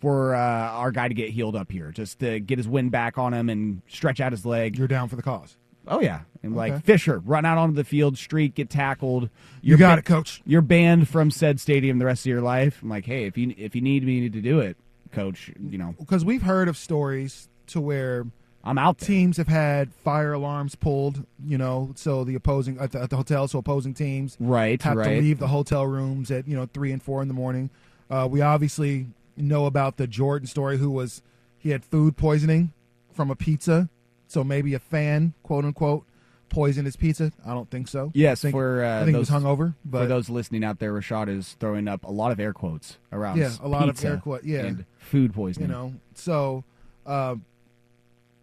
For 0.01 0.35
uh, 0.35 0.39
our 0.39 0.93
guy 0.93 1.09
to 1.09 1.15
get 1.15 1.29
healed 1.29 1.55
up 1.55 1.71
here, 1.71 1.91
just 1.91 2.21
to 2.21 2.41
get 2.41 2.57
his 2.57 2.67
wind 2.67 2.91
back 2.91 3.19
on 3.19 3.35
him 3.35 3.51
and 3.51 3.83
stretch 3.87 4.19
out 4.19 4.33
his 4.33 4.47
leg. 4.47 4.79
you're 4.79 4.89
down 4.89 5.09
for 5.11 5.17
the 5.17 5.23
cause. 5.23 5.59
Oh 5.87 6.01
yeah, 6.01 6.21
and 6.43 6.53
Okay. 6.57 6.73
like 6.73 6.85
Fisher, 6.85 7.19
run 7.19 7.45
out 7.45 7.59
onto 7.59 7.75
the 7.75 7.85
field, 7.85 8.17
streak, 8.17 8.55
get 8.55 8.71
tackled. 8.71 9.29
You 9.61 9.77
got 9.77 9.97
ba- 9.97 9.99
it, 9.99 10.05
coach. 10.07 10.41
You're 10.47 10.63
banned 10.63 11.07
from 11.07 11.31
said 11.31 11.61
stadium 11.61 11.99
the 11.99 12.07
rest 12.07 12.23
of 12.23 12.31
your 12.31 12.41
life. 12.41 12.81
I'm 12.83 12.89
like, 12.89 13.05
hey, 13.05 13.25
if 13.27 13.37
you 13.37 13.55
if 13.59 13.75
you 13.75 13.83
need 13.83 14.03
me 14.07 14.31
to 14.31 14.41
do 14.41 14.61
it, 14.61 14.79
coach, 15.13 15.51
you 15.69 15.77
know, 15.77 15.95
Because 15.99 16.25
we've 16.25 16.41
heard 16.43 16.69
of 16.69 16.79
stories 16.79 17.51
to 17.67 17.79
where 17.83 18.27
I'm 18.63 18.79
out 18.79 18.99
teams 18.99 19.39
have 19.39 19.49
had 19.49 19.93
fire 19.95 20.33
alarms 20.33 20.75
pulled. 20.75 21.25
You 21.45 21.59
know, 21.59 21.93
so 21.97 22.25
the 22.25 22.35
opposing 22.35 22.79
at 22.79 22.93
the, 22.93 23.03
at 23.03 23.11
the 23.11 23.17
hotel, 23.17 23.49
so 23.49 23.59
opposing 23.59 23.95
teams 23.95 24.37
Right, 24.39 24.81
have 24.83 25.03
to 25.03 25.09
leave 25.11 25.39
the 25.39 25.49
hotel 25.49 25.87
rooms 25.87 26.31
at 26.31 26.47
you 26.47 26.57
know 26.57 26.69
three 26.73 26.93
and 26.93 27.03
four 27.03 27.23
in 27.23 27.29
the 27.29 27.35
morning. 27.35 27.71
Uh, 28.11 28.27
we 28.31 28.41
obviously 28.41 29.07
know 29.37 29.67
about 29.67 29.97
the 29.97 30.07
Jordan 30.07 30.47
story, 30.47 30.79
who 30.79 30.91
was 30.91 31.23
he 31.59 31.71
had 31.71 31.85
food 31.85 32.17
poisoning 32.17 32.73
from 33.13 33.31
a 33.31 33.37
pizza, 33.37 33.89
so 34.27 34.45
maybe 34.45 34.75
a 34.75 34.79
fan, 34.79 35.35
quote 35.43 35.65
unquote, 35.65 36.05
poisoned 36.49 36.87
his 36.87 36.97
pizza. 36.97 37.33
I 37.47 37.55
don't 37.55 37.71
think 37.71 37.89
so. 37.89 38.11
Yes, 38.15 38.41
I 38.41 38.43
think, 38.43 38.55
for 38.55 38.85
uh, 38.85 39.01
I 39.01 39.05
think 39.05 39.17
those, 39.17 39.29
he 39.29 39.35
was 39.35 39.43
hungover, 39.43 39.75
but 39.85 40.03
for 40.03 40.07
those 40.07 40.29
listening 40.29 40.65
out 40.65 40.79
there, 40.79 40.93
Rashad 40.93 41.29
is 41.29 41.57
throwing 41.61 41.89
up 41.89 42.05
a 42.05 42.11
lot 42.11 42.33
of 42.33 42.41
air 42.41 42.53
quotes 42.53 42.99
around. 43.13 43.39
Yeah, 43.39 43.53
a 43.63 43.69
lot 43.69 43.89
of 43.89 44.05
air 44.05 44.19
quotes. 44.19 44.45
yeah. 44.45 44.65
and 44.65 44.85
food 44.99 45.33
poisoning. 45.33 45.69
you 45.69 45.75
know 45.75 45.95
so 46.15 46.65
uh, 47.07 47.35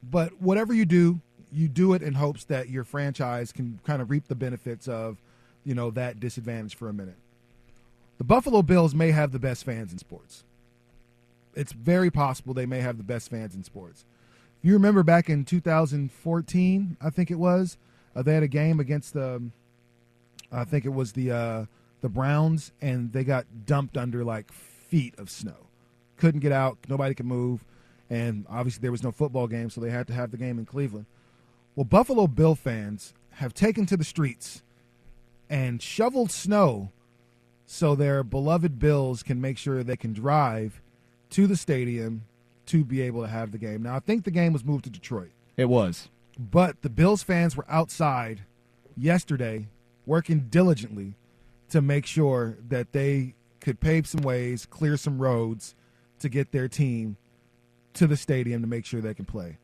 but 0.10 0.42
whatever 0.42 0.74
you 0.74 0.86
do 0.86 1.20
you 1.52 1.68
do 1.68 1.94
it 1.94 2.02
in 2.02 2.14
hopes 2.14 2.44
that 2.46 2.70
your 2.70 2.84
franchise 2.84 3.52
can 3.52 3.80
kind 3.86 4.02
of 4.02 4.10
reap 4.10 4.28
the 4.28 4.36
benefits 4.36 4.88
of 4.88 5.18
you 5.64 5.74
know 5.74 5.90
that 5.92 6.20
disadvantage 6.20 6.76
for 6.76 6.90
a 6.90 6.94
minute 6.94 7.18
the 8.18 8.24
buffalo 8.24 8.62
bills 8.62 8.94
may 8.94 9.12
have 9.12 9.32
the 9.32 9.40
best 9.40 9.64
fans 9.64 9.92
in 9.92 9.98
sports 9.98 10.44
it's 11.56 11.72
very 11.72 12.12
possible 12.12 12.54
they 12.54 12.66
may 12.66 12.82
have 12.82 12.98
the 12.98 13.04
best 13.04 13.30
fans 13.30 13.56
in 13.56 13.64
sports 13.64 14.06
if 14.60 14.66
you 14.66 14.74
remember 14.74 15.04
back 15.04 15.30
in 15.30 15.46
2014 15.46 16.98
i 17.02 17.10
think 17.10 17.32
it 17.32 17.40
was 17.40 17.78
uh, 18.16 18.22
they 18.22 18.34
had 18.34 18.44
a 18.44 18.48
game 18.48 18.80
against 18.80 19.14
the 19.14 19.42
i 20.52 20.64
think 20.64 20.86
it 20.86 20.94
was 20.94 21.14
the 21.14 21.32
uh, 21.32 21.66
the 22.02 22.10
browns 22.10 22.72
and 22.82 23.14
they 23.14 23.24
got 23.24 23.46
dumped 23.66 23.98
under 23.98 24.24
like 24.24 24.52
feet 24.52 25.18
of 25.18 25.30
snow 25.30 25.68
couldn't 26.18 26.42
get 26.42 26.52
out. 26.52 26.78
Nobody 26.90 27.16
could 27.16 27.26
move. 27.26 27.64
And 28.10 28.46
obviously, 28.50 28.82
there 28.82 28.92
was 28.92 29.04
no 29.04 29.12
football 29.12 29.48
game, 29.48 29.70
so 29.70 29.82
they 29.82 29.90
had 29.90 30.08
to 30.08 30.14
have 30.14 30.32
the 30.32 30.38
game 30.38 30.60
in 30.60 30.66
Cleveland. 30.66 31.06
Well, 31.76 31.84
Buffalo 31.84 32.28
Bill 32.28 32.56
fans 32.56 33.14
have 33.32 33.54
taken 33.54 33.86
to 33.88 33.98
the 33.98 34.04
streets 34.04 34.64
and 35.50 35.82
shoveled 35.82 36.32
snow 36.32 36.92
so 37.66 37.96
their 37.96 38.24
beloved 38.24 38.80
Bills 38.80 39.24
can 39.24 39.42
make 39.42 39.58
sure 39.58 39.84
they 39.84 39.98
can 39.98 40.14
drive 40.14 40.82
to 41.32 41.48
the 41.48 41.58
stadium 41.58 42.24
to 42.68 42.84
be 42.86 43.02
able 43.02 43.22
to 43.22 43.28
have 43.28 43.52
the 43.52 43.58
game. 43.58 43.84
Now, 43.84 43.96
I 43.96 44.00
think 44.00 44.24
the 44.24 44.32
game 44.32 44.54
was 44.54 44.64
moved 44.64 44.86
to 44.86 44.90
Detroit, 44.90 45.32
It 45.58 45.66
was. 45.70 46.10
but 46.40 46.82
the 46.82 46.90
Bills 46.90 47.24
fans 47.24 47.56
were 47.58 47.66
outside 47.70 48.42
yesterday 48.96 49.68
working 50.06 50.48
diligently 50.50 51.14
to 51.70 51.82
make 51.82 52.06
sure 52.06 52.58
that 52.70 52.94
they 52.94 53.36
could 53.60 53.80
pave 53.82 54.08
some 54.08 54.22
ways, 54.22 54.66
clear 54.66 54.96
some 54.98 55.20
roads 55.20 55.76
to 56.20 56.30
get 56.30 56.52
their 56.52 56.68
team 56.70 57.18
to 57.98 58.08
the 58.08 58.18
stadium 58.18 58.62
to 58.62 58.68
make 58.68 58.86
sure 58.86 59.02
they 59.02 59.14
can 59.14 59.26
play. 59.26 59.58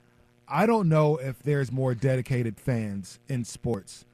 I 0.48 0.66
don't 0.66 0.90
know 0.90 1.18
if 1.18 1.42
there's 1.42 1.72
more 1.72 1.96
dedicated 1.96 2.60
fans 2.60 3.20
in 3.28 3.46
sports 3.46 4.06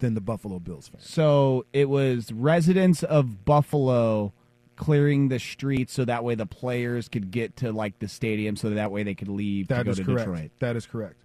than 0.00 0.14
the 0.14 0.20
Buffalo 0.20 0.58
Bills 0.58 0.88
fans. 0.88 1.08
So 1.08 1.64
it 1.72 1.88
was 1.88 2.32
residents 2.32 3.02
of 3.02 3.44
Buffalo 3.44 4.32
clearing 4.76 5.28
the 5.28 5.38
streets 5.38 5.94
so 5.94 6.04
that 6.04 6.22
way 6.22 6.34
the 6.34 6.44
players 6.46 7.08
could 7.08 7.30
get 7.30 7.56
to 7.56 7.72
like 7.72 7.98
the 7.98 8.08
stadium 8.08 8.56
so 8.56 8.70
that 8.70 8.90
way 8.90 9.02
they 9.02 9.14
could 9.14 9.28
leave 9.28 9.68
to 9.68 9.74
That 9.74 9.86
go 9.86 9.94
to 9.94 10.04
correct. 10.04 10.18
Detroit. 10.30 10.50
That 10.58 10.76
is 10.76 10.86
correct. 10.86 11.16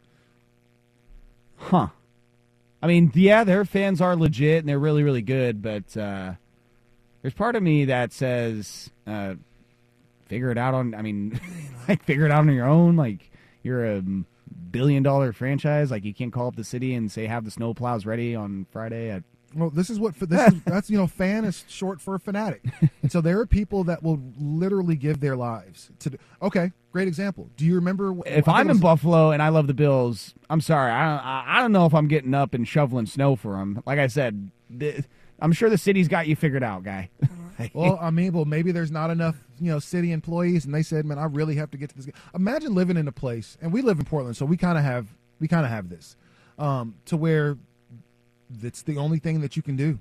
Huh. 1.57 1.87
I 2.81 2.87
mean, 2.87 3.11
yeah, 3.13 3.43
their 3.43 3.65
fans 3.65 4.01
are 4.01 4.15
legit 4.15 4.59
and 4.59 4.69
they're 4.69 4.79
really, 4.79 5.03
really 5.03 5.21
good, 5.21 5.61
but 5.61 5.95
uh, 5.97 6.33
there's 7.21 7.33
part 7.33 7.55
of 7.55 7.61
me 7.61 7.85
that 7.85 8.13
says, 8.13 8.89
uh, 9.05 9.35
figure 10.31 10.49
it 10.49 10.57
out 10.57 10.73
on. 10.73 10.95
I 10.95 11.01
mean, 11.01 11.39
like 11.89 12.03
figure 12.05 12.25
it 12.25 12.31
out 12.31 12.39
on 12.39 12.53
your 12.53 12.65
own. 12.67 12.95
Like 12.95 13.29
you're 13.63 13.85
a 13.85 14.01
billion 14.71 15.03
dollar 15.03 15.33
franchise. 15.33 15.91
Like 15.91 16.05
you 16.05 16.13
can't 16.13 16.31
call 16.31 16.47
up 16.47 16.55
the 16.55 16.63
city 16.63 16.93
and 16.95 17.11
say 17.11 17.27
have 17.27 17.43
the 17.43 17.51
snow 17.51 17.73
plows 17.73 18.05
ready 18.05 18.33
on 18.35 18.65
Friday. 18.71 19.09
At, 19.11 19.23
Well, 19.53 19.69
this 19.69 19.89
is 19.89 19.99
what 19.99 20.17
this 20.17 20.53
is. 20.53 20.63
That's 20.63 20.89
you 20.89 20.97
know, 20.97 21.07
fan 21.07 21.43
is 21.43 21.65
short 21.67 21.99
for 21.99 22.17
fanatic, 22.17 22.63
and 23.01 23.11
so 23.11 23.19
there 23.19 23.37
are 23.41 23.45
people 23.45 23.83
that 23.83 24.01
will 24.01 24.21
literally 24.39 24.95
give 24.95 25.19
their 25.19 25.35
lives 25.35 25.89
to. 25.99 26.11
do- 26.11 26.17
Okay, 26.41 26.71
great 26.93 27.09
example. 27.09 27.49
Do 27.57 27.65
you 27.65 27.75
remember 27.75 28.15
if 28.25 28.47
I'm 28.47 28.69
in 28.69 28.77
Buffalo 28.77 29.31
and 29.31 29.43
I 29.43 29.49
love 29.49 29.67
the 29.67 29.73
Bills, 29.73 30.33
I'm 30.49 30.61
sorry. 30.61 30.89
I 30.93 31.03
don't, 31.17 31.25
I 31.25 31.61
don't 31.61 31.73
know 31.73 31.85
if 31.85 31.93
I'm 31.93 32.07
getting 32.07 32.33
up 32.33 32.53
and 32.53 32.65
shoveling 32.65 33.05
snow 33.07 33.35
for 33.35 33.57
them. 33.57 33.83
Like 33.85 33.99
I 33.99 34.07
said, 34.07 34.51
I'm 35.41 35.51
sure 35.53 35.69
the 35.69 35.77
city's 35.77 36.07
got 36.07 36.27
you 36.27 36.35
figured 36.35 36.63
out, 36.63 36.83
guy. 36.83 37.09
Well, 37.73 37.99
I 38.01 38.09
mean, 38.09 38.33
well, 38.33 38.45
maybe 38.45 38.71
there's 38.71 38.89
not 38.89 39.11
enough, 39.11 39.35
you 39.59 39.71
know, 39.71 39.77
city 39.77 40.11
employees, 40.11 40.65
and 40.65 40.73
they 40.73 40.81
said, 40.81 41.05
"Man, 41.05 41.19
I 41.19 41.25
really 41.25 41.57
have 41.57 41.69
to 41.71 41.77
get 41.77 41.89
to 41.91 41.95
this." 41.95 42.05
game." 42.05 42.15
Imagine 42.33 42.73
living 42.73 42.97
in 42.97 43.07
a 43.07 43.11
place, 43.11 43.55
and 43.61 43.71
we 43.71 43.83
live 43.83 43.99
in 43.99 44.05
Portland, 44.05 44.35
so 44.35 44.45
we 44.45 44.57
kind 44.57 44.79
of 44.79 44.83
have, 44.83 45.07
we 45.39 45.47
kind 45.47 45.63
of 45.63 45.71
have 45.71 45.87
this, 45.87 46.15
um, 46.57 46.95
to 47.05 47.15
where 47.15 47.57
that's 48.49 48.81
the 48.81 48.97
only 48.97 49.19
thing 49.19 49.41
that 49.41 49.55
you 49.55 49.61
can 49.61 49.75
do, 49.75 49.99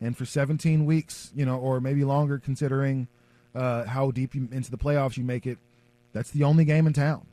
and 0.00 0.16
for 0.16 0.24
17 0.24 0.86
weeks, 0.86 1.32
you 1.34 1.44
know, 1.44 1.58
or 1.58 1.80
maybe 1.80 2.04
longer, 2.04 2.38
considering 2.38 3.08
uh, 3.52 3.84
how 3.84 4.12
deep 4.12 4.34
you, 4.34 4.48
into 4.52 4.70
the 4.70 4.78
playoffs 4.78 5.16
you 5.16 5.24
make 5.24 5.44
it, 5.44 5.58
that's 6.12 6.30
the 6.30 6.44
only 6.44 6.64
game 6.64 6.86
in 6.86 6.92
town. 6.92 7.26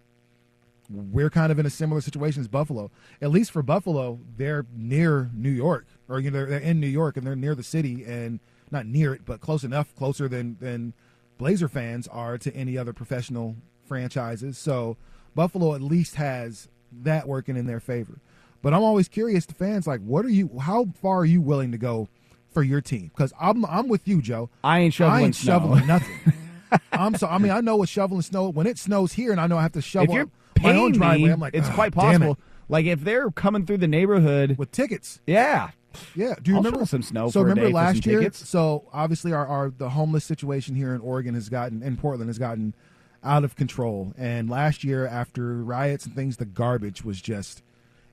We're 0.89 1.30
kind 1.30 1.52
of 1.52 1.60
in 1.60 1.65
a 1.65 1.69
similar 1.69 2.02
situation 2.02 2.41
as 2.41 2.47
Buffalo. 2.47 2.89
At 3.21 3.30
least 3.30 3.52
for 3.52 3.62
Buffalo, 3.62 4.19
they're 4.38 4.65
near 4.75 5.30
New 5.34 5.52
York, 5.52 5.86
or 6.08 6.19
you 6.19 6.32
know, 6.32 6.45
they're 6.45 6.58
in 6.58 6.80
New 6.80 6.88
York 6.88 7.15
and 7.15 7.25
they're 7.25 7.36
near 7.36 7.56
the 7.56 7.63
city, 7.63 8.04
and 8.04 8.39
not 8.71 8.86
near 8.86 9.13
it, 9.13 9.21
but 9.25 9.39
close 9.39 9.63
enough, 9.63 9.95
closer 9.95 10.28
than 10.28 10.58
than 10.60 10.93
Blazer 11.38 11.67
fans 11.67 12.08
are 12.08 12.37
to 12.37 12.54
any 12.56 12.77
other 12.77 12.94
professional 12.94 13.56
franchises. 13.87 14.58
So 14.58 14.98
Buffalo 15.35 15.75
at 15.75 15.81
least 15.81 16.15
has 16.15 16.67
that 16.92 17.27
working 17.27 17.56
in 17.56 17.67
their 17.67 17.79
favor. 17.79 18.19
But 18.62 18.73
I'm 18.73 18.83
always 18.83 19.08
curious 19.08 19.46
to 19.48 19.56
fans, 19.56 19.87
like, 19.87 20.02
what 20.02 20.25
are 20.25 20.29
you? 20.29 20.50
How 20.60 20.87
far 21.02 21.19
are 21.19 21.25
you 21.25 21.42
willing 21.42 21.71
to 21.71 21.77
go 21.77 22.10
for 22.52 22.62
your 22.63 22.81
team? 22.81 23.12
Because 23.15 23.31
I'm 23.40 23.65
I'm 23.65 23.87
with 23.87 24.08
you, 24.08 24.21
Joe. 24.21 24.50
I 24.63 24.79
ain't 24.79 24.94
shoveling 24.94 25.21
I 25.21 25.25
ain't 25.25 25.35
shoveling 25.35 25.87
nothing. 25.87 26.33
I'm 26.92 27.15
so. 27.15 27.27
I 27.27 27.37
mean, 27.37 27.52
I 27.52 27.62
know 27.62 27.77
what 27.77 27.90
shoveling 27.90 28.21
snow 28.21 28.50
when 28.50 28.67
it 28.67 28.77
snows 28.77 29.13
here, 29.13 29.31
and 29.31 29.40
I 29.40 29.48
know 29.48 29.58
I 29.58 29.62
have 29.62 29.71
to 29.73 29.79
if 29.79 29.85
shovel 29.85 30.29
you're 30.63 30.73
my 30.73 30.79
own 30.79 30.91
driveway. 30.93 31.27
me, 31.27 31.31
I'm 31.31 31.39
like, 31.39 31.53
it's 31.53 31.67
"Ugh, 31.67 31.73
quite 31.75 31.93
possible. 31.93 32.37
Like 32.67 32.85
if 32.85 33.01
they're 33.01 33.31
coming 33.31 33.65
through 33.65 33.77
the 33.79 33.87
neighborhood, 33.87 34.57
with 34.57 34.71
tickets. 34.71 35.21
yeah, 35.25 35.71
Yeah. 36.15 36.35
Do 36.41 36.51
you 36.51 36.57
I'll 36.57 36.63
remember 36.63 36.85
some 36.85 37.01
snow 37.01 37.29
So 37.29 37.41
remember 37.41 37.62
day 37.62 37.67
for 37.71 37.77
some 37.77 37.85
last 37.85 38.05
year? 38.05 38.19
tickets. 38.19 38.47
So 38.47 38.85
obviously 38.93 39.33
our, 39.33 39.45
our 39.47 39.69
the 39.71 39.89
homeless 39.89 40.23
situation 40.25 40.75
here 40.75 40.93
in 40.93 41.01
Oregon 41.01 41.33
has 41.33 41.49
gotten 41.49 41.81
in 41.81 41.97
Portland 41.97 42.29
has 42.29 42.37
gotten 42.37 42.75
out 43.23 43.43
of 43.43 43.55
control. 43.55 44.13
And 44.17 44.49
last 44.49 44.83
year 44.83 45.07
after 45.07 45.55
riots 45.63 46.05
and 46.05 46.15
things, 46.15 46.37
the 46.37 46.45
garbage 46.45 47.03
was 47.03 47.21
just 47.21 47.63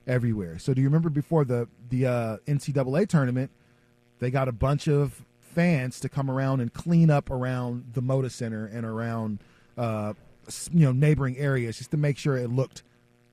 everywhere. 0.07 0.57
So 0.59 0.73
do 0.73 0.81
you 0.81 0.87
remember 0.87 1.09
before 1.09 1.45
the 1.45 1.67
the 1.89 2.05
uh, 2.07 2.37
NCAA 2.47 3.07
tournament? 3.07 3.51
they 4.19 4.31
got 4.31 4.47
a 4.47 4.51
bunch 4.51 4.87
of 4.87 5.23
fans 5.39 5.99
to 5.99 6.09
come 6.09 6.31
around 6.31 6.59
and 6.59 6.73
clean 6.73 7.11
up 7.11 7.29
around 7.29 7.91
the 7.93 8.01
Moda 8.01 8.31
Center 8.31 8.65
and 8.65 8.83
around 8.83 9.37
uh, 9.77 10.13
you 10.71 10.85
know 10.85 10.91
neighboring 10.91 11.37
areas 11.37 11.77
just 11.77 11.91
to 11.91 11.97
make 11.97 12.17
sure 12.17 12.37
it 12.37 12.49
looked 12.49 12.83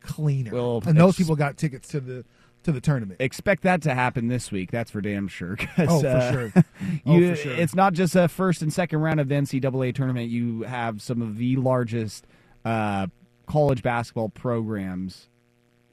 cleaner. 0.00 0.52
Well, 0.52 0.82
and 0.86 0.98
those 0.98 1.16
people 1.16 1.36
got 1.36 1.56
tickets 1.56 1.88
to 1.88 2.00
the 2.00 2.24
to 2.64 2.72
the 2.72 2.80
tournament. 2.80 3.20
Expect 3.20 3.62
that 3.62 3.82
to 3.82 3.94
happen 3.94 4.28
this 4.28 4.50
week. 4.50 4.70
That's 4.70 4.90
for 4.90 5.00
damn 5.00 5.28
sure. 5.28 5.56
Oh, 5.78 6.00
for 6.00 6.06
uh, 6.06 6.32
sure. 6.32 6.52
Oh, 7.06 7.18
you, 7.18 7.30
for 7.30 7.42
sure. 7.42 7.52
It's 7.52 7.74
not 7.74 7.92
just 7.92 8.16
a 8.16 8.28
first 8.28 8.62
and 8.62 8.72
second 8.72 9.00
round 9.00 9.20
of 9.20 9.28
the 9.28 9.34
NCAA 9.34 9.94
tournament. 9.94 10.30
You 10.30 10.62
have 10.62 11.02
some 11.02 11.20
of 11.22 11.36
the 11.36 11.56
largest 11.56 12.26
uh, 12.64 13.06
college 13.46 13.82
basketball 13.82 14.30
programs 14.30 15.28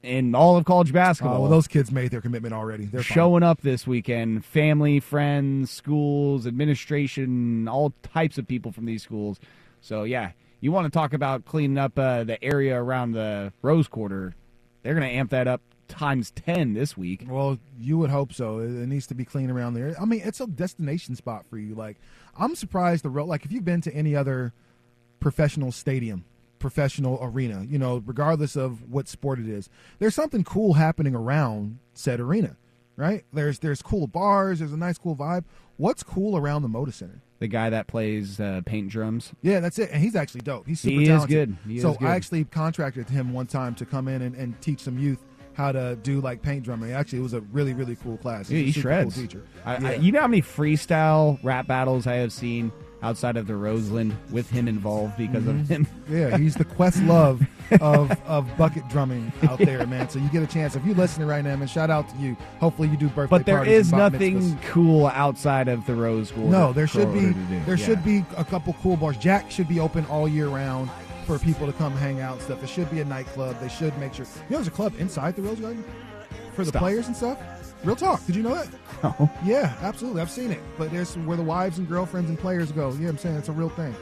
in 0.02 0.34
all 0.34 0.56
of 0.56 0.64
college 0.64 0.92
basketball. 0.92 1.36
Oh, 1.36 1.40
well, 1.42 1.50
those 1.50 1.68
kids 1.68 1.92
made 1.92 2.10
their 2.10 2.20
commitment 2.20 2.54
already. 2.54 2.86
They're 2.86 3.02
fine. 3.02 3.14
showing 3.14 3.42
up 3.42 3.60
this 3.60 3.86
weekend. 3.86 4.44
Family, 4.44 5.00
friends, 5.00 5.70
schools, 5.70 6.46
administration, 6.46 7.68
all 7.68 7.92
types 8.02 8.38
of 8.38 8.48
people 8.48 8.72
from 8.72 8.86
these 8.86 9.02
schools. 9.02 9.38
So 9.80 10.04
yeah, 10.04 10.32
you 10.62 10.72
want 10.72 10.86
to 10.86 10.90
talk 10.90 11.12
about 11.12 11.44
cleaning 11.44 11.76
up 11.76 11.98
uh, 11.98 12.24
the 12.24 12.42
area 12.42 12.80
around 12.80 13.12
the 13.12 13.52
Rose 13.60 13.88
Quarter? 13.88 14.34
They're 14.82 14.94
going 14.94 15.06
to 15.06 15.14
amp 15.14 15.30
that 15.30 15.46
up 15.46 15.60
times 15.88 16.30
ten 16.30 16.72
this 16.72 16.96
week. 16.96 17.26
Well, 17.28 17.58
you 17.78 17.98
would 17.98 18.10
hope 18.10 18.32
so. 18.32 18.60
It, 18.60 18.70
it 18.70 18.86
needs 18.86 19.06
to 19.08 19.14
be 19.14 19.26
clean 19.26 19.50
around 19.50 19.74
there. 19.74 19.94
I 20.00 20.06
mean, 20.06 20.22
it's 20.24 20.40
a 20.40 20.46
destination 20.46 21.16
spot 21.16 21.44
for 21.50 21.58
you. 21.58 21.74
Like, 21.74 21.98
I'm 22.38 22.54
surprised 22.54 23.04
the 23.04 23.10
road. 23.10 23.28
Like, 23.28 23.44
if 23.44 23.52
you've 23.52 23.64
been 23.64 23.82
to 23.82 23.94
any 23.94 24.16
other 24.16 24.54
professional 25.20 25.70
stadium, 25.70 26.24
professional 26.58 27.18
arena, 27.20 27.66
you 27.68 27.78
know, 27.78 28.02
regardless 28.06 28.56
of 28.56 28.88
what 28.88 29.08
sport 29.08 29.40
it 29.40 29.48
is, 29.48 29.68
there's 29.98 30.14
something 30.14 30.44
cool 30.44 30.74
happening 30.74 31.14
around 31.14 31.78
said 31.92 32.20
arena, 32.20 32.56
right? 32.96 33.24
There's 33.32 33.58
there's 33.58 33.82
cool 33.82 34.06
bars. 34.06 34.60
There's 34.60 34.72
a 34.72 34.76
nice 34.76 34.96
cool 34.96 35.16
vibe. 35.16 35.44
What's 35.82 36.04
cool 36.04 36.36
around 36.36 36.62
the 36.62 36.68
Moda 36.68 36.92
Center? 36.92 37.20
The 37.40 37.48
guy 37.48 37.68
that 37.70 37.88
plays 37.88 38.38
uh, 38.38 38.60
paint 38.64 38.88
drums. 38.88 39.32
Yeah, 39.42 39.58
that's 39.58 39.80
it. 39.80 39.90
And 39.92 40.00
he's 40.00 40.14
actually 40.14 40.42
dope. 40.42 40.64
He's 40.64 40.78
super 40.78 40.92
He 40.92 41.02
is 41.02 41.08
talented. 41.08 41.56
good. 41.64 41.72
He 41.72 41.80
so 41.80 41.90
is 41.90 41.96
good. 41.96 42.06
I 42.06 42.14
actually 42.14 42.44
contracted 42.44 43.08
him 43.08 43.32
one 43.32 43.48
time 43.48 43.74
to 43.74 43.84
come 43.84 44.06
in 44.06 44.22
and, 44.22 44.36
and 44.36 44.60
teach 44.60 44.78
some 44.78 44.96
youth 44.96 45.18
how 45.54 45.72
to 45.72 45.96
do 46.04 46.20
like 46.20 46.40
paint 46.40 46.62
drumming. 46.62 46.92
Actually, 46.92 47.18
it 47.18 47.22
was 47.22 47.34
a 47.34 47.40
really 47.40 47.74
really 47.74 47.96
cool 47.96 48.16
class. 48.16 48.46
He's 48.48 48.62
he 48.66 48.70
a 48.70 48.72
super 48.74 48.80
shreds. 48.82 49.14
Cool 49.16 49.22
teacher. 49.24 49.46
I, 49.64 49.76
Yeah. 49.78 49.88
I, 49.88 49.94
you 49.94 50.12
know 50.12 50.20
how 50.20 50.28
many 50.28 50.40
freestyle 50.40 51.40
rap 51.42 51.66
battles 51.66 52.06
I 52.06 52.14
have 52.14 52.32
seen 52.32 52.70
outside 53.02 53.36
of 53.36 53.46
the 53.46 53.56
Roseland 53.56 54.16
with 54.30 54.48
him 54.50 54.68
involved 54.68 55.16
because 55.16 55.42
Mhm. 55.44 55.60
of 55.60 55.68
him. 55.68 55.86
Yeah, 56.08 56.36
he's 56.36 56.54
the 56.54 56.64
Questlove 56.64 57.46
of 57.80 58.10
of 58.26 58.48
bucket 58.56 58.86
drumming 58.88 59.32
out 59.48 59.58
there, 59.58 59.86
man. 59.86 60.08
So 60.08 60.18
you 60.18 60.28
get 60.28 60.42
a 60.42 60.46
chance. 60.46 60.76
If 60.76 60.84
you're 60.84 60.94
listening 60.94 61.26
right 61.26 61.42
now, 61.44 61.56
man, 61.56 61.68
shout 61.68 61.90
out 61.90 62.08
to 62.10 62.16
you. 62.16 62.36
Hopefully 62.60 62.88
you 62.88 62.96
do 62.96 63.08
birthday 63.08 63.30
But 63.38 63.46
there 63.46 63.56
parties 63.56 63.86
is 63.86 63.92
nothing 63.92 64.40
mitzvahs. 64.40 64.62
cool 64.64 65.06
outside 65.08 65.68
of 65.68 65.84
the 65.86 65.94
Rose 65.94 66.30
Quarter. 66.30 66.50
No, 66.50 66.72
there 66.72 66.86
should 66.86 67.12
be 67.12 67.32
there 67.66 67.76
Yeah. 67.76 67.84
should 67.86 68.04
be 68.04 68.24
a 68.36 68.44
couple 68.44 68.74
cool 68.82 68.96
bars. 68.96 69.16
Jack 69.16 69.50
should 69.50 69.68
be 69.68 69.80
open 69.80 70.04
all 70.06 70.28
year 70.28 70.48
round 70.48 70.90
for 71.26 71.38
people 71.38 71.66
to 71.66 71.72
come 71.72 71.92
hang 71.96 72.20
out 72.20 72.34
and 72.34 72.42
stuff. 72.42 72.58
There 72.58 72.68
should 72.68 72.90
be 72.90 73.00
a 73.00 73.04
nightclub. 73.04 73.58
They 73.60 73.68
should 73.68 73.96
make 73.98 74.12
sure. 74.14 74.26
You 74.26 74.40
know, 74.50 74.56
there's 74.58 74.66
a 74.68 74.70
club 74.72 74.92
inside 74.98 75.36
the 75.36 75.42
Rose 75.42 75.60
Garden 75.60 75.84
for 76.54 76.64
the 76.64 76.70
Stop. 76.70 76.82
players 76.82 77.06
and 77.06 77.16
stuff. 77.16 77.38
Real 77.84 77.96
talk. 77.96 78.24
Did 78.26 78.36
you 78.36 78.42
know 78.42 78.54
that? 78.54 78.68
No. 79.02 79.28
Yeah, 79.44 79.74
absolutely. 79.82 80.22
I've 80.22 80.30
seen 80.30 80.52
it. 80.52 80.60
But 80.78 80.92
there's 80.92 81.16
where 81.18 81.36
the 81.36 81.42
wives 81.42 81.78
and 81.78 81.88
girlfriends 81.88 82.30
and 82.30 82.38
players 82.38 82.70
go. 82.70 82.92
Yeah, 82.92 83.08
I'm 83.08 83.18
saying 83.18 83.34
it's 83.34 83.48
a 83.48 83.52
real 83.52 83.68
thing. 83.70 83.92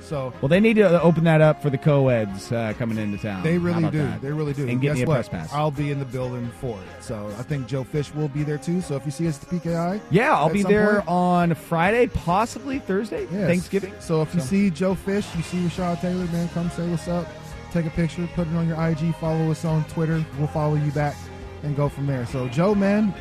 So 0.00 0.32
Well, 0.40 0.48
they 0.48 0.58
need 0.58 0.74
to 0.74 1.00
open 1.00 1.22
that 1.24 1.40
up 1.40 1.62
for 1.62 1.70
the 1.70 1.78
co-eds 1.78 2.50
uh, 2.50 2.72
coming 2.76 2.98
into 2.98 3.18
town. 3.18 3.44
They 3.44 3.56
really 3.56 3.88
do. 3.88 3.98
that? 3.98 4.20
They 4.20 4.32
really 4.32 4.52
do. 4.54 4.66
And 4.66 4.80
get 4.80 4.88
guess 4.88 4.96
me 4.96 5.02
a 5.02 5.06
what? 5.06 5.14
press 5.14 5.28
pass. 5.28 5.52
I'll 5.52 5.70
be 5.70 5.92
in 5.92 6.00
the 6.00 6.04
building 6.06 6.50
for 6.60 6.76
it. 6.76 7.04
So 7.04 7.28
I 7.38 7.42
think 7.44 7.68
Joe 7.68 7.84
Fish 7.84 8.12
will 8.14 8.26
be 8.26 8.42
there 8.42 8.58
too. 8.58 8.80
So 8.80 8.96
if 8.96 9.04
you 9.04 9.12
see 9.12 9.28
us 9.28 9.40
at 9.40 9.48
the 9.48 9.60
PKI, 9.60 10.00
Yeah, 10.10 10.34
I'll 10.34 10.50
be 10.50 10.64
there 10.64 10.96
point- 11.02 11.08
on 11.08 11.54
Friday, 11.54 12.08
possibly 12.08 12.80
Thursday, 12.80 13.28
Yes. 13.30 13.46
Thanksgiving. 13.46 13.94
So 14.00 14.22
if 14.22 14.34
you 14.34 14.40
So- 14.40 14.46
see 14.46 14.70
Joe 14.70 14.96
Fish, 14.96 15.24
you 15.36 15.42
see 15.44 15.58
Rashad 15.58 16.00
Taylor, 16.00 16.24
man, 16.32 16.48
come 16.48 16.68
say 16.70 16.88
what's 16.90 17.06
up. 17.06 17.28
Take 17.70 17.86
a 17.86 17.90
picture, 17.90 18.26
put 18.34 18.48
it 18.48 18.56
on 18.56 18.66
your 18.66 18.82
IG, 18.82 19.14
follow 19.20 19.52
us 19.52 19.64
on 19.64 19.84
Twitter. 19.84 20.24
We'll 20.38 20.48
follow 20.48 20.74
you 20.74 20.90
back 20.90 21.14
and 21.62 21.76
go 21.76 21.88
from 21.88 22.06
there. 22.06 22.26
So 22.26 22.48
Joe, 22.48 22.74
man, 22.74 23.14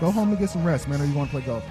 go 0.00 0.10
home 0.10 0.30
and 0.30 0.38
get 0.38 0.50
some 0.50 0.64
rest, 0.64 0.88
man, 0.88 1.00
or 1.00 1.04
you 1.04 1.14
want 1.14 1.30
to 1.30 1.36
play 1.40 1.46
golf. 1.46 1.64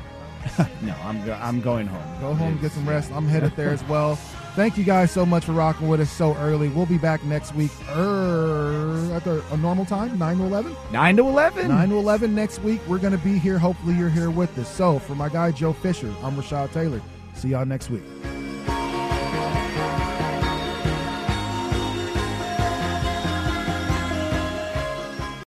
No, 0.82 0.95
I'm 1.03 1.24
go- 1.26 1.39
I'm 1.39 1.61
going 1.61 1.86
home. 1.86 2.19
Go 2.19 2.34
home 2.34 2.53
and 2.53 2.61
get 2.61 2.72
some 2.72 2.89
rest. 2.89 3.11
I'm 3.11 3.28
headed 3.28 3.55
there 3.55 3.69
as 3.69 3.84
well. 3.84 4.15
Thank 4.55 4.78
you 4.78 4.84
guys 4.84 5.11
so 5.11 5.26
much 5.26 5.45
for 5.45 5.53
rocking 5.53 5.88
with 5.88 6.01
us 6.01 6.09
so 6.11 6.36
early. 6.38 6.67
We'll 6.67 6.86
be 6.88 6.97
back 6.97 7.24
next 7.24 7.55
week 7.55 7.72
er, 7.95 9.09
at 9.13 9.24
the, 9.24 9.41
a 9.51 9.57
normal 9.57 9.86
time, 9.86 10.17
9 10.19 10.38
to 10.39 10.43
11. 10.43 10.76
Nine 10.91 11.15
to 11.17 11.24
eleven. 11.24 11.69
9 11.69 11.89
to 11.89 11.95
11 11.95 12.36
next 12.36 12.59
week. 12.59 12.82
We're 12.88 12.97
going 12.97 13.17
to 13.17 13.24
be 13.24 13.38
here. 13.38 13.57
Hopefully, 13.57 13.93
you're 13.93 14.09
here 14.09 14.30
with 14.30 14.57
us. 14.57 14.67
So, 14.67 14.99
for 14.99 15.15
my 15.15 15.30
guy, 15.30 15.51
Joe 15.51 15.72
Fisher, 15.72 16.13
I'm 16.22 16.36
Rashad 16.36 16.74
Taylor. 16.74 17.01
See 17.34 17.49
y'all 17.49 17.65
next 17.65 17.89
week. 17.89 18.03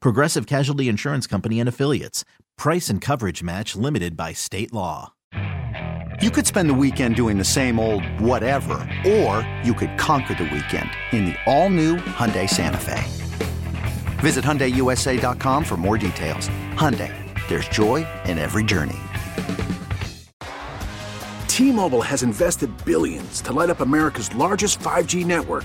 Progressive 0.00 0.46
Casualty 0.46 0.88
Insurance 0.88 1.26
Company 1.26 1.60
and 1.60 1.68
Affiliates. 1.68 2.24
Price 2.56 2.88
and 2.88 3.00
coverage 3.00 3.42
match 3.42 3.74
limited 3.76 4.16
by 4.16 4.32
state 4.32 4.72
law. 4.72 5.12
You 6.20 6.30
could 6.30 6.46
spend 6.46 6.68
the 6.68 6.74
weekend 6.74 7.16
doing 7.16 7.38
the 7.38 7.44
same 7.44 7.80
old 7.80 8.04
whatever, 8.20 8.88
or 9.06 9.48
you 9.64 9.74
could 9.74 9.98
conquer 9.98 10.34
the 10.34 10.44
weekend 10.44 10.90
in 11.10 11.24
the 11.24 11.34
all-new 11.46 11.96
Hyundai 11.96 12.48
Santa 12.48 12.78
Fe. 12.78 13.02
Visit 14.20 14.44
HyundaiUSA.com 14.44 15.64
for 15.64 15.76
more 15.76 15.98
details. 15.98 16.48
Hyundai, 16.74 17.12
there's 17.48 17.66
joy 17.68 18.06
in 18.26 18.38
every 18.38 18.62
journey. 18.62 18.98
T-Mobile 21.48 22.02
has 22.02 22.22
invested 22.22 22.70
billions 22.84 23.40
to 23.42 23.52
light 23.52 23.70
up 23.70 23.80
America's 23.80 24.34
largest 24.34 24.78
5G 24.78 25.26
network 25.26 25.64